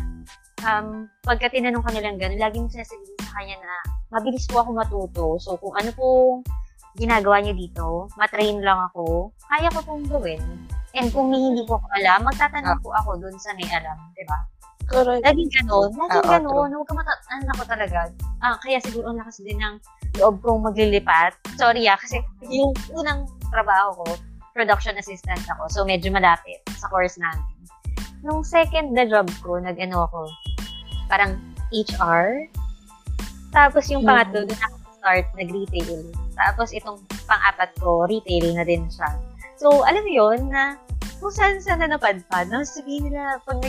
um, 0.63 1.11
pagka 1.27 1.51
tinanong 1.51 1.83
ka 1.83 1.91
nilang 1.91 2.15
gano'n, 2.15 2.39
lagi 2.39 2.63
mo 2.63 2.71
sasabihin 2.71 3.19
sa 3.19 3.35
kanya 3.35 3.59
na, 3.59 3.73
mabilis 4.15 4.47
po 4.47 4.63
ako 4.63 4.69
matuto. 4.79 5.25
So, 5.43 5.59
kung 5.59 5.75
ano 5.75 5.91
pong 5.91 6.47
ginagawa 6.95 7.43
niyo 7.43 7.53
dito, 7.59 8.07
matrain 8.15 8.63
lang 8.63 8.79
ako, 8.91 9.35
kaya 9.51 9.67
ko 9.75 9.79
pong 9.83 10.07
gawin. 10.07 10.39
And 10.95 11.11
kung 11.11 11.27
may 11.27 11.43
hindi 11.43 11.67
ko 11.67 11.75
alam, 11.99 12.23
magtatanong 12.23 12.79
po 12.79 12.95
ako 12.95 13.19
dun 13.19 13.35
sa 13.35 13.51
may 13.59 13.67
alam, 13.67 13.99
di 14.15 14.23
ba? 14.23 14.39
Correct. 14.85 15.21
Laging 15.25 15.51
gano'n. 15.61 15.89
Laging 15.97 16.21
Oo, 16.21 16.29
gano'n. 16.29 16.69
Huwag 16.77 16.87
ka 16.87 16.93
mata... 16.93 17.13
Ano 17.33 17.49
ako 17.57 17.63
talaga. 17.65 17.99
Ah, 18.41 18.55
kaya 18.61 18.77
siguro 18.81 19.11
ang 19.11 19.17
lakas 19.17 19.41
din 19.41 19.57
ng 19.57 19.75
loob 20.21 20.39
kong 20.45 20.61
maglilipat. 20.61 21.33
Sorry 21.57 21.89
ah, 21.89 21.97
kasi 21.97 22.21
yung 22.47 22.71
unang 22.93 23.25
trabaho 23.49 23.97
ko, 24.03 24.05
production 24.53 24.95
assistant 24.95 25.41
ako. 25.57 25.67
So, 25.67 25.79
medyo 25.83 26.13
malapit 26.13 26.61
sa 26.77 26.87
course 26.87 27.17
namin. 27.17 27.43
Nung 28.21 28.41
second 28.41 28.93
na 28.93 29.05
job 29.05 29.27
ko, 29.41 29.57
nag-ano 29.59 30.07
ako, 30.07 30.29
parang 31.11 31.37
HR. 31.73 32.49
Tapos 33.53 33.87
yung 33.91 34.05
pangatlo, 34.05 34.47
doon 34.47 34.61
ako 34.61 34.75
start, 35.05 35.25
nag-retail. 35.37 36.01
Tapos 36.33 36.73
itong 36.73 36.97
pang-apat 37.29 37.69
ko, 37.77 38.09
retail 38.09 38.57
na 38.57 38.65
din 38.65 38.89
siya. 38.89 39.13
So, 39.61 39.85
alam 39.85 40.01
mo 40.01 40.11
yun, 40.11 40.49
na 40.49 40.81
kung 41.21 41.29
saan 41.29 41.61
saan 41.61 41.85
na 41.85 41.93
napadpad, 41.93 42.49
no? 42.49 42.65
sabihin 42.65 43.13
nila, 43.13 43.37
pag 43.45 43.61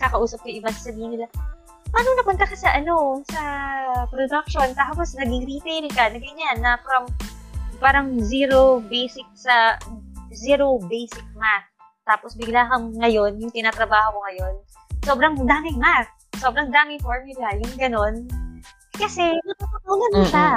nagkakausap 0.00 0.40
ko 0.40 0.48
yung 0.48 0.64
iba, 0.64 0.72
sabihin 0.72 1.12
nila, 1.12 1.28
paano 1.92 2.08
napunta 2.16 2.48
ka 2.48 2.56
sa 2.56 2.72
ano, 2.72 3.20
sa 3.28 3.42
production, 4.08 4.72
tapos 4.72 5.12
naging 5.20 5.44
retail 5.44 5.84
ka, 5.92 6.08
na 6.08 6.16
ganyan, 6.16 6.56
na 6.64 6.80
from 6.80 7.04
parang 7.84 8.16
zero 8.24 8.80
basic 8.88 9.28
sa, 9.36 9.76
zero 10.32 10.80
basic 10.88 11.24
math. 11.36 11.68
Tapos 12.08 12.32
bigla 12.32 12.64
kang 12.72 12.96
ngayon, 12.96 13.36
yung 13.44 13.52
tinatrabaho 13.52 14.16
ko 14.16 14.18
ngayon, 14.24 14.54
sobrang 15.04 15.36
daming 15.44 15.76
math, 15.76 16.08
sobrang 16.40 16.72
daming 16.72 17.00
formula, 17.04 17.52
yung 17.60 17.76
ganon. 17.76 18.14
Kasi, 18.96 19.36
natutunan 19.36 20.12
mo 20.16 20.24
siya. 20.24 20.48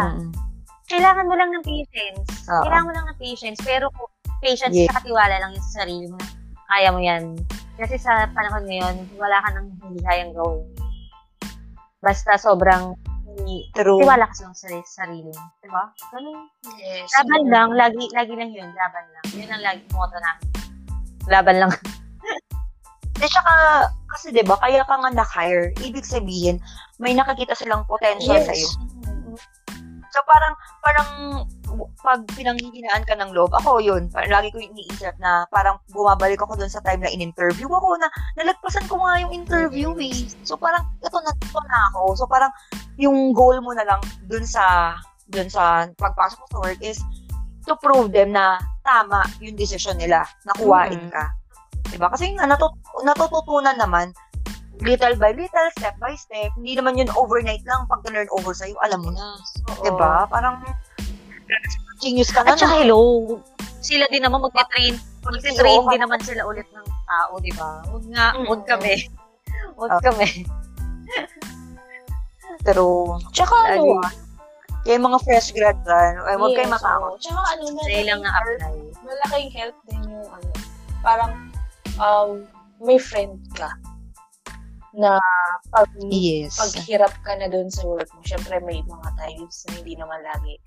Kailangan 0.88 1.28
mo 1.28 1.36
lang 1.36 1.52
ng 1.52 1.64
patience. 1.64 2.48
Oo. 2.48 2.64
Kailangan 2.64 2.86
mo 2.88 2.94
lang 2.96 3.06
ng 3.08 3.20
patience. 3.20 3.60
Pero 3.64 3.88
kung 3.92 4.12
patience 4.44 4.76
Yeah. 4.76 4.92
sa 4.92 5.00
katiwala 5.00 5.36
lang 5.40 5.52
yun 5.56 5.64
sa 5.72 5.74
sarili 5.84 6.08
mo, 6.12 6.20
kaya 6.68 6.92
mo 6.92 7.00
yan. 7.00 7.40
Kasi 7.74 7.98
sa 7.98 8.30
panahon 8.32 8.70
ngayon, 8.70 8.96
wala 9.18 9.38
ka 9.42 9.50
nang 9.58 9.68
hindi 9.82 10.02
kayang 10.06 10.34
gawin. 10.38 10.62
Basta 12.04 12.38
sobrang 12.38 12.94
hindi, 13.34 13.66
True. 13.74 13.98
tiwala 13.98 14.30
ka 14.30 14.34
sa 14.38 14.54
sarili, 14.54 14.86
sarili 14.86 15.32
mo. 15.34 15.44
Diba? 15.66 15.84
Ganun. 16.14 16.46
Yes. 16.78 17.10
Laban 17.18 17.44
lang, 17.50 17.70
lagi, 17.74 18.06
lagi 18.14 18.34
lang 18.38 18.54
yun. 18.54 18.70
Laban 18.78 19.06
lang. 19.10 19.26
Yun 19.34 19.50
ang 19.50 19.64
lagi 19.66 19.82
motto 19.90 20.18
namin. 20.22 20.48
Laban 21.26 21.56
lang. 21.58 21.72
Di 23.18 23.26
tsaka, 23.34 23.54
kasi 24.14 24.30
'di 24.30 24.46
ba 24.46 24.60
kaya 24.62 24.86
ka 24.86 24.94
nga 24.94 25.10
na-hire, 25.10 25.74
ibig 25.82 26.06
sabihin, 26.06 26.62
may 27.02 27.18
nakakita 27.18 27.58
silang 27.58 27.88
potential 27.90 28.38
Yes. 28.38 28.46
sa'yo. 28.46 28.70
So 30.14 30.22
parang, 30.30 30.54
parang, 30.86 31.08
pag 32.06 32.22
pinanghihinaan 32.38 33.02
ka 33.10 33.18
ng 33.18 33.34
loob, 33.34 33.50
ako 33.50 33.82
yun, 33.82 34.06
parang 34.14 34.30
lagi 34.30 34.54
ko 34.54 34.62
iniisip 34.62 35.18
na 35.18 35.50
parang 35.50 35.82
bumabalik 35.90 36.38
ako 36.38 36.54
dun 36.54 36.70
sa 36.70 36.86
time 36.86 37.02
na 37.02 37.10
in-interview 37.10 37.66
ako 37.66 37.98
na 37.98 38.06
nalagpasan 38.38 38.86
ko 38.86 39.02
nga 39.02 39.18
yung 39.26 39.34
interview 39.34 39.90
eh. 39.98 40.30
So 40.46 40.54
parang, 40.54 40.86
ito 41.02 41.18
na, 41.18 41.34
ito 41.34 41.60
na 41.66 41.80
ako. 41.90 42.02
So 42.14 42.26
parang, 42.30 42.54
yung 43.02 43.34
goal 43.34 43.58
mo 43.66 43.74
na 43.74 43.90
lang 43.90 44.06
dun 44.30 44.46
sa, 44.46 44.94
dun 45.34 45.50
sa 45.50 45.90
pagpasok 45.98 46.38
mo 46.38 46.48
sa 46.54 46.62
work 46.62 46.82
is 46.86 47.02
to 47.66 47.74
prove 47.82 48.14
them 48.14 48.38
na 48.38 48.62
tama 48.86 49.26
yung 49.42 49.58
decision 49.58 49.98
nila, 49.98 50.22
nakuhain 50.46 51.10
Mhm. 51.10 51.10
ka. 51.10 51.26
Diba? 51.90 52.10
Kasi 52.14 52.38
nga, 52.38 52.46
natut- 52.46 52.78
natututunan 53.02 53.78
naman, 53.82 54.14
little 54.82 55.16
by 55.16 55.32
little, 55.32 55.70
step 55.78 55.94
by 56.00 56.16
step. 56.16 56.50
Hindi 56.56 56.74
naman 56.74 56.98
yun 56.98 57.12
overnight 57.14 57.62
lang. 57.64 57.86
Pag 57.86 58.02
na-learn 58.04 58.32
over 58.34 58.52
sa'yo, 58.52 58.74
alam 58.82 59.04
mo 59.04 59.12
na. 59.12 59.38
Oo. 59.70 59.84
Diba? 59.84 60.26
Parang, 60.26 60.66
genius 62.02 62.34
ka 62.34 62.42
na. 62.42 62.56
At 62.56 62.60
saka 62.60 62.82
hello, 62.82 63.38
sila 63.80 64.10
din 64.10 64.24
naman 64.24 64.42
magte-train. 64.42 64.98
Magte-train 65.22 65.82
din 65.88 66.02
naman 66.02 66.20
sila 66.20 66.42
ulit 66.44 66.66
ng 66.72 66.88
tao, 67.06 67.34
di 67.38 67.54
ba? 67.54 67.86
Huwag 67.86 68.06
nga, 68.10 68.26
Mm. 68.34 68.46
huwag 68.48 68.64
kami. 68.66 68.96
Huwag 69.78 69.92
Ah. 69.92 70.02
kami. 70.02 70.28
Pero, 72.64 73.18
Tsaka 73.36 73.76
ano, 73.76 74.00
kaya 74.84 75.00
mga 75.00 75.20
fresh 75.24 75.52
grad 75.52 75.80
dyan, 75.84 76.14
ay, 76.22 76.36
huwag 76.36 76.54
kayo 76.56 76.68
yes, 76.68 76.74
matakot. 76.76 77.12
oo. 77.12 77.20
Tsaka 77.20 77.42
ano, 77.56 77.64
Sa'yo 77.82 78.04
lang 78.04 78.20
na 78.22 78.32
apply. 78.32 78.76
malaking 79.04 79.52
help 79.52 79.76
din 79.88 80.02
yung 80.06 80.28
ano, 80.28 80.50
parang 81.00 81.32
um, 82.00 82.30
may 82.80 82.96
friend 82.96 83.36
ka 83.54 83.72
na 84.94 85.18
pag, 85.74 85.90
Yes. 86.10 86.56
paghirap 86.56 87.14
ka 87.26 87.34
na 87.38 87.50
dun 87.50 87.68
sa 87.70 87.82
work 87.86 88.08
mo, 88.14 88.22
syempre 88.22 88.62
may 88.62 88.80
mga 88.86 89.10
times 89.18 89.66
na 89.68 89.72
hindi 89.82 89.94
naman 89.98 90.22
lagi 90.22 90.58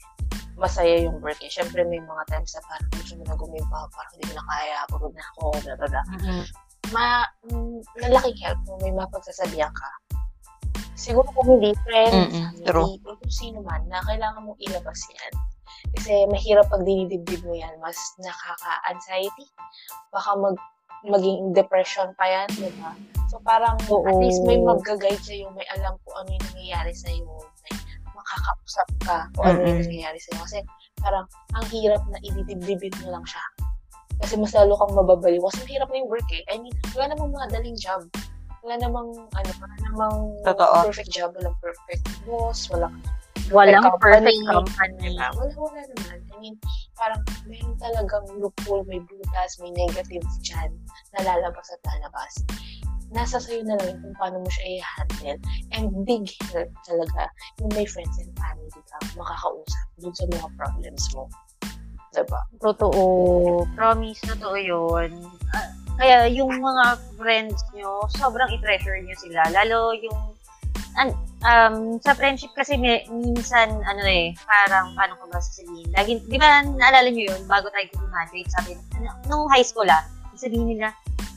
masaya 0.57 1.05
yung 1.05 1.21
work 1.21 1.37
eh. 1.45 1.53
Syempre 1.53 1.85
may 1.85 2.01
mga 2.01 2.23
times 2.33 2.57
na 2.57 2.63
parang 2.67 2.89
gusto 2.97 3.13
mo 3.15 3.23
na 3.29 3.37
gumiba, 3.37 3.79
parang 3.93 4.13
hindi 4.17 4.33
na 4.33 4.43
kaya, 4.49 4.77
pagod 4.89 5.13
na 5.13 5.25
ako, 5.37 5.45
bla 5.63 5.75
bla 5.77 5.87
bla. 5.93 6.03
Ma, 6.91 7.05
mm, 7.51 7.79
malaking 8.01 8.39
help 8.41 8.59
mo, 8.65 8.81
may 8.81 8.95
mapagsasabihan 8.95 9.71
ka. 9.71 9.91
Siguro 10.97 11.29
kung 11.37 11.61
hindi 11.61 11.77
friends, 11.85 12.33
Mm-mm, 12.33 12.47
hindi, 12.57 12.67
true. 12.67 12.97
kung 13.05 13.21
sino 13.29 13.61
man, 13.61 13.85
na 13.93 14.01
kailangan 14.09 14.43
mong 14.49 14.59
ilabas 14.65 14.97
yan. 15.13 15.33
Kasi 15.93 16.25
mahirap 16.33 16.67
pag 16.73 16.89
dinidibdib 16.89 17.45
mo 17.45 17.53
yan, 17.53 17.77
mas 17.85 17.97
nakaka-anxiety. 18.19 19.45
Baka 20.09 20.35
mag 20.41 20.57
maging 21.05 21.53
depression 21.53 22.09
pa 22.17 22.25
yan, 22.25 22.49
di 22.57 22.73
ba? 22.81 22.97
So 23.27 23.43
parang 23.43 23.77
Oo. 23.91 24.07
at 24.07 24.17
least 24.23 24.41
may 24.47 24.57
mag-guide 24.57 25.21
sa'yo, 25.21 25.51
may 25.53 25.67
alam 25.75 25.99
kung 26.07 26.15
ano 26.15 26.29
yung 26.31 26.47
nangyayari 26.55 26.95
sa'yo, 26.95 27.27
may 27.67 27.75
makakausap 28.15 28.89
ka 29.03 29.19
kung 29.35 29.45
ano 29.51 29.59
yung 29.67 29.83
nangyayari 29.83 30.19
sa'yo. 30.23 30.39
Kasi 30.47 30.59
parang 31.03 31.27
ang 31.53 31.67
hirap 31.69 32.03
na 32.09 32.19
ididibdibin 32.23 32.95
mo 33.03 33.19
lang 33.19 33.25
siya. 33.27 33.45
Kasi 34.23 34.41
mas 34.41 34.55
lalo 34.57 34.79
kang 34.81 34.97
mababaliw. 34.97 35.43
Kasi 35.53 35.69
mahirap 35.69 35.89
na 35.93 35.97
yung 36.01 36.09
work 36.09 36.31
eh. 36.33 36.43
I 36.49 36.57
mean, 36.57 36.73
wala 36.97 37.13
namang 37.13 37.37
mga 37.37 37.47
daling 37.53 37.77
job. 37.77 38.01
Wala 38.65 38.75
namang, 38.81 39.09
ano, 39.13 39.51
wala 39.61 39.77
namang 39.85 40.17
Totoo. 40.43 40.75
perfect 40.89 41.13
job. 41.13 41.31
Walang 41.37 41.57
perfect 41.61 42.05
boss. 42.25 42.67
Walang 42.73 42.97
Walang 43.55 43.87
perfect 44.03 44.43
company. 44.51 45.15
Diba? 45.15 45.29
Wala, 45.35 45.55
wala 45.55 45.83
naman. 45.95 46.19
I 46.19 46.37
mean, 46.43 46.55
parang 46.99 47.23
meron 47.47 47.77
talagang 47.79 48.27
loophole, 48.37 48.85
may 48.91 49.01
butas, 49.01 49.57
may 49.63 49.71
negative 49.73 50.27
dyan 50.43 50.71
na 51.17 51.21
lalabas 51.25 51.67
at 51.71 51.81
lalabas. 51.87 52.33
Nasa 53.15 53.39
sa'yo 53.39 53.63
na 53.63 53.79
lang 53.79 54.03
kung 54.03 54.15
paano 54.19 54.43
mo 54.43 54.49
siya 54.51 54.83
i-handle. 54.83 55.39
And 55.79 55.87
big 56.03 56.27
help 56.51 56.75
talaga 56.83 57.31
yung 57.63 57.71
may 57.73 57.87
friends 57.87 58.19
and 58.19 58.35
family 58.35 58.69
ka 58.75 58.99
makakausap 59.15 59.87
dun 60.03 60.15
sa 60.15 60.25
mga 60.27 60.49
problems 60.59 61.05
mo. 61.15 61.31
Diba? 62.17 62.41
Totoo. 62.65 63.03
Promise, 63.77 64.21
totoo 64.25 64.57
yun. 64.57 65.11
Ah, 65.53 65.69
kaya 66.01 66.19
yung 66.33 66.51
mga 66.61 66.97
friends 67.17 67.61
nyo, 67.77 68.05
sobrang 68.17 68.49
i-treasure 68.57 69.01
nyo 69.05 69.17
sila. 69.21 69.45
Lalo 69.53 69.93
yung, 69.97 70.36
an, 70.97 71.13
um, 71.45 72.01
sa 72.01 72.17
friendship 72.17 72.51
kasi 72.57 72.77
may, 72.77 73.05
minsan, 73.09 73.69
ano 73.85 74.03
eh, 74.05 74.33
parang, 74.49 74.97
paano 74.97 75.15
ko 75.21 75.25
ba 75.29 75.39
sasabihin? 75.39 75.89
Lagi, 75.93 76.13
di 76.27 76.37
ba, 76.41 76.65
naalala 76.65 77.09
nyo 77.13 77.25
yun, 77.33 77.43
bago 77.47 77.69
tayo 77.71 77.87
graduate, 78.11 78.51
sabi, 78.51 78.77
ano, 78.97 79.13
nung 79.29 79.47
high 79.53 79.65
school 79.65 79.89
ah, 79.89 80.05
sabihin 80.37 80.77
nila, 80.77 80.93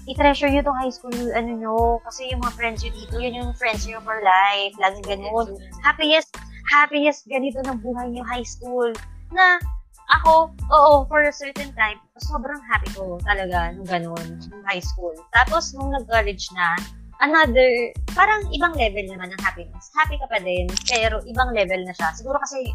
i-treasure 0.10 0.50
nyo 0.50 0.64
tong 0.66 0.80
high 0.80 0.94
school, 0.94 1.14
ano 1.36 1.52
nyo, 1.54 1.76
kasi 2.08 2.32
yung 2.34 2.42
mga 2.42 2.56
friends 2.56 2.80
nyo 2.82 2.92
dito, 2.96 3.16
yun 3.20 3.38
yung 3.38 3.52
friends 3.54 3.86
nyo 3.86 4.02
for 4.02 4.18
life, 4.26 4.74
laging 4.82 5.06
ganun 5.06 5.54
happiest, 5.86 6.34
happiest 6.74 7.28
ganito 7.30 7.62
ng 7.66 7.78
buhay 7.84 8.10
niyo 8.10 8.24
high 8.26 8.46
school. 8.46 8.90
Na 9.30 9.62
ako, 10.10 10.50
oo, 10.74 10.94
for 11.06 11.22
a 11.22 11.34
certain 11.34 11.70
time, 11.78 12.02
sobrang 12.18 12.58
happy 12.66 12.90
ko 12.98 13.22
talaga 13.22 13.70
nung 13.78 13.86
ganun, 13.86 14.28
nung 14.50 14.66
high 14.66 14.82
school. 14.82 15.14
Tapos, 15.38 15.70
nung 15.78 15.94
nag-college 15.94 16.50
na, 16.58 16.74
another, 17.20 17.92
parang 18.16 18.48
ibang 18.52 18.74
level 18.76 19.06
naman 19.12 19.32
ng 19.32 19.42
happiness. 19.44 19.92
Happy 19.96 20.16
ka 20.20 20.28
pa 20.28 20.40
din, 20.40 20.68
pero 20.88 21.20
ibang 21.28 21.52
level 21.52 21.84
na 21.84 21.94
siya. 21.96 22.16
Siguro 22.16 22.40
kasi, 22.40 22.72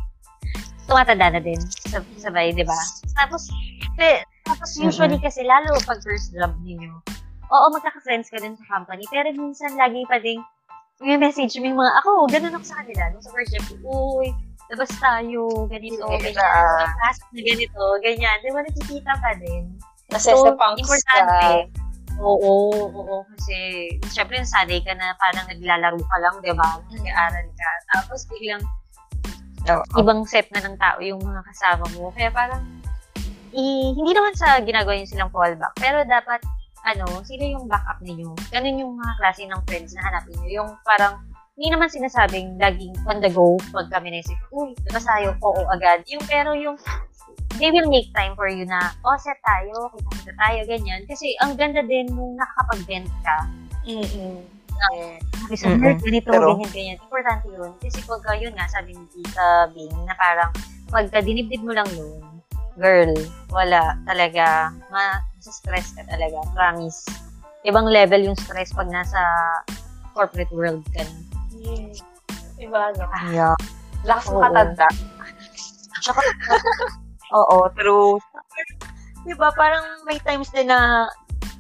tumatanda 0.85 1.33
na 1.33 1.41
din, 1.41 1.59
sab- 1.89 2.09
sabay, 2.21 2.53
di 2.53 2.65
ba? 2.65 2.77
Tapos, 3.17 3.49
pe, 3.97 4.21
tapos 4.45 4.77
usually 4.77 5.17
kasi, 5.21 5.45
lalo 5.45 5.73
pag 5.89 6.01
first 6.05 6.37
job 6.37 6.53
ninyo, 6.61 6.93
oo, 7.49 7.67
magkaka-friends 7.73 8.29
ka 8.29 8.41
din 8.41 8.57
sa 8.61 8.65
company, 8.69 9.05
pero 9.09 9.33
minsan 9.33 9.73
lagi 9.81 10.05
pa 10.05 10.21
ding, 10.21 10.41
may 11.03 11.17
message 11.19 11.57
mo 11.59 11.67
yung 11.67 11.81
mga, 11.81 11.93
ako, 12.05 12.11
ganun 12.31 12.55
ako 12.55 12.65
sa 12.69 12.79
kanila. 12.85 13.03
Nung 13.11 13.25
sa 13.25 13.33
first 13.33 13.51
job, 13.51 13.67
uy, 13.83 14.31
labas 14.73 14.93
tayo, 14.97 15.67
ganito, 15.69 16.05
Yeah. 16.09 16.21
ganyan, 16.21 16.89
na 16.97 17.09
ganito, 17.33 17.83
ganyan. 18.01 18.37
Di 18.41 18.51
ba, 18.53 18.61
nakikita 18.65 19.13
pa 19.19 19.31
din. 19.37 19.77
Nasa 20.13 20.33
sa 20.37 20.53
punks 20.55 20.89
ka. 21.11 21.21
Oo, 22.23 22.71
oo, 22.95 23.17
kasi, 23.35 23.57
syempre, 24.11 24.39
sanay 24.47 24.79
ka 24.81 24.95
na 24.95 25.15
parang 25.19 25.51
naglalaro 25.51 25.99
ka 25.99 26.17
lang, 26.23 26.35
di 26.41 26.53
ba? 26.55 26.79
Nag-aaral 26.91 27.47
ka. 27.51 27.71
Tapos, 27.95 28.27
biglang, 28.31 28.63
Oo. 29.65 29.83
ibang 29.99 30.23
set 30.29 30.47
na 30.55 30.63
ng 30.63 30.77
tao 30.79 30.99
yung 31.03 31.19
mga 31.19 31.43
kasama 31.43 31.85
mo. 31.97 32.15
Kaya 32.15 32.31
parang, 32.31 32.63
i- 33.51 33.95
hindi 33.95 34.13
naman 34.15 34.35
sa 34.37 34.61
ginagawa 34.63 34.95
yun 34.95 35.11
silang 35.11 35.33
fallback, 35.35 35.75
pero 35.79 36.07
dapat, 36.07 36.39
ano, 36.85 37.25
sino 37.25 37.45
yung 37.49 37.65
backup 37.65 37.99
ninyo? 38.05 38.37
Ganun 38.53 38.77
yung 38.79 38.93
mga 39.01 39.15
klase 39.17 39.49
ng 39.49 39.63
friends 39.65 39.97
na 39.97 40.05
hanapin 40.05 40.37
nyo. 40.37 40.49
Yung 40.63 40.71
parang, 40.85 41.17
hindi 41.55 41.71
naman 41.71 41.87
sinasabing 41.87 42.59
laging 42.59 42.93
on 43.07 43.23
the 43.23 43.31
go 43.31 43.55
pag 43.71 43.87
kami 43.89 44.11
naisip, 44.11 44.35
uy, 44.51 44.75
labas 44.91 45.07
tayo, 45.07 45.39
oo 45.39 45.63
agad. 45.71 46.03
Yung, 46.11 46.25
pero 46.27 46.51
yung, 46.53 46.75
they 47.59 47.71
will 47.71 47.87
make 47.87 48.11
time 48.15 48.35
for 48.35 48.51
you 48.51 48.67
na, 48.67 48.91
oh, 49.07 49.17
set 49.19 49.39
tayo, 49.43 49.91
kita 50.19 50.33
tayo, 50.35 50.61
ganyan. 50.67 51.03
Kasi 51.07 51.35
ang 51.43 51.55
ganda 51.55 51.83
din 51.83 52.11
nung 52.11 52.35
nakakapag-vent 52.35 53.11
ka. 53.23 53.37
Mm-mm. 53.87 54.43
Sabi 55.45 55.55
sa 55.55 55.71
Mm-mm. 55.71 56.03
ganito, 56.03 56.29
Pero- 56.35 56.51
ganyan, 56.57 56.71
ganyan. 56.75 56.99
Importante 56.99 57.47
yun. 57.51 57.73
Kasi 57.79 57.99
pagka 58.03 58.33
yun 58.35 58.55
nga, 58.59 58.67
sabi 58.71 58.97
ni 58.97 59.05
Tita 59.15 59.71
Bing, 59.71 59.95
na 60.05 60.15
parang, 60.19 60.51
pagka 60.91 61.23
dinibdib 61.23 61.63
mo 61.63 61.73
lang 61.73 61.87
yun, 61.95 62.23
girl, 62.75 63.15
wala 63.55 63.95
talaga, 64.03 64.75
ma-stress 64.91 65.95
ka 65.95 66.03
talaga, 66.11 66.43
promise. 66.59 67.07
Ibang 67.65 67.87
level 67.87 68.29
yung 68.29 68.37
stress 68.37 68.75
pag 68.75 68.91
nasa 68.91 69.19
corporate 70.13 70.51
world 70.51 70.83
ka 70.91 71.07
na. 71.07 71.17
Yes. 71.65 72.03
Diba, 72.59 72.93
no? 72.99 73.07
Yeah. 73.31 73.57
Lakas 74.05 74.29
makatanda. 74.35 74.89
Oo, 77.33 77.71
true. 77.79 78.21
Diba, 79.25 79.49
parang 79.57 80.05
may 80.05 80.21
times 80.21 80.53
din 80.53 80.69
na 80.69 81.09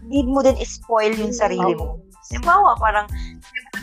need 0.04 0.28
mo 0.28 0.44
din 0.44 0.58
spoil 0.60 1.16
yung 1.16 1.32
sarili 1.32 1.72
mo. 1.72 1.96
Halimbawa, 2.28 2.76
parang, 2.76 3.06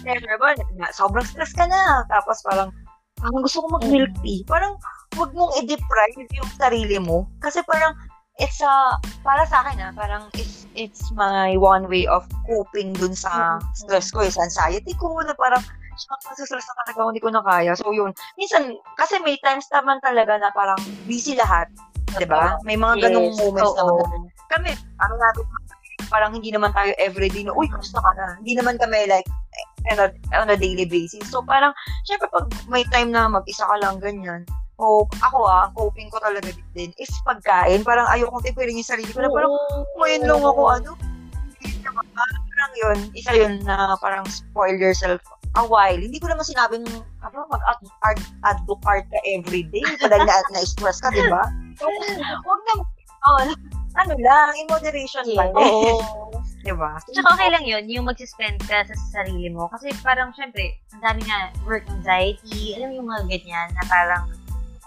diba, 0.06 0.50
na, 0.78 0.94
sobrang 0.94 1.26
stress 1.26 1.54
ka 1.58 1.66
na. 1.66 2.06
Tapos 2.06 2.46
parang, 2.46 2.70
parang 3.18 3.42
gusto 3.42 3.66
ko 3.66 3.68
mag-milk 3.82 4.14
tea. 4.22 4.46
Parang, 4.46 4.78
huwag 5.18 5.34
mong 5.34 5.58
i-deprive 5.62 6.30
yung 6.38 6.52
sarili 6.58 7.02
mo. 7.02 7.26
Kasi 7.42 7.66
parang, 7.66 7.98
it's 8.38 8.62
a, 8.62 8.98
para 9.26 9.46
sa 9.50 9.66
akin 9.66 9.82
ah, 9.82 9.94
parang 9.94 10.30
it's, 10.38 10.66
it's 10.74 11.10
my 11.14 11.58
one 11.58 11.86
way 11.90 12.06
of 12.10 12.26
coping 12.50 12.94
dun 12.94 13.14
sa 13.14 13.62
stress 13.74 14.10
ko, 14.10 14.22
is 14.22 14.38
anxiety 14.38 14.94
ko, 14.98 15.10
na 15.26 15.34
parang, 15.38 15.62
shucks, 16.02 16.26
nasustress 16.34 16.66
na 16.66 16.76
talaga 16.86 16.98
ako, 17.06 17.10
hindi 17.14 17.24
ko 17.24 17.30
na 17.30 17.44
kaya. 17.46 17.74
So, 17.78 17.94
yun. 17.94 18.12
Minsan, 18.36 18.76
kasi 18.98 19.22
may 19.22 19.38
times 19.46 19.70
naman 19.70 20.02
talaga 20.02 20.42
na 20.42 20.50
parang 20.52 20.80
busy 21.06 21.38
lahat. 21.38 21.70
'di 22.18 22.28
ba? 22.28 22.60
May 22.68 22.76
mga 22.76 23.08
ganong 23.08 23.32
Yes, 23.32 23.40
moments 23.40 23.72
oo. 23.72 24.04
naman. 24.04 24.20
Kami, 24.52 24.70
ano 25.00 25.14
namin, 25.16 25.46
parang 26.12 26.32
hindi 26.36 26.52
naman 26.52 26.76
tayo 26.76 26.92
everyday 27.00 27.48
na, 27.48 27.56
uy, 27.56 27.72
kamusta 27.72 28.04
ka 28.04 28.12
na? 28.20 28.28
Hindi 28.44 28.60
naman 28.60 28.76
kami 28.76 29.08
like, 29.08 29.28
on 29.88 30.00
a, 30.04 30.08
on 30.36 30.52
a 30.52 30.60
daily 30.60 30.84
basis. 30.84 31.24
So, 31.32 31.40
parang, 31.40 31.72
syempre, 32.04 32.28
pag 32.28 32.52
may 32.68 32.84
time 32.92 33.16
na 33.16 33.32
mag-isa 33.32 33.64
ka 33.64 33.76
lang, 33.80 34.04
ganyan, 34.04 34.44
o 34.82 35.06
ako 35.24 35.46
ah, 35.46 35.70
ang 35.70 35.74
coping 35.78 36.10
ko 36.10 36.18
talaga 36.20 36.52
din 36.74 36.92
is 36.98 37.14
pagkain. 37.24 37.86
Parang 37.86 38.10
ayokong 38.12 38.44
tipirin 38.44 38.82
yung 38.82 38.88
sarili 38.88 39.14
ko 39.14 39.24
na 39.24 39.32
parang, 39.32 39.54
ngayon 40.02 40.24
lang 40.28 40.44
ako, 40.44 40.62
ano, 40.68 40.92
naman, 41.82 42.06
parang 42.14 42.74
yun, 42.78 42.98
isa 43.14 43.32
yun 43.34 43.54
na 43.64 43.96
parang 44.02 44.26
spoil 44.28 44.78
yourself 44.78 45.22
a 45.60 45.64
while. 45.68 46.00
Hindi 46.00 46.20
ko 46.20 46.32
naman 46.32 46.48
sinabing, 46.48 46.88
ano, 47.24 47.38
mag-add 47.52 48.60
to 48.68 48.76
cart 48.84 49.04
ka 49.12 49.20
everyday. 49.28 49.84
Padahil 50.00 50.24
na, 50.24 50.40
na-stress 50.56 51.04
ka, 51.04 51.12
di 51.12 51.24
ba? 51.28 51.44
Huwag 52.46 52.62
na, 52.68 52.74
oh, 53.28 53.44
ano 54.00 54.14
lang, 54.16 54.50
in 54.56 54.68
moderation 54.72 55.28
lang. 55.36 55.52
Oo. 55.52 56.00
Di 56.62 56.72
ba? 56.72 56.96
Tsaka 57.04 57.36
okay 57.36 57.50
lang 57.52 57.66
yun, 57.66 57.84
yung 57.90 58.06
mag-spend 58.08 58.62
ka 58.64 58.86
sa 58.88 58.96
sarili 59.12 59.52
mo. 59.52 59.68
Kasi 59.68 59.92
parang, 60.00 60.32
syempre, 60.32 60.80
ang 60.96 61.02
dami 61.04 61.22
nga 61.28 61.52
work 61.68 61.84
anxiety, 61.90 62.78
alam 62.78 62.94
mo 62.94 63.04
yung 63.04 63.10
mga 63.10 63.24
ganyan, 63.28 63.68
na 63.76 63.84
parang, 63.90 64.24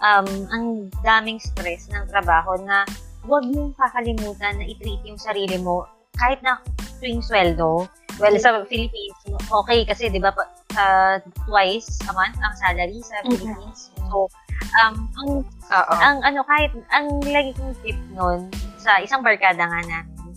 um, 0.01 0.27
ang 0.49 0.65
daming 1.05 1.37
stress 1.37 1.87
ng 1.91 2.09
trabaho 2.09 2.57
na 2.63 2.87
huwag 3.25 3.45
mong 3.51 3.73
kakalimutan 3.77 4.57
na 4.57 4.65
i-treat 4.65 5.01
yung 5.05 5.19
sarili 5.19 5.57
mo 5.61 5.85
kahit 6.15 6.39
na 6.41 6.59
tuwing 6.99 7.21
sweldo. 7.21 7.85
Well, 8.15 8.35
sa 8.39 8.63
Philippines, 8.63 9.17
okay 9.51 9.83
kasi, 9.83 10.07
di 10.07 10.23
ba, 10.23 10.31
pa- 10.31 10.47
uh, 10.79 11.19
twice 11.43 11.99
a 12.07 12.15
month 12.15 12.39
ang 12.39 12.55
salary 12.55 13.03
sa 13.03 13.19
Mhm. 13.27 13.35
Philippines. 13.35 13.91
So, 14.07 14.31
um, 14.79 15.11
ang 15.19 15.29
Oo. 15.43 15.95
ang 15.99 16.17
ano, 16.23 16.39
kahit, 16.47 16.71
ang 16.95 17.11
lagi 17.27 17.51
kong 17.59 17.75
tip 17.83 17.99
nun, 18.15 18.47
sa 18.79 19.03
isang 19.03 19.19
barkada 19.19 19.67
nga 19.67 19.81
namin, 19.83 20.31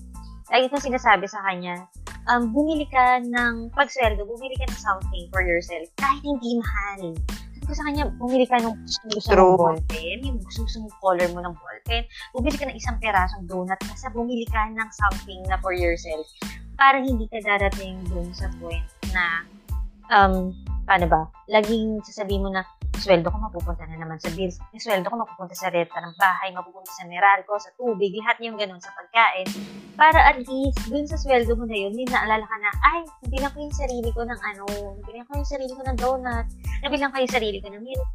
lagi 0.51 0.67
kong 0.67 0.83
sinasabi 0.83 1.31
sa 1.31 1.39
kanya, 1.47 1.87
um, 2.27 2.51
bumili 2.51 2.83
ka 2.91 3.23
ng, 3.23 3.71
pagsweldo, 3.79 4.27
bumili 4.27 4.59
ka 4.59 4.67
ng 4.67 4.81
something 4.83 5.25
for 5.31 5.47
yourself, 5.47 5.87
kahit 6.03 6.23
hindi 6.27 6.59
mahal. 6.59 7.15
Sabi 7.55 7.67
ko 7.69 7.73
sa 7.77 7.87
kanya, 7.87 8.05
bumili 8.19 8.47
ka 8.49 8.59
ng 8.59 8.75
gusto 8.89 9.31
mong 9.31 9.55
ballpen, 9.55 10.19
yung 10.25 10.39
gusto 10.43 10.77
mong 10.83 10.95
color 10.99 11.29
mo 11.31 11.41
ng 11.47 11.55
ballpen, 11.55 12.03
bumili 12.35 12.57
ka 12.59 12.67
ng 12.67 12.75
isang 12.75 12.99
perasong 12.99 13.47
donut, 13.47 13.79
basta 13.87 14.11
bumili 14.11 14.49
ka 14.51 14.67
ng 14.67 14.89
something 14.91 15.41
na 15.47 15.61
for 15.61 15.77
yourself, 15.77 16.27
para 16.79 17.03
hindi 17.03 17.27
ka 17.27 17.43
darating 17.43 17.99
dun 18.07 18.31
sa 18.31 18.47
point 18.63 18.87
na, 19.11 19.43
um, 20.15 20.55
paano 20.87 21.11
ba, 21.11 21.27
laging 21.51 21.99
sasabihin 22.07 22.47
mo 22.47 22.55
na, 22.55 22.63
sweldo 22.99 23.31
ko 23.31 23.39
mapupunta 23.39 23.83
na 23.91 23.99
naman 23.99 24.19
sa 24.23 24.31
bills, 24.31 24.63
yung 24.71 24.83
sweldo 24.83 25.07
ko 25.11 25.19
mapupunta 25.19 25.59
sa 25.59 25.75
renta 25.75 25.99
ng 25.99 26.15
bahay, 26.15 26.55
mapupunta 26.55 26.91
sa 26.95 27.07
Meralco, 27.11 27.59
sa 27.59 27.75
tubig, 27.75 28.15
lahat 28.23 28.39
yung 28.43 28.55
ganun 28.55 28.79
sa 28.79 28.95
pagkain. 28.95 29.47
Para 29.99 30.31
at 30.31 30.39
least, 30.39 30.79
dun 30.87 31.07
sa 31.07 31.19
sweldo 31.19 31.59
mo 31.59 31.67
na 31.67 31.75
yun, 31.75 31.93
may 31.99 32.07
naalala 32.07 32.47
ka 32.47 32.57
na, 32.63 32.71
ay, 32.95 33.01
nabilang 33.27 33.51
ko 33.51 33.59
yung 33.59 33.77
sarili 33.77 34.11
ko 34.15 34.23
ng 34.23 34.41
ano, 34.41 34.65
nabilang 35.03 35.27
ko 35.27 35.33
yung 35.35 35.51
sarili 35.51 35.73
ko 35.75 35.83
ng 35.83 35.99
donut, 35.99 36.47
nabilang 36.87 37.11
ko 37.11 37.17
yung 37.19 37.35
sarili 37.35 37.59
ko 37.59 37.69
ng 37.75 37.83
milk. 37.83 38.09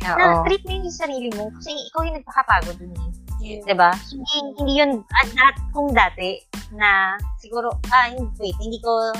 Na, 0.00 0.44
treat 0.44 0.62
mo 0.64 0.72
yung 0.76 0.92
sarili 0.92 1.28
mo, 1.36 1.48
kasi 1.56 1.72
ikaw 1.88 2.00
yung 2.04 2.16
nagpakapagod 2.20 2.76
dun 2.76 2.92
eh. 2.92 3.29
Yes. 3.40 3.64
Diba? 3.64 3.90
Hindi, 4.12 4.36
hindi 4.60 4.72
yun, 4.84 4.92
at 5.16 5.28
dat, 5.32 5.56
kung 5.72 5.90
dati, 5.96 6.44
na 6.76 7.16
siguro, 7.40 7.72
ah, 7.90 8.12
hindi- 8.12 8.30
wait, 8.36 8.56
hindi 8.60 8.78
ko 8.84 9.10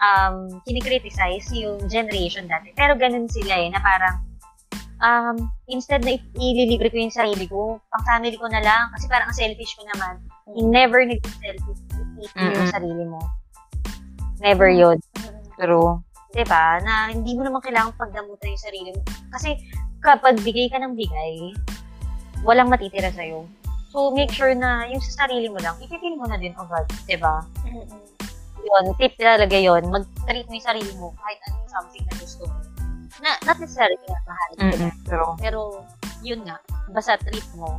um, 0.00 0.60
kinikriticize 0.64 1.52
yung 1.52 1.84
generation 1.86 2.48
dati. 2.48 2.72
Pero 2.72 2.96
ganun 2.96 3.28
sila 3.28 3.54
eh, 3.60 3.68
na 3.68 3.80
parang, 3.80 4.16
um, 5.04 5.36
instead 5.68 6.02
na 6.04 6.16
ililibre 6.40 6.88
ko 6.88 6.96
yung 6.96 7.14
sarili 7.14 7.44
ko, 7.46 7.80
pang 7.92 8.04
family 8.08 8.36
ko 8.36 8.48
na 8.48 8.64
lang, 8.64 8.88
kasi 8.96 9.06
parang 9.12 9.28
ang 9.28 9.36
selfish 9.36 9.76
ko 9.76 9.84
naman. 9.92 10.24
You 10.56 10.66
never 10.66 11.04
need 11.04 11.20
to 11.20 11.32
selfish, 11.36 11.80
mo 11.92 12.24
yung 12.32 12.72
sarili 12.72 13.04
mo. 13.04 13.20
Never 14.40 14.68
yun. 14.68 15.00
True. 15.56 16.00
Diba? 16.36 16.80
Na 16.84 17.08
hindi 17.08 17.32
mo 17.32 17.48
naman 17.48 17.64
kailangan 17.64 17.96
pagdamutan 17.96 18.52
yung 18.52 18.64
sarili 18.64 18.90
mo. 18.92 19.00
Kasi 19.32 19.56
kapag 20.04 20.36
bigay 20.44 20.68
ka 20.68 20.76
ng 20.76 20.92
bigay, 20.92 21.56
walang 22.44 22.68
matitira 22.68 23.08
sa'yo. 23.08 23.48
So, 23.90 24.10
make 24.12 24.32
sure 24.34 24.52
na 24.52 24.84
yung 24.90 25.00
sa 25.00 25.24
sarili 25.24 25.48
mo 25.48 25.58
lang, 25.62 25.78
ipipil 25.78 26.18
mo 26.18 26.26
na 26.26 26.36
din 26.36 26.52
agad. 26.58 26.84
Diba? 27.06 27.42
Yun, 28.66 28.84
tip 28.98 29.14
talaga 29.16 29.56
yun. 29.56 29.82
Mag-treat 29.88 30.46
mo 30.50 30.54
yung 30.58 30.68
sarili 30.68 30.92
mo 30.98 31.14
kahit 31.22 31.38
anong 31.46 31.70
something 31.70 32.02
na 32.02 32.14
gusto 32.18 32.42
mo. 32.50 32.56
Na, 33.22 33.32
not 33.46 33.56
necessarily 33.62 34.02
na 34.10 34.20
mahal. 34.26 34.50
True. 35.06 35.32
Pero, 35.38 35.60
yun 36.20 36.42
nga. 36.44 36.58
Basta 36.90 37.14
treat 37.22 37.46
mo. 37.54 37.78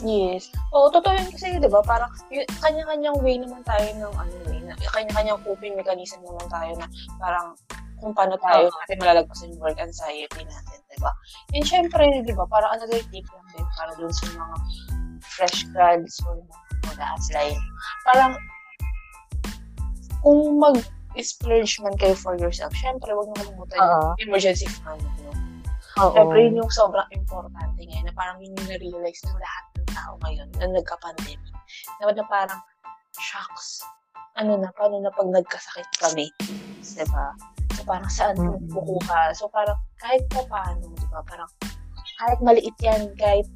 Yes. 0.00 0.48
Oo, 0.72 0.88
totoo 0.88 1.12
yun 1.12 1.28
kasi, 1.28 1.60
di 1.60 1.68
ba, 1.68 1.84
parang 1.84 2.08
y- 2.32 2.48
kanya-kanyang 2.64 3.20
way 3.20 3.36
naman 3.36 3.60
tayo 3.68 3.84
ng 3.84 4.14
ano 4.16 4.34
eh, 4.48 4.60
na, 4.64 4.72
kanya-kanyang 4.96 5.40
coping 5.44 5.76
mechanism 5.76 6.24
naman 6.24 6.48
tayo 6.48 6.72
na 6.80 6.86
parang 7.20 7.52
kung 8.00 8.16
paano 8.16 8.34
tayo 8.40 8.72
natin 8.72 8.96
malalagpasan 9.00 9.52
yung 9.52 9.62
work 9.62 9.78
anxiety 9.78 10.42
natin, 10.42 10.78
di 10.88 10.98
ba? 10.98 11.12
And 11.52 11.64
syempre, 11.64 12.04
di 12.24 12.32
ba, 12.32 12.48
parang 12.48 12.80
another 12.80 13.00
tip 13.12 13.26
lang 13.28 13.46
din 13.54 13.66
para 13.76 13.92
dun 14.00 14.12
sa 14.12 14.26
mga 14.32 14.56
fresh 15.20 15.68
grads 15.70 16.16
or 16.24 16.40
mga 16.40 16.56
mag-a-apply. 16.90 17.48
Parang, 18.08 18.32
kung 20.24 20.40
mag-splurge 20.56 21.80
man 21.84 21.94
kayo 22.00 22.16
for 22.16 22.34
yourself, 22.40 22.72
syempre, 22.80 23.12
huwag 23.12 23.28
nyo 23.28 23.36
kalimutan 23.44 23.78
yung 23.78 24.16
emergency 24.24 24.68
fund, 24.80 25.04
no? 25.24 25.32
Oo. 26.00 26.16
Siyempre, 26.16 26.38
yun 26.48 26.60
yung 26.64 26.72
sobrang 26.72 27.08
importante 27.12 27.80
ngayon 27.84 28.08
na 28.08 28.14
parang 28.16 28.40
yun 28.40 28.56
yung 28.56 28.68
na-realize 28.72 29.20
ng 29.28 29.36
lahat 29.36 29.64
ng 29.76 29.88
tao 29.92 30.12
ngayon 30.24 30.48
na 30.56 30.66
nagka-pandemic. 30.72 31.40
Na, 32.00 32.08
na 32.08 32.24
parang, 32.24 32.60
shocks, 33.20 33.84
ano 34.40 34.56
na, 34.56 34.72
paano 34.72 35.02
na 35.04 35.12
pag 35.12 35.28
nagkasakit 35.28 35.88
kami? 36.00 36.32
Diba? 36.80 37.36
Parang 37.90 38.06
saan 38.06 38.38
Mm. 38.38 38.70
kukuha? 38.70 39.34
So, 39.34 39.50
parang 39.50 39.74
kahit 39.98 40.22
pa 40.30 40.46
paano, 40.46 40.94
diba? 40.94 41.26
Parang 41.26 41.50
kahit 42.22 42.38
maliit 42.38 42.76
yan, 42.78 43.10
kahit 43.18 43.50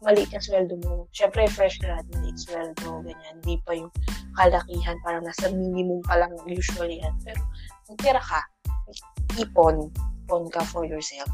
maliit 0.00 0.32
yung 0.32 0.40
sweldo 0.40 0.74
mo. 0.88 1.04
Siyempre, 1.12 1.44
fresh 1.52 1.76
grad, 1.84 2.08
maliit 2.16 2.40
sweldo, 2.40 3.04
ganyan. 3.04 3.36
Hindi 3.44 3.60
pa 3.60 3.76
yung 3.76 3.92
kalakihan, 4.32 4.96
parang 5.04 5.28
nasa 5.28 5.52
minimum 5.52 6.00
pa 6.00 6.16
lang 6.16 6.32
usually 6.48 7.04
yan. 7.04 7.12
Pero, 7.20 7.44
magtira 7.92 8.24
ka, 8.24 8.40
ipon, 9.36 9.92
ipon 10.24 10.48
ka 10.48 10.64
for 10.64 10.88
yourself, 10.88 11.28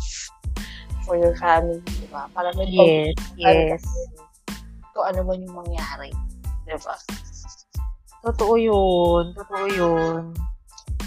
for 1.07 1.14
your 1.14 1.38
family, 1.38 1.78
di 1.86 2.11
ba? 2.11 2.26
Para 2.34 2.51
may 2.59 2.66
Yes, 2.66 3.14
yes. 3.38 3.84
kung 4.90 5.07
ano 5.07 5.22
man 5.22 5.38
yung 5.38 5.55
mangyari. 5.55 6.11
Di 6.66 6.74
ba? 6.82 6.98
Totoo 8.26 8.59
yun. 8.59 9.24
Totoo 9.38 9.66
yun. 9.70 10.34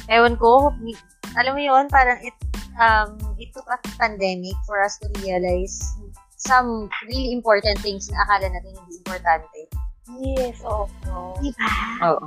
Ewan 0.07 0.35
ko, 0.39 0.71
alam 1.37 1.51
mo 1.57 1.61
yun, 1.61 1.85
parang 1.89 2.19
it, 2.21 2.35
um, 2.77 3.17
it 3.39 3.49
took 3.53 3.65
a 3.69 3.77
pandemic 3.97 4.55
for 4.65 4.81
us 4.81 4.97
to 5.01 5.07
realize 5.21 5.81
some 6.37 6.91
really 7.07 7.31
important 7.31 7.79
things 7.79 8.11
na 8.11 8.19
akala 8.27 8.51
natin 8.51 8.75
hindi 8.75 8.93
importante. 8.99 9.59
Yes, 10.19 10.59
oo. 10.67 10.85
Oh, 11.07 11.39
Diba? 11.39 11.67
Oo. 12.03 12.25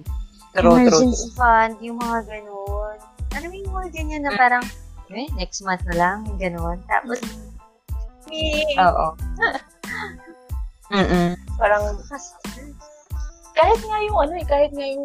True, 0.57 0.73
true, 0.73 0.77
Emergency 0.81 1.29
fund, 1.37 1.77
yung 1.85 2.01
mga 2.01 2.25
ganun. 2.25 2.97
Ano 3.37 3.45
yung 3.53 3.75
mga 3.77 3.89
ganyan 3.93 4.25
na 4.25 4.33
parang, 4.33 4.65
eh, 5.13 5.29
next 5.37 5.61
month 5.61 5.85
na 5.93 5.95
lang, 6.01 6.17
yung 6.25 6.41
ganun. 6.41 6.81
Tapos, 6.89 7.21
may, 8.33 8.65
Oo. 8.81 9.13
Mm-mm. 10.97 11.37
Parang, 11.61 12.01
kahit 13.53 13.81
nga 13.85 13.99
yung 14.07 14.19
ano 14.23 14.33
eh, 14.39 14.47
kahit 14.47 14.71
nga 14.73 14.87
yung 14.87 15.05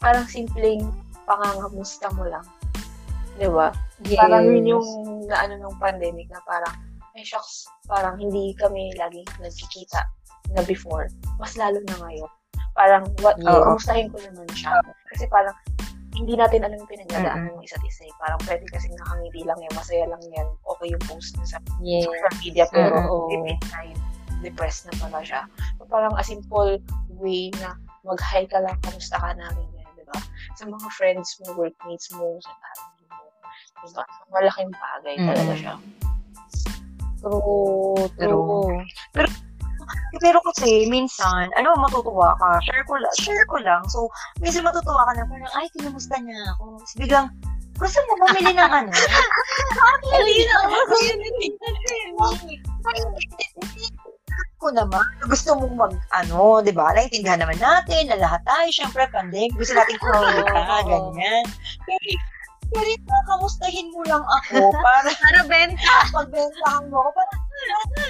parang 0.00 0.26
simpleng 0.28 0.88
pangangamusta 1.24 2.08
mo 2.16 2.24
lang. 2.28 2.44
Di 3.34 3.48
ba? 3.50 3.68
Yes. 4.06 4.18
Parang 4.20 4.44
yun 4.46 4.64
yung 4.78 4.86
naano 5.26 5.54
nung 5.58 5.78
pandemic 5.78 6.30
na 6.30 6.40
parang, 6.46 6.74
ay 7.14 7.22
shucks, 7.22 7.66
parang 7.86 8.18
hindi 8.18 8.54
kami 8.58 8.90
lagi 8.98 9.22
nagkikita 9.38 10.02
na 10.54 10.62
before. 10.66 11.06
Mas 11.38 11.54
lalo 11.54 11.78
na 11.86 11.96
ngayon. 12.02 12.30
Parang, 12.74 13.06
what, 13.22 13.38
Oo. 13.46 13.74
kamustahin 13.74 14.10
ko 14.10 14.18
naman 14.18 14.46
siya. 14.50 14.82
Kasi 15.14 15.30
parang, 15.30 15.54
hindi 16.14 16.38
natin 16.38 16.62
alam 16.62 16.78
yung 16.78 16.90
pinagdadaanan 16.90 17.58
ng 17.58 17.62
isa't 17.66 17.82
isa. 17.82 18.06
eh. 18.06 18.14
Parang 18.22 18.38
pwede 18.46 18.62
kasi 18.70 18.86
nakangiti 18.94 19.42
lang 19.42 19.58
yan, 19.58 19.72
masaya 19.74 20.06
lang 20.06 20.22
yan, 20.30 20.46
okay 20.62 20.94
yung 20.94 21.04
post 21.10 21.34
niya 21.34 21.46
sa 21.50 21.58
yes. 21.82 22.06
social 22.06 22.34
media, 22.38 22.64
pero 22.70 22.94
Oo. 23.10 23.26
deep 23.26 23.46
inside, 23.50 23.98
depressed 24.42 24.86
na 24.86 24.94
pala 25.02 25.18
siya. 25.26 25.42
So, 25.78 25.90
parang 25.90 26.14
a 26.14 26.22
simple 26.22 26.78
way 27.18 27.50
na 27.58 27.74
mag-hi 28.06 28.46
ka 28.46 28.62
lang, 28.62 28.78
kamusta 28.86 29.18
ka 29.18 29.34
na, 29.34 29.50
ganyan, 29.58 29.86
di 29.98 30.06
ba? 30.06 30.18
Sa 30.54 30.70
mga 30.70 30.86
friends 30.94 31.34
mo, 31.42 31.58
workmates 31.58 32.06
mo, 32.14 32.38
sa 32.38 32.52
family 32.62 32.93
mo. 33.84 33.88
Di 33.88 33.92
ba? 33.92 34.04
Malaking 34.32 34.72
bagay 34.72 35.14
talaga 35.20 35.52
Mm. 35.52 35.60
siya. 35.60 35.74
True, 37.20 38.08
true. 38.16 38.80
Pero 40.22 40.38
kasi, 40.46 40.86
minsan, 40.88 41.50
ano, 41.58 41.74
matutuwa 41.76 42.32
ka. 42.38 42.56
Share 42.64 42.84
ko 42.86 42.94
lang. 42.96 43.14
Share 43.20 43.44
ko 43.50 43.56
lang. 43.60 43.82
So, 43.90 44.08
minsan 44.40 44.64
matutuwa 44.64 45.04
ka 45.10 45.12
na 45.18 45.26
parang, 45.28 45.52
ay, 45.58 45.66
kinumusta 45.74 46.16
niya 46.22 46.38
ako. 46.56 46.78
Tapos 46.80 46.94
biglang, 46.96 47.28
gusto 47.74 47.98
mo 48.06 48.12
bumili 48.22 48.54
ng 48.54 48.70
ano? 48.70 48.90
Hindi 50.14 50.46
na 50.46 50.54
ako 50.62 50.94
ko 54.64 54.72
naman. 54.72 55.04
Gusto 55.28 55.60
mong 55.60 55.76
mag, 55.76 55.92
ano, 56.16 56.64
di 56.64 56.72
ba? 56.72 56.96
Naintindihan 56.96 57.36
naman 57.36 57.60
natin 57.60 58.08
na 58.08 58.16
lahat 58.16 58.40
tayo, 58.48 58.68
syempre, 58.72 59.04
pandemic. 59.12 59.52
Gusto 59.60 59.76
natin 59.76 60.00
kumita, 60.00 60.56
Oo. 60.56 60.88
ganyan. 60.88 61.44
Pero, 61.84 62.08
ito, 62.82 63.14
kamustahin 63.30 63.88
mo 63.94 64.02
lang 64.04 64.22
ako 64.22 64.72
para 64.84 65.10
Para 65.14 65.40
benta. 65.46 65.94
pagbentahan 66.10 66.84
mo 66.90 67.06
ako. 67.06 67.10
Parang, 67.14 67.42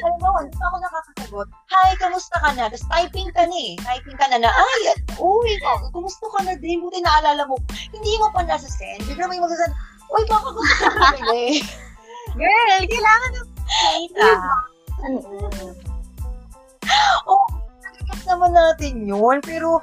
alam 0.04 0.18
mo, 0.18 0.28
hindi 0.40 0.56
pa 0.56 0.64
ako 0.64 0.76
nakakasagot. 0.80 1.48
Hi, 1.68 1.90
kamusta 2.00 2.36
ka 2.40 2.50
na? 2.56 2.72
Tapos 2.72 2.86
typing 2.88 3.30
ka 3.36 3.44
na 3.44 3.56
eh. 3.56 3.76
Typing 3.84 4.16
ka 4.16 4.26
na 4.32 4.36
na, 4.40 4.48
ay, 4.48 4.80
uy, 5.20 5.50
oh, 5.60 5.78
kumusta 5.92 6.24
ka 6.32 6.40
na 6.48 6.56
din? 6.56 6.80
Buti 6.80 7.04
naalala 7.04 7.44
mo. 7.44 7.60
Hindi 7.92 8.16
mo 8.16 8.32
pa 8.32 8.40
nasa 8.42 8.66
send. 8.66 9.04
Bigla 9.04 9.28
may 9.28 9.38
magsasabi, 9.38 9.74
uy, 10.10 10.22
baka 10.24 10.48
gusto 10.48 10.74
ka 10.80 10.88
na 10.96 11.08
bili. 11.12 11.60
Girl, 12.40 12.82
kailangan 12.88 13.30
ng 13.36 13.48
data. 13.60 14.28
Oo, 17.30 17.46
nagigit 17.80 18.20
naman 18.26 18.52
natin 18.52 18.92
yun. 19.04 19.36
Pero, 19.44 19.80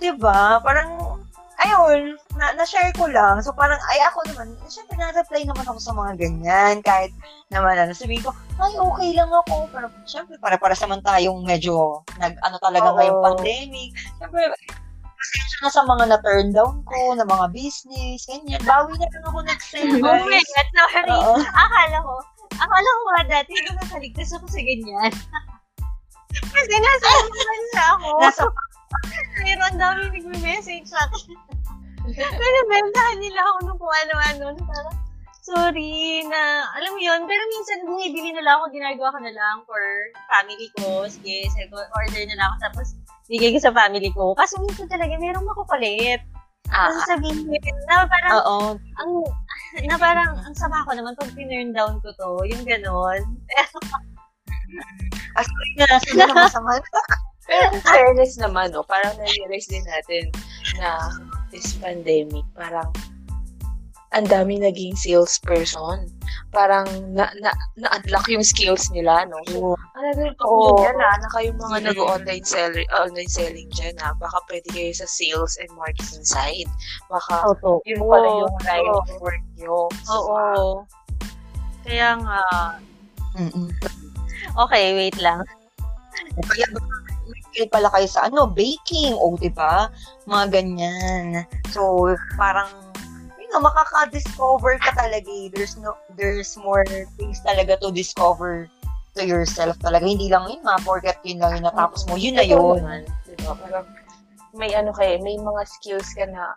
di 0.00 0.10
ba, 0.16 0.58
parang, 0.58 1.22
ayun, 1.64 2.20
na, 2.36 2.52
na-share 2.54 2.92
ko 2.92 3.08
lang. 3.08 3.40
So, 3.40 3.56
parang, 3.56 3.80
ay, 3.88 4.04
ako 4.04 4.20
naman, 4.28 4.52
syempre, 4.68 4.94
na-reply 5.00 5.48
naman 5.48 5.64
ako 5.64 5.80
sa 5.80 5.96
mga 5.96 6.12
ganyan. 6.20 6.74
Kahit 6.84 7.10
naman, 7.48 7.80
ano, 7.80 7.96
sabihin 7.96 8.20
ko, 8.20 8.30
ay, 8.60 8.76
okay 8.76 9.10
lang 9.16 9.32
ako. 9.32 9.66
Pero, 9.72 9.86
syempre, 10.04 10.36
para-para 10.36 10.76
naman 10.76 11.00
tayong 11.00 11.40
medyo, 11.42 12.04
nag, 12.20 12.36
ano 12.44 12.56
talaga 12.60 12.92
Oo. 12.92 12.96
ngayong 13.00 13.20
pandemic. 13.24 13.90
Syempre, 14.20 14.42
pasensya 15.16 15.58
na 15.64 15.70
sa 15.72 15.82
mga 15.88 16.04
na-turn 16.12 16.48
down 16.52 16.76
ko, 16.84 17.16
na 17.16 17.24
mga 17.24 17.46
business, 17.56 18.28
ganyan. 18.28 18.60
Bawi 18.68 18.92
na 19.00 19.08
lang 19.08 19.24
ako 19.24 19.38
nag-send, 19.40 19.90
Oh 20.04 20.04
my 20.04 20.20
guys. 20.28 20.44
God, 20.52 20.68
sorry. 20.76 21.10
Oo. 21.16 21.34
Akala 21.40 21.96
ko, 22.04 22.14
akala 22.54 22.88
ko 22.92 23.02
nga 23.08 23.22
dati, 23.40 23.52
nung 23.64 23.78
nakaligtas 23.80 24.36
ako 24.36 24.46
sa 24.52 24.60
ganyan. 24.60 25.12
Kasi 26.34 26.74
nasa 26.82 27.08
bansa 27.30 27.82
ako. 27.94 28.08
Nasa, 28.20 28.42
Pero 29.38 29.62
ang 29.70 29.78
dami 29.78 30.02
nag-message 30.10 30.86
sa 30.86 30.98
akin. 31.06 31.34
Pero 32.12 32.58
bentahan 32.68 33.18
nila 33.18 33.40
ako 33.40 33.56
nung 33.64 33.80
kung 33.80 33.94
ano-ano. 34.04 34.46
Parang, 34.60 34.96
sorry 35.44 36.24
na, 36.24 36.64
alam 36.72 36.96
mo 36.96 37.00
yun, 37.00 37.20
pero 37.28 37.42
minsan 37.52 37.84
bumibili 37.84 38.32
na 38.32 38.44
lang 38.44 38.54
ako, 38.60 38.72
ginagawa 38.72 39.12
ko 39.12 39.18
na 39.20 39.32
lang 39.32 39.56
for 39.68 39.84
family 40.28 40.68
ko. 40.80 41.04
Sige, 41.08 41.48
order 41.72 42.24
na 42.28 42.36
lang 42.36 42.48
ako, 42.52 42.56
tapos 42.68 42.86
bigay 43.28 43.52
ko 43.52 43.60
sa 43.60 43.72
family 43.72 44.08
ko. 44.12 44.32
Kasi 44.36 44.56
minsan 44.60 44.88
talaga, 44.88 45.16
merong 45.20 45.44
makukulit. 45.44 46.20
Ah, 46.72 46.88
Kasi 46.88 47.00
sabihin 47.12 47.44
na 47.84 48.08
parang, 48.08 48.32
oo. 48.40 48.56
ang, 48.72 49.10
na 49.84 50.00
parang, 50.00 50.32
ang 50.32 50.56
sama 50.56 50.80
ko 50.88 50.96
naman 50.96 51.12
pag 51.12 51.28
pinurn 51.36 51.76
down 51.76 52.00
ko 52.00 52.08
to, 52.16 52.48
yung 52.48 52.64
ganon. 52.64 53.20
As 55.36 55.46
na, 55.76 56.00
sila 56.08 56.24
na 56.24 56.48
masama. 56.48 56.80
Pero 57.44 57.76
in 57.76 57.84
fairness 57.84 58.40
naman, 58.40 58.72
no, 58.72 58.80
parang 58.80 59.12
na-realize 59.20 59.68
din 59.68 59.84
natin 59.84 60.32
na 60.80 61.12
this 61.54 61.78
pandemic, 61.78 62.42
parang 62.58 62.90
ang 64.14 64.26
dami 64.30 64.62
naging 64.62 64.94
salesperson. 64.94 66.06
Parang 66.54 66.86
na, 67.10 67.26
na, 67.42 67.50
na-unlock 67.74 68.30
yung 68.30 68.46
skills 68.46 68.86
nila, 68.94 69.26
no? 69.26 69.42
So, 69.50 69.74
ano 69.98 70.08
din 70.14 70.30
ko 70.38 70.78
yan, 70.78 70.94
ha, 71.02 71.18
na 71.18 71.28
kayong 71.34 71.58
mga 71.58 71.78
Mm. 71.82 71.86
nag-online 71.90 72.46
selling, 72.46 72.86
online 72.94 73.26
selling 73.26 73.66
dyan, 73.74 73.98
ha? 73.98 74.14
Baka 74.22 74.38
pwede 74.46 74.70
kayo 74.70 74.94
sa 74.94 75.10
sales 75.10 75.58
and 75.58 75.70
marketing 75.74 76.22
side. 76.22 76.70
Baka 77.10 77.42
Totoo. 77.58 77.82
yun 77.82 78.06
pala 78.06 78.28
yung 78.38 78.54
line 78.62 78.86
of 78.86 79.08
work 79.18 79.44
nyo. 79.58 79.90
Oo. 79.90 80.86
Kaya 81.82 82.22
nga, 82.22 82.40
Mm-mm. 83.34 83.68
okay, 84.54 84.94
wait 84.94 85.18
lang. 85.18 85.42
Kaya 86.38 86.70
may 87.26 87.42
skill 87.50 87.66
pala 87.66 87.90
kayo 87.90 88.06
sa 88.06 88.30
ano, 88.30 88.46
baking, 88.46 89.18
o 89.18 89.34
di 89.34 89.50
ba? 89.50 89.90
Mga 90.24 90.44
ganyan. 90.52 91.44
So, 91.70 92.12
parang 92.40 92.68
yun 93.36 93.48
nga, 93.52 93.60
makaka-discover 93.60 94.80
ka 94.80 94.90
talaga 94.96 95.28
eh. 95.28 95.52
There's 95.52 95.76
no 95.76 95.94
there's 96.16 96.56
more 96.56 96.84
things 97.20 97.44
talaga 97.44 97.76
to 97.84 97.92
discover 97.92 98.72
to 99.14 99.22
yourself 99.22 99.78
talaga. 99.78 100.08
Hindi 100.08 100.32
lang 100.32 100.50
yun, 100.50 100.62
ma-forget 100.64 101.20
yun 101.22 101.38
lang 101.38 101.60
yun 101.60 101.64
natapos 101.68 102.08
mo. 102.08 102.16
Yun 102.16 102.34
na 102.40 102.44
yun. 102.44 102.82
naman, 102.82 103.04
di 103.28 103.36
ba? 103.44 103.52
Parang 103.54 103.86
may 104.54 104.70
ano 104.74 104.94
kayo, 104.94 105.18
may 105.22 105.36
mga 105.38 105.62
skills 105.66 106.08
ka 106.14 106.26
na 106.30 106.54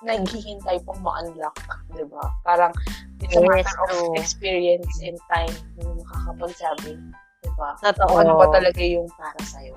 naghihintay 0.00 0.80
pang 0.88 1.00
ma-unlock, 1.04 1.56
di 1.92 2.04
ba? 2.08 2.24
Parang 2.42 2.72
it's 3.20 3.36
a 3.36 3.42
matter 3.44 3.76
of 3.92 4.16
experience 4.16 4.88
and 5.04 5.20
time 5.28 5.52
yung 5.76 6.00
makakapagsabi, 6.00 6.96
di 7.44 7.50
ba? 7.58 7.76
Totoo. 7.84 8.16
Ano 8.16 8.40
ba 8.40 8.48
talaga 8.48 8.80
yung 8.80 9.06
para 9.12 9.40
sa'yo. 9.44 9.76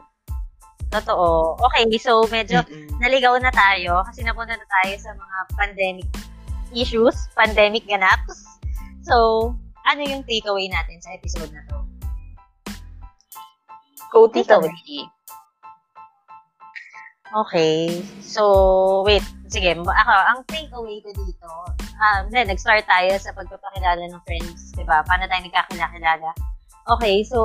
Totoo. 0.94 1.58
Okay, 1.58 1.90
so 1.98 2.22
medyo 2.30 2.62
Mm-mm. 2.62 3.02
naligaw 3.02 3.34
na 3.42 3.50
tayo 3.50 4.06
kasi 4.06 4.22
napunta 4.22 4.54
na 4.54 4.68
tayo 4.82 4.94
sa 5.02 5.12
mga 5.18 5.38
pandemic 5.58 6.10
issues, 6.70 7.18
pandemic 7.34 7.90
ganaps. 7.90 8.46
So, 9.02 9.50
ano 9.90 10.02
yung 10.06 10.22
takeaway 10.24 10.70
natin 10.70 11.02
sa 11.02 11.18
episode 11.18 11.50
na 11.50 11.66
to? 11.74 11.82
Go, 14.14 14.30
Vicky. 14.30 15.10
Okay. 17.34 18.06
So, 18.22 19.02
wait. 19.02 19.26
Sige, 19.50 19.74
ako, 19.74 20.14
ang 20.14 20.40
takeaway 20.46 21.02
ko 21.02 21.10
dito, 21.14 21.50
um, 21.98 22.22
then, 22.30 22.46
nag-start 22.46 22.86
tayo 22.86 23.10
sa 23.18 23.34
pagpapakilala 23.34 24.06
ng 24.10 24.22
friends, 24.26 24.74
di 24.78 24.86
ba? 24.86 25.02
Paano 25.02 25.26
tayo 25.26 25.42
nagkakilala? 25.42 26.53
Okay, 26.84 27.24
so, 27.24 27.40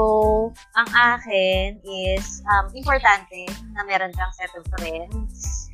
ang 0.75 0.89
akin 0.91 1.79
is, 1.87 2.43
um, 2.51 2.67
importante 2.75 3.47
na 3.71 3.87
meron 3.87 4.11
kang 4.11 4.35
set 4.35 4.51
of 4.59 4.67
friends. 4.75 5.71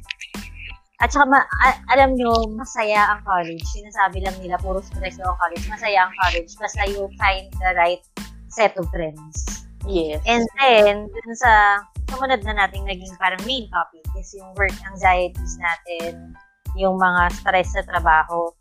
At 1.01 1.09
saka, 1.09 1.25
ma- 1.25 1.49
a- 1.65 1.81
alam 1.97 2.13
nyo, 2.13 2.45
masaya 2.53 3.09
ang 3.17 3.25
college. 3.25 3.65
Sinasabi 3.73 4.21
lang 4.21 4.37
nila, 4.45 4.61
puro 4.61 4.85
stress 4.85 5.17
daw 5.17 5.33
ang 5.33 5.41
college. 5.41 5.65
Masaya 5.65 6.05
ang 6.05 6.13
college. 6.21 6.53
Basta 6.61 6.85
you 6.93 7.09
find 7.17 7.49
the 7.57 7.73
right 7.73 8.05
set 8.53 8.77
of 8.77 8.85
friends. 8.93 9.65
Yes. 9.89 10.21
And 10.29 10.45
then, 10.61 11.09
dun 11.09 11.33
sa 11.37 11.83
sumunod 12.13 12.45
na 12.45 12.55
nating 12.65 12.85
naging 12.85 13.17
parang 13.17 13.43
main 13.49 13.67
topic 13.73 14.05
is 14.17 14.33
yung 14.37 14.53
work 14.55 14.73
anxieties 14.87 15.57
natin, 15.59 16.37
yung 16.77 17.01
mga 17.01 17.33
stress 17.33 17.73
sa 17.75 17.83
trabaho. 17.85 18.53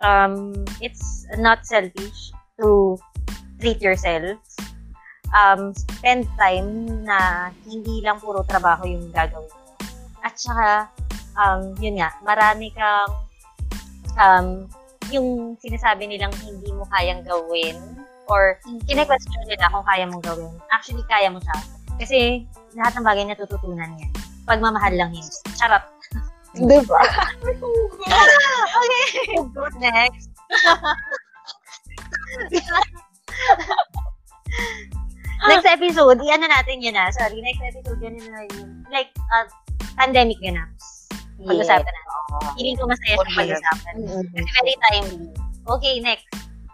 Um, 0.00 0.52
it's 0.80 1.28
not 1.36 1.68
selfish 1.68 2.32
to 2.60 2.96
treat 3.60 3.78
yourself. 3.84 4.40
Um, 5.30 5.70
spend 5.76 6.26
time 6.34 7.04
na 7.06 7.50
hindi 7.62 8.02
lang 8.02 8.18
puro 8.18 8.42
trabaho 8.42 8.82
yung 8.88 9.14
gagawin 9.14 9.46
mo. 9.46 9.78
At 10.26 10.34
saka, 10.34 10.90
um, 11.38 11.78
yun 11.78 12.02
nga, 12.02 12.10
marami 12.26 12.74
kang 12.74 13.12
um, 14.18 14.66
yung 15.14 15.54
sinasabi 15.62 16.10
nilang 16.10 16.34
hindi 16.42 16.74
mo 16.74 16.82
kayang 16.90 17.22
gawin 17.22 17.78
or 18.30 18.58
kine-question 18.86 19.42
nila 19.46 19.70
kung 19.70 19.84
kaya 19.86 20.06
mong 20.06 20.22
gawin. 20.22 20.50
Actually, 20.70 21.02
kaya 21.06 21.30
mo 21.30 21.40
siya. 21.42 21.56
Kasi 21.98 22.46
lahat 22.74 22.94
ng 22.98 23.06
bagay 23.06 23.24
natututunan 23.26 23.98
yan. 23.98 24.12
Pagmamahal 24.46 24.94
lang 24.94 25.14
yun. 25.14 25.26
Charot. 25.58 25.82
Diba? 26.58 26.98
okay. 28.82 29.06
Next. 29.78 30.30
next 35.50 35.68
episode, 35.68 36.18
i-ano 36.20 36.46
natin 36.46 36.84
yun 36.84 36.96
ah. 36.96 37.08
Sorry, 37.12 37.40
next 37.40 37.62
episode, 37.64 38.00
yun 38.00 38.16
na 38.20 38.44
yun. 38.52 38.84
Like, 38.92 39.10
uh, 39.32 39.46
pandemic 39.96 40.36
ganaps. 40.40 41.08
Pag-usapan 41.40 41.88
natin. 41.88 42.16
Feeling 42.56 42.76
ko 42.76 42.84
masaya 42.84 43.16
sa 43.16 43.32
pag-usapan. 43.32 43.94
Kasi 44.04 44.50
very 44.60 44.76
timely. 44.88 45.28
Okay, 45.64 45.94
next 46.04 46.28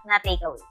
na 0.06 0.18
takeaway. 0.22 0.62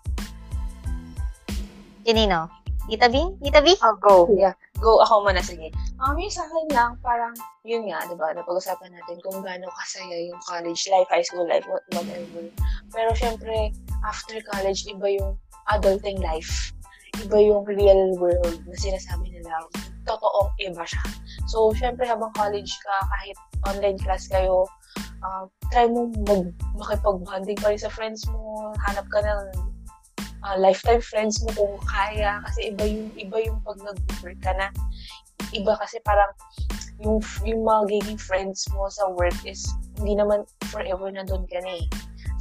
Kinino? 2.08 2.48
Tita 2.86 3.10
Bing? 3.10 3.34
Tita 3.42 3.66
Bing? 3.66 3.80
I'll 3.82 3.98
go. 3.98 4.30
Yeah. 4.38 4.54
Go 4.78 5.02
ako 5.02 5.26
muna, 5.26 5.42
sige. 5.42 5.74
Um, 5.98 6.20
yung 6.20 6.30
sa 6.30 6.46
akin 6.46 6.66
lang, 6.70 6.92
parang, 7.02 7.34
yun 7.66 7.90
nga, 7.90 8.06
di 8.06 8.14
ba, 8.14 8.30
napag-usapan 8.36 8.94
natin 8.94 9.18
kung 9.26 9.42
gaano 9.42 9.66
kasaya 9.74 10.30
yung 10.30 10.38
college 10.46 10.86
life, 10.94 11.10
high 11.10 11.26
school 11.26 11.48
life, 11.50 11.66
what- 11.66 11.88
whatever. 11.96 12.46
Pero 12.94 13.10
syempre, 13.18 13.74
after 14.06 14.38
college, 14.54 14.86
iba 14.86 15.18
yung 15.18 15.34
adulting 15.74 16.22
life. 16.22 16.74
Iba 17.24 17.40
yung 17.40 17.64
real 17.66 18.14
world 18.20 18.60
na 18.68 18.76
sinasabi 18.76 19.32
nila. 19.32 19.52
Totoong 20.04 20.52
iba 20.62 20.84
siya. 20.84 21.04
So, 21.48 21.72
syempre, 21.74 22.06
habang 22.06 22.36
college 22.36 22.76
ka, 22.84 22.96
kahit 23.08 23.38
online 23.66 23.98
class 23.98 24.28
kayo, 24.28 24.68
uh, 25.24 25.48
try 25.72 25.88
mo 25.90 26.12
mag 26.28 26.52
makipag-bonding 26.76 27.58
pa 27.58 27.72
rin 27.74 27.82
sa 27.82 27.90
friends 27.90 28.28
mo, 28.30 28.76
hanap 28.86 29.08
ka 29.10 29.24
ng 29.24 29.42
uh, 30.46 30.56
lifetime 30.62 31.02
friends 31.02 31.42
mo 31.42 31.50
kung 31.58 31.76
kaya 31.90 32.38
kasi 32.46 32.70
iba 32.70 32.84
yung 32.86 33.10
iba 33.18 33.38
yung 33.42 33.58
pag 33.66 33.82
nag-work 33.82 34.40
ka 34.46 34.54
na 34.54 34.70
iba 35.52 35.74
kasi 35.82 35.98
parang 36.06 36.30
yung 37.02 37.20
yung 37.44 37.62
magiging 37.66 38.20
friends 38.20 38.70
mo 38.72 38.88
sa 38.88 39.10
work 39.18 39.36
is 39.44 39.66
hindi 40.00 40.16
naman 40.16 40.46
forever 40.70 41.10
na 41.12 41.26
doon 41.26 41.44
ka 41.50 41.60
na 41.64 41.82
eh. 41.82 41.86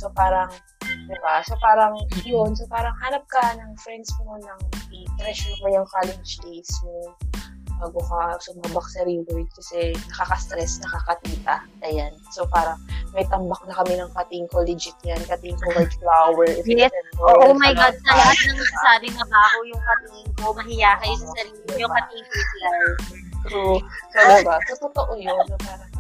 So 0.05 0.13
parang, 0.13 0.53
di 0.85 1.17
ba? 1.25 1.41
So 1.49 1.57
parang 1.65 1.97
yun. 2.29 2.53
So 2.53 2.69
parang 2.69 2.93
hanap 3.01 3.25
ka 3.33 3.57
ng 3.57 3.73
friends 3.81 4.13
mo 4.21 4.37
ng 4.37 4.61
i-treasure 4.93 5.57
mo 5.65 5.73
yung 5.73 5.89
college 5.89 6.37
days 6.45 6.69
mo 6.85 7.17
bago 7.81 8.05
ka 8.05 8.37
sumabak 8.45 8.85
sa 8.93 9.01
reward 9.09 9.49
kasi 9.57 9.97
nakaka-stress, 10.13 10.85
nakakatita. 10.85 11.65
Ayan. 11.89 12.13
So 12.37 12.45
parang 12.53 12.77
may 13.17 13.25
tambak 13.33 13.65
na 13.65 13.81
kami 13.81 13.97
ng 13.97 14.13
kating 14.13 14.45
ko, 14.53 14.61
legit 14.61 14.93
yan, 15.09 15.25
kating 15.25 15.57
ko 15.57 15.73
white 15.73 15.97
flower. 15.97 16.53
Yes. 16.69 16.93
Oh, 17.17 17.57
white 17.57 17.57
my. 17.57 17.73
God, 17.73 17.97
sa 18.05 18.13
lahat 18.13 18.37
ng 18.45 18.61
nasasabing 18.61 19.15
na 19.17 19.25
bago 19.25 19.59
yung 19.65 19.83
katingin 19.89 20.29
ko, 20.37 20.47
mahiya 20.53 20.91
kayo 21.01 21.15
sa 21.17 21.29
sarili 21.33 21.61
niyo, 21.65 21.77
yung 21.89 21.95
katingin 21.97 22.27
ko 22.29 22.35
is 22.37 22.53
life. 22.61 23.01
True. 23.49 23.79
So, 24.13 24.19
diba? 24.21 24.57
So, 24.69 24.73
totoo 24.85 25.13
yun. 25.17 25.33
Na 25.33 25.57
parang, 25.65 25.93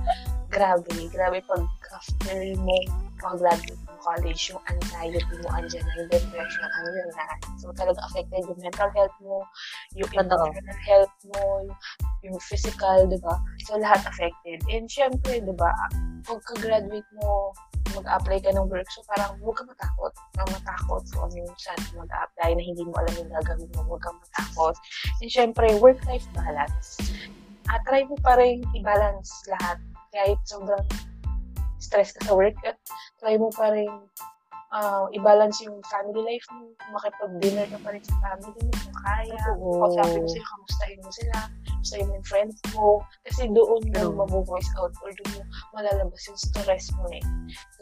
grabe, 0.52 0.92
grabe 1.08 1.38
pag 1.48 1.64
after 1.94 2.38
mo 2.60 2.76
mag-graduate 3.24 3.80
ng 3.80 3.98
college, 4.04 4.52
yung 4.52 4.62
anxiety 4.68 5.34
mo 5.40 5.48
andyan 5.56 5.80
na, 5.80 5.92
yung 5.96 6.10
depression, 6.12 6.68
andyan 6.84 7.08
na. 7.16 7.24
So, 7.56 7.72
talaga 7.72 7.98
affected 8.04 8.44
yung 8.44 8.60
mental 8.60 8.90
health 8.92 9.16
mo, 9.24 9.36
yung 9.96 10.10
emotional 10.12 10.78
health 10.84 11.14
mo, 11.32 11.42
yung, 11.64 11.78
yung 12.28 12.36
physical, 12.44 13.08
di 13.08 13.16
ba? 13.24 13.40
So, 13.64 13.80
lahat 13.80 14.04
affected. 14.04 14.60
And 14.68 14.84
syempre, 14.86 15.40
di 15.40 15.54
ba, 15.56 15.72
pagka-graduate 16.28 17.08
mo, 17.24 17.56
mag-apply 17.94 18.42
ka 18.42 18.50
ng 18.50 18.66
work, 18.68 18.88
so 18.90 19.06
parang 19.06 19.38
huwag 19.38 19.54
ka 19.54 19.64
matakot. 19.70 20.12
Huwag 20.12 20.34
ka 20.34 20.44
matakot 20.50 21.02
kung 21.14 21.22
ano 21.30 21.34
yung 21.46 21.54
saan 21.56 21.80
mag-apply 21.94 22.50
na 22.58 22.62
hindi 22.62 22.82
mo 22.82 22.92
alam 22.98 23.12
yung 23.16 23.30
gagawin 23.30 23.70
mo, 23.78 23.80
huwag 23.86 24.02
ka 24.02 24.10
matakot. 24.10 24.74
And 25.22 25.30
syempre, 25.30 25.66
work-life 25.78 26.26
balance. 26.34 26.98
At 27.70 27.80
try 27.88 28.04
mo 28.04 28.18
pa 28.20 28.36
rin 28.36 28.66
i-balance 28.76 29.30
lahat. 29.48 29.78
Kahit 30.12 30.38
sobrang 30.46 30.84
stress 31.78 32.14
ka 32.14 32.20
sa 32.28 32.36
work, 32.36 32.56
at 32.66 32.78
try 33.22 33.38
mo 33.38 33.50
pa 33.54 33.70
rin 33.72 33.90
uh, 34.74 35.06
i-balance 35.14 35.62
yung 35.62 35.78
family 35.86 36.22
life 36.26 36.46
mo. 36.50 36.74
Makipag-dinner 36.90 37.66
ka 37.70 37.78
pa 37.80 37.88
rin 37.94 38.02
sa 38.02 38.14
family 38.20 38.58
mo 38.58 38.72
kung 38.74 38.98
kaya. 39.06 39.42
Oo. 39.54 39.86
Kung 39.86 39.94
sabi 39.94 40.16
mo 40.18 40.26
sila, 40.26 40.46
kamustahin 40.50 41.00
mo 41.00 41.10
sila. 41.14 41.36
Kamustahin 41.70 42.06
mo 42.10 42.12
yung 42.18 42.28
friends 42.28 42.56
mo. 42.74 42.86
Kasi 43.22 43.42
doon 43.54 43.82
mo 43.94 43.94
True. 43.94 44.14
mabu-voice 44.18 44.70
out 44.82 44.94
or 45.06 45.10
doon 45.14 45.30
mo 45.38 45.42
malalabas 45.78 46.22
yung 46.26 46.40
stress 46.40 46.90
mo 46.98 47.06
eh. 47.14 47.22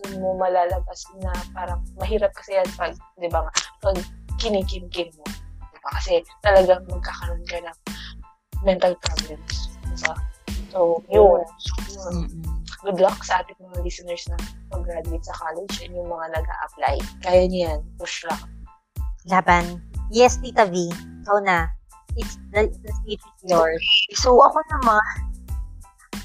Doon 0.02 0.20
mo 0.20 0.28
malalabas 0.36 1.00
na 1.24 1.32
parang 1.56 1.80
mahirap 1.96 2.30
kasi 2.36 2.60
yan 2.60 2.68
pag, 2.76 2.92
di 3.16 3.28
ba 3.32 3.48
nga, 3.48 3.52
pag 3.80 3.96
kinikim-kim 4.36 5.08
mo. 5.16 5.26
Di 5.72 5.78
ba? 5.80 5.88
Kasi 5.96 6.20
talagang 6.44 6.84
magkakaroon 6.88 7.44
ka 7.48 7.58
ng 7.64 7.78
mental 8.62 8.92
problems. 9.00 9.72
Di 9.88 9.96
ba? 10.04 10.14
So, 10.72 11.04
yun. 11.12 11.44
Yun. 11.92 12.32
Good 12.82 12.98
luck 12.98 13.20
sa 13.22 13.44
ating 13.44 13.60
mga 13.60 13.84
listeners 13.84 14.24
na 14.26 14.40
mag-graduate 14.72 15.22
sa 15.22 15.36
college 15.36 15.84
and 15.84 15.94
yung 15.94 16.08
mga 16.10 16.34
nag 16.34 16.48
apply 16.66 16.96
Kaya 17.20 17.44
niyan. 17.46 17.78
Push 18.00 18.24
lang. 18.26 18.42
Laban. 19.28 19.78
Yes, 20.10 20.40
Tita 20.40 20.66
V. 20.66 20.88
Ikaw 21.22 21.38
na. 21.44 21.68
It's 22.16 22.40
the, 22.50 22.72
the 22.82 22.90
stage 23.04 23.22
is 23.22 23.52
yours. 23.52 23.84
So, 24.18 24.36
ako 24.40 24.60
naman, 24.80 25.04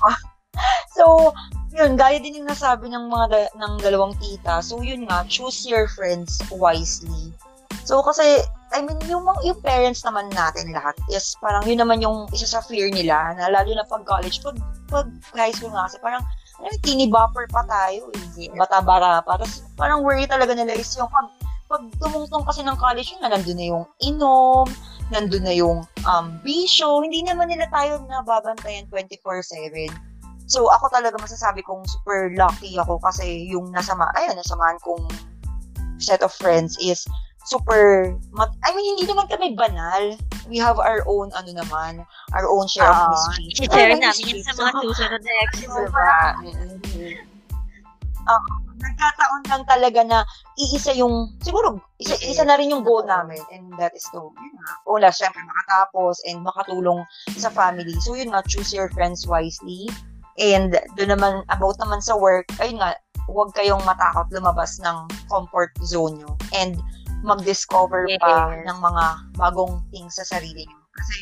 ah, 0.04 0.20
so, 0.98 1.32
yun, 1.72 1.96
gaya 1.96 2.18
din 2.18 2.42
yung 2.42 2.50
nasabi 2.50 2.90
ng 2.90 3.08
mga 3.08 3.54
ng 3.56 3.74
dalawang 3.80 4.18
tita. 4.18 4.60
So, 4.60 4.82
yun 4.82 5.08
nga, 5.08 5.24
choose 5.30 5.64
your 5.64 5.88
friends 5.88 6.42
wisely. 6.52 7.32
So, 7.88 8.04
kasi, 8.04 8.44
I 8.76 8.84
mean, 8.84 9.00
yung, 9.08 9.24
yung 9.48 9.60
parents 9.64 10.04
naman 10.04 10.28
natin 10.36 10.76
lahat 10.76 10.98
is 11.08 11.40
parang 11.40 11.64
yun 11.64 11.80
naman 11.80 12.04
yung 12.04 12.28
isa 12.36 12.44
sa 12.44 12.60
fear 12.60 12.92
nila, 12.92 13.32
na 13.40 13.48
lalo 13.48 13.72
na 13.72 13.88
pag 13.88 14.04
college, 14.04 14.44
pag, 14.44 14.60
pag 14.92 15.08
high 15.40 15.56
school 15.56 15.72
nga 15.72 15.88
kasi, 15.88 15.98
parang, 16.04 16.24
ano, 16.60 16.76
teeny 16.84 17.08
bopper 17.08 17.48
pa 17.48 17.64
tayo, 17.64 18.12
eh. 18.36 18.52
Bata-bara 18.52 19.24
pa. 19.24 19.40
Tapos, 19.40 19.64
parang 19.80 20.04
worry 20.04 20.28
talaga 20.28 20.52
nila 20.52 20.76
is 20.76 20.92
yung 21.00 21.08
pag, 21.08 21.32
pag 21.72 21.84
tumungtong 22.04 22.44
kasi 22.44 22.60
ng 22.64 22.76
college, 22.76 23.16
yun 23.16 23.22
na, 23.24 23.32
nandun 23.32 23.56
na 23.56 23.68
yung 23.72 23.86
inom, 24.04 24.68
nandun 25.16 25.44
na 25.48 25.56
yung 25.56 25.88
um, 26.04 26.26
bisyo, 26.44 27.00
hindi 27.00 27.24
naman 27.24 27.48
nila 27.48 27.72
tayo 27.72 28.04
nababantayan 28.12 28.88
24-7. 28.92 29.88
So, 30.48 30.68
ako 30.72 30.92
talaga 30.92 31.20
masasabi 31.20 31.64
kong 31.64 31.84
super 31.88 32.32
lucky 32.36 32.76
ako 32.80 33.00
kasi 33.04 33.48
yung 33.52 33.72
nasama, 33.72 34.08
ayun, 34.16 34.36
nasamahan 34.36 34.80
kong 34.84 35.04
set 36.00 36.24
of 36.24 36.32
friends 36.32 36.80
is 36.80 37.04
super, 37.48 38.12
mat- 38.36 38.60
I 38.68 38.76
mean, 38.76 38.96
hindi 38.96 39.08
naman 39.08 39.32
kami 39.32 39.56
banal. 39.56 40.20
We 40.52 40.60
have 40.60 40.80
our 40.80 41.04
own, 41.08 41.32
ano 41.32 41.52
naman, 41.56 42.04
our 42.36 42.48
own 42.48 42.68
share 42.68 42.88
of 42.92 43.00
Oo. 43.08 43.12
mischief. 43.16 43.72
I-share 43.72 43.96
Ay, 43.96 44.00
namin 44.00 44.24
yan 44.36 44.44
sa 44.44 44.54
mga 44.60 44.72
susunod 44.84 45.22
na 45.24 45.34
episode. 45.48 45.88
Diba? 45.88 46.12
nagkataon 48.78 49.44
lang 49.50 49.64
talaga 49.66 50.02
na 50.06 50.20
iisa 50.60 50.94
yung, 50.94 51.34
siguro, 51.42 51.82
isa, 51.98 52.14
isa 52.22 52.44
na 52.46 52.58
rin 52.60 52.70
yung 52.70 52.86
goal 52.86 53.06
namin. 53.08 53.42
And 53.50 53.74
that 53.82 53.94
is 53.98 54.06
to, 54.14 54.30
yun 54.38 54.54
nga, 54.58 54.70
una, 54.86 55.10
syempre, 55.10 55.42
makatapos 55.42 56.22
and 56.28 56.46
makatulong 56.46 57.02
sa 57.38 57.50
family. 57.50 57.96
So, 58.06 58.14
yun 58.14 58.34
nga, 58.34 58.46
choose 58.46 58.70
your 58.76 58.92
friends 58.94 59.26
wisely. 59.26 59.90
And 60.38 60.78
doon 61.00 61.18
naman, 61.18 61.42
about 61.50 61.82
naman 61.82 62.06
sa 62.06 62.14
work, 62.14 62.46
ayun 62.62 62.78
nga, 62.78 62.94
huwag 63.28 63.52
kayong 63.58 63.82
matakot 63.84 64.30
lumabas 64.32 64.80
ng 64.80 65.10
comfort 65.28 65.74
zone 65.84 66.22
nyo. 66.22 66.32
And 66.54 66.80
mag-discover 67.28 68.08
pa 68.24 68.56
Yes. 68.56 68.64
ng 68.72 68.80
mga 68.80 69.06
bagong 69.36 69.84
things 69.92 70.16
sa 70.16 70.26
sarili 70.26 70.64
nyo. 70.64 70.80
Kasi, 70.96 71.18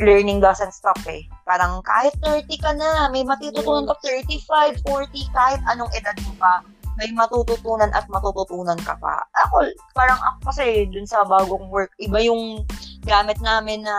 learning 0.00 0.42
doesn't 0.42 0.74
stop 0.74 0.98
eh. 1.06 1.22
Parang 1.46 1.80
kahit 1.86 2.12
30 2.24 2.50
ka 2.58 2.72
na, 2.74 3.06
may 3.08 3.22
matututunan 3.22 3.86
ka 3.86 3.94
35, 4.02 4.80
40, 4.82 5.30
kahit 5.30 5.60
anong 5.70 5.92
edad 5.94 6.16
mo 6.26 6.32
pa, 6.40 6.64
may 6.98 7.08
matututunan 7.16 7.88
at 7.96 8.04
matututunan 8.12 8.76
ka 8.84 8.92
pa. 8.98 9.20
Ako, 9.48 9.64
parang 9.96 10.20
ako 10.20 10.52
kasi 10.52 10.84
dun 10.92 11.08
sa 11.08 11.24
bagong 11.24 11.70
work, 11.72 11.92
iba 11.96 12.20
yung 12.20 12.64
gamit 13.08 13.40
namin 13.40 13.80
na 13.84 13.96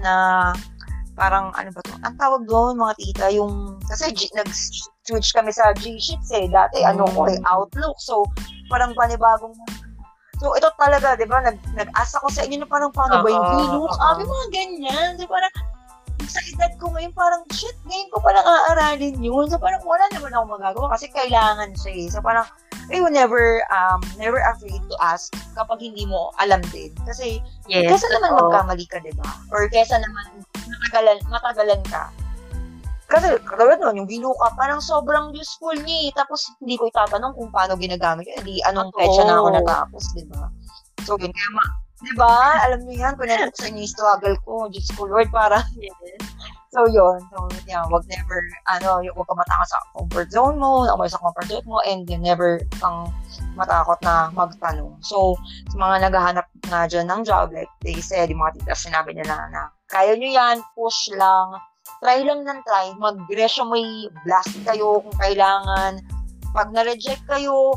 na 0.00 0.14
parang 1.14 1.54
ano 1.54 1.70
ba 1.70 1.80
to? 1.84 1.94
Ang 2.02 2.16
tawag 2.18 2.42
doon 2.48 2.80
mga 2.80 2.94
tita, 2.98 3.26
yung 3.30 3.76
kasi 3.86 4.10
G, 4.10 4.26
nag-switch 4.34 5.30
kami 5.36 5.52
sa 5.54 5.70
G-Sheets 5.76 6.30
eh. 6.34 6.46
Dati 6.50 6.82
ano 6.82 7.06
ko 7.12 7.30
eh, 7.30 7.38
Outlook. 7.46 7.96
So, 8.02 8.26
parang 8.72 8.96
panibagong 8.98 9.54
So, 10.42 10.54
ito 10.58 10.68
talaga, 10.76 11.14
di 11.14 11.26
ba, 11.26 11.40
nag, 11.40 11.58
nag-asa 11.78 12.18
ko 12.18 12.28
sa 12.28 12.42
inyo 12.42 12.62
na 12.62 12.68
parang 12.68 12.90
paano 12.90 13.22
ba 13.22 13.28
yung 13.30 13.46
VLOOK? 13.46 13.90
oo. 13.90 13.98
Sabi 13.98 14.22
mga 14.26 14.46
ganyan. 14.50 15.10
So, 15.18 15.30
parang, 15.30 15.52
sa 16.24 16.40
edad 16.50 16.72
ko 16.80 16.90
ngayon, 16.90 17.14
parang, 17.14 17.42
shit, 17.54 17.76
ngayon 17.86 18.08
ko 18.10 18.18
palang 18.18 18.42
aaralin 18.42 19.16
yun. 19.22 19.46
So, 19.46 19.60
parang 19.62 19.84
wala 19.86 20.04
naman 20.10 20.34
ako 20.34 20.44
magagawa 20.58 20.86
kasi 20.98 21.06
kailangan 21.14 21.70
siya 21.78 21.92
eh. 21.94 22.06
So, 22.10 22.18
parang, 22.18 22.48
you 22.90 23.06
never, 23.08 23.62
um, 23.72 24.02
never 24.18 24.42
afraid 24.44 24.82
to 24.90 24.96
ask 25.00 25.32
kapag 25.54 25.80
hindi 25.80 26.04
mo 26.04 26.34
alam 26.42 26.60
din. 26.74 26.90
Kasi, 27.06 27.38
Yes, 27.70 27.88
kesa 27.88 28.06
naman 28.18 28.36
magkamali 28.36 28.84
ka, 28.90 28.98
di 29.00 29.14
ba? 29.14 29.24
Or 29.54 29.70
kesa 29.70 30.02
naman 30.02 30.44
matagalan, 30.66 31.18
matagalan 31.30 31.82
ka. 31.88 32.10
Kasi 33.14 33.28
katulad 33.46 33.78
nun, 33.78 34.02
yung 34.02 34.08
Viluka, 34.10 34.50
parang 34.58 34.82
sobrang 34.82 35.30
useful 35.32 35.74
niya. 35.82 36.08
eh. 36.08 36.14
Tapos 36.14 36.50
hindi 36.58 36.74
ko 36.74 36.90
itatanong 36.90 37.32
kung 37.38 37.50
paano 37.54 37.78
ginagamit 37.78 38.26
yun. 38.26 38.38
Hindi 38.42 38.58
anong 38.66 38.90
Totoo. 38.90 39.00
petsa 39.00 39.22
na 39.24 39.34
ako 39.38 39.48
natapos, 39.54 40.02
di 40.14 40.24
ba? 40.28 40.44
So, 41.04 41.16
yun 41.20 41.30
kaya 41.30 41.50
ma, 41.52 41.64
di 42.00 42.12
ba? 42.16 42.34
Alam 42.64 42.80
niyo 42.88 42.94
yan, 43.04 43.14
kung 43.14 43.28
sa 43.28 43.66
inyo 43.68 43.80
yung 43.84 43.92
struggle 43.92 44.36
ko, 44.42 44.52
Diyos 44.72 44.88
ko 44.96 45.06
Lord, 45.06 45.28
para 45.30 45.62
So, 46.74 46.90
yun. 46.90 47.22
So, 47.30 47.38
yeah, 47.70 47.86
wag 47.86 48.02
never, 48.10 48.42
ano, 48.66 48.98
yung 48.98 49.14
wag 49.14 49.30
ka 49.30 49.38
matakot 49.38 49.68
sa 49.70 49.78
comfort 49.94 50.28
zone 50.34 50.58
mo, 50.58 50.82
ako 50.90 51.06
sa 51.06 51.22
comfort 51.22 51.46
zone 51.46 51.66
mo, 51.70 51.78
and 51.86 52.02
you 52.10 52.18
never 52.18 52.58
kang 52.82 53.14
matakot 53.54 53.94
na 54.02 54.26
magtanong. 54.34 54.90
So, 55.06 55.38
sa 55.70 55.76
mga 55.78 56.10
naghahanap 56.10 56.46
nga 56.66 56.90
dyan 56.90 57.06
ng 57.06 57.22
job, 57.22 57.54
like 57.54 57.70
they 57.86 58.02
said, 58.02 58.26
yung 58.26 58.42
mga 58.42 58.58
tita, 58.58 58.74
sinabi 58.74 59.14
nila 59.14 59.38
na, 59.54 59.70
kaya 59.86 60.18
nyo 60.18 60.26
yan, 60.26 60.66
push 60.74 61.14
lang, 61.14 61.54
try 62.04 62.20
lang 62.20 62.44
ng 62.44 62.60
try, 62.68 62.92
mag-resume, 63.00 64.12
blast 64.28 64.52
kayo 64.68 65.00
kung 65.00 65.18
kailangan. 65.20 66.04
Pag 66.52 66.70
na-reject 66.70 67.24
kayo, 67.26 67.74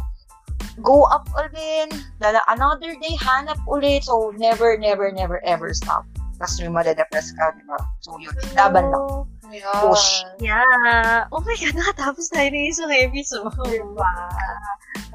go 0.84 1.08
up 1.10 1.26
again, 1.40 1.90
dala 2.22 2.44
another 2.52 2.94
day, 3.00 3.16
hanap 3.24 3.58
ulit. 3.66 4.06
So, 4.06 4.36
never, 4.38 4.78
never, 4.78 5.10
never, 5.12 5.40
ever 5.48 5.74
stop. 5.74 6.06
Tapos 6.38 6.62
yung 6.62 6.78
madadepress 6.78 7.34
ka, 7.34 7.50
di 7.58 7.66
ba? 7.66 7.80
So, 8.06 8.20
yun, 8.22 8.36
laban 8.54 8.94
lang. 8.94 9.26
Yeah. 9.48 9.80
Push. 9.82 10.28
Yeah. 10.44 11.26
Oh 11.32 11.42
my 11.42 11.56
God, 11.56 11.74
nakatapos 11.80 12.30
tayo 12.30 12.52
ng 12.52 12.68
isang 12.68 12.92
episode. 12.92 13.56
Diba? 13.66 14.12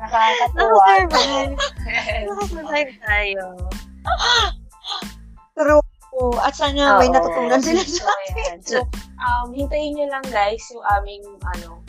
Nakakatuwa. 0.01 0.83
Nakasurvive. 1.07 1.55
Nakasurvive 2.27 2.95
tayo. 3.05 3.45
True. 5.57 5.85
At 6.45 6.55
sana 6.55 7.01
may 7.01 7.09
Oo. 7.09 7.15
natutunan 7.17 7.61
sila 7.65 7.83
So, 7.83 8.05
sa 8.05 8.13
ayan. 8.29 8.59
So, 8.61 8.79
um, 9.25 9.49
hintayin 9.57 9.97
nyo 9.97 10.07
lang 10.13 10.27
guys 10.29 10.61
yung 10.69 10.85
aming, 11.01 11.25
ano, 11.57 11.81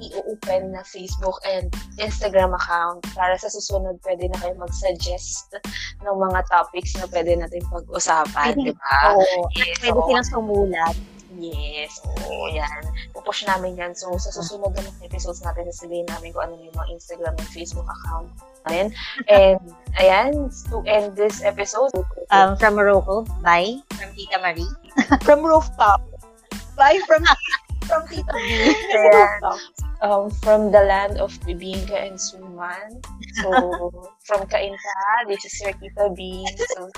i-open 0.00 0.72
na 0.72 0.80
Facebook 0.88 1.36
and 1.44 1.68
Instagram 2.00 2.56
account 2.56 3.04
para 3.12 3.36
sa 3.36 3.52
susunod 3.52 4.00
pwede 4.02 4.32
na 4.32 4.38
kayo 4.40 4.56
mag-suggest 4.56 5.52
ng 6.04 6.16
mga 6.16 6.40
topics 6.48 6.96
na 6.96 7.06
pwede 7.12 7.36
natin 7.36 7.60
pag-usapan, 7.68 8.56
di 8.56 8.72
ba? 8.72 9.14
Oo. 9.14 9.46
Yes, 9.54 9.76
Pwede 9.84 10.00
oo. 10.00 10.08
silang 10.08 10.28
sumulat. 10.28 10.96
Yes, 11.40 12.00
oo, 12.04 12.50
yan. 12.52 12.82
Pupush 13.14 13.46
namin 13.46 13.78
yan. 13.78 13.92
So, 13.94 14.12
sa 14.18 14.32
susunod 14.34 14.72
na 14.74 14.82
mga 14.82 15.08
episodes 15.12 15.40
natin, 15.44 15.68
sasabihin 15.70 16.08
namin 16.10 16.34
kung 16.34 16.48
ano 16.48 16.58
yung 16.58 16.74
mga 16.74 16.90
Instagram 16.96 17.36
and 17.38 17.50
Facebook 17.54 17.86
account 17.86 18.28
namin. 18.62 18.92
And, 19.26 19.58
ayan, 19.96 20.50
to 20.70 20.82
end 20.84 21.16
this 21.16 21.42
episode, 21.42 21.92
Um, 22.30 22.54
from 22.56 22.78
Morocco, 22.78 23.26
bye. 23.42 23.80
From 23.98 24.10
Tita 24.14 24.38
Marie. 24.38 24.70
from 25.26 25.42
rooftop. 25.42 25.98
Bye 26.76 27.00
from 27.08 27.26
from 27.90 28.02
Tita. 28.06 28.30
Ayan. 28.30 29.58
um, 30.00 30.30
from 30.40 30.70
the 30.72 30.80
land 30.86 31.18
of 31.18 31.34
Bibingka 31.42 31.92
and 31.92 32.16
Suman. 32.16 33.02
So, 33.42 33.50
from 34.28 34.46
Kainta, 34.46 34.94
this 35.26 35.42
is 35.44 35.58
your 35.60 35.74
Tita 35.74 36.08
B. 36.14 36.46
So, 36.76 36.88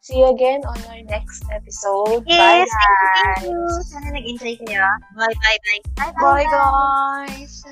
see 0.00 0.18
you 0.24 0.32
again 0.32 0.64
on 0.64 0.80
our 0.88 1.02
next 1.06 1.44
episode. 1.52 2.24
Bye, 2.24 2.64
Yes, 2.64 2.72
thank 2.72 2.88
you, 2.88 3.06
guys! 3.12 3.20
thank 3.20 3.40
you. 3.52 3.60
Sana 3.84 4.08
nag-enjoy 4.16 4.54
kayo. 4.64 4.86
Bye, 5.14 5.36
bye, 5.44 5.60
bye. 5.60 5.80
Bye, 6.00 6.12
Bye 6.16 6.48
guys. 6.48 7.62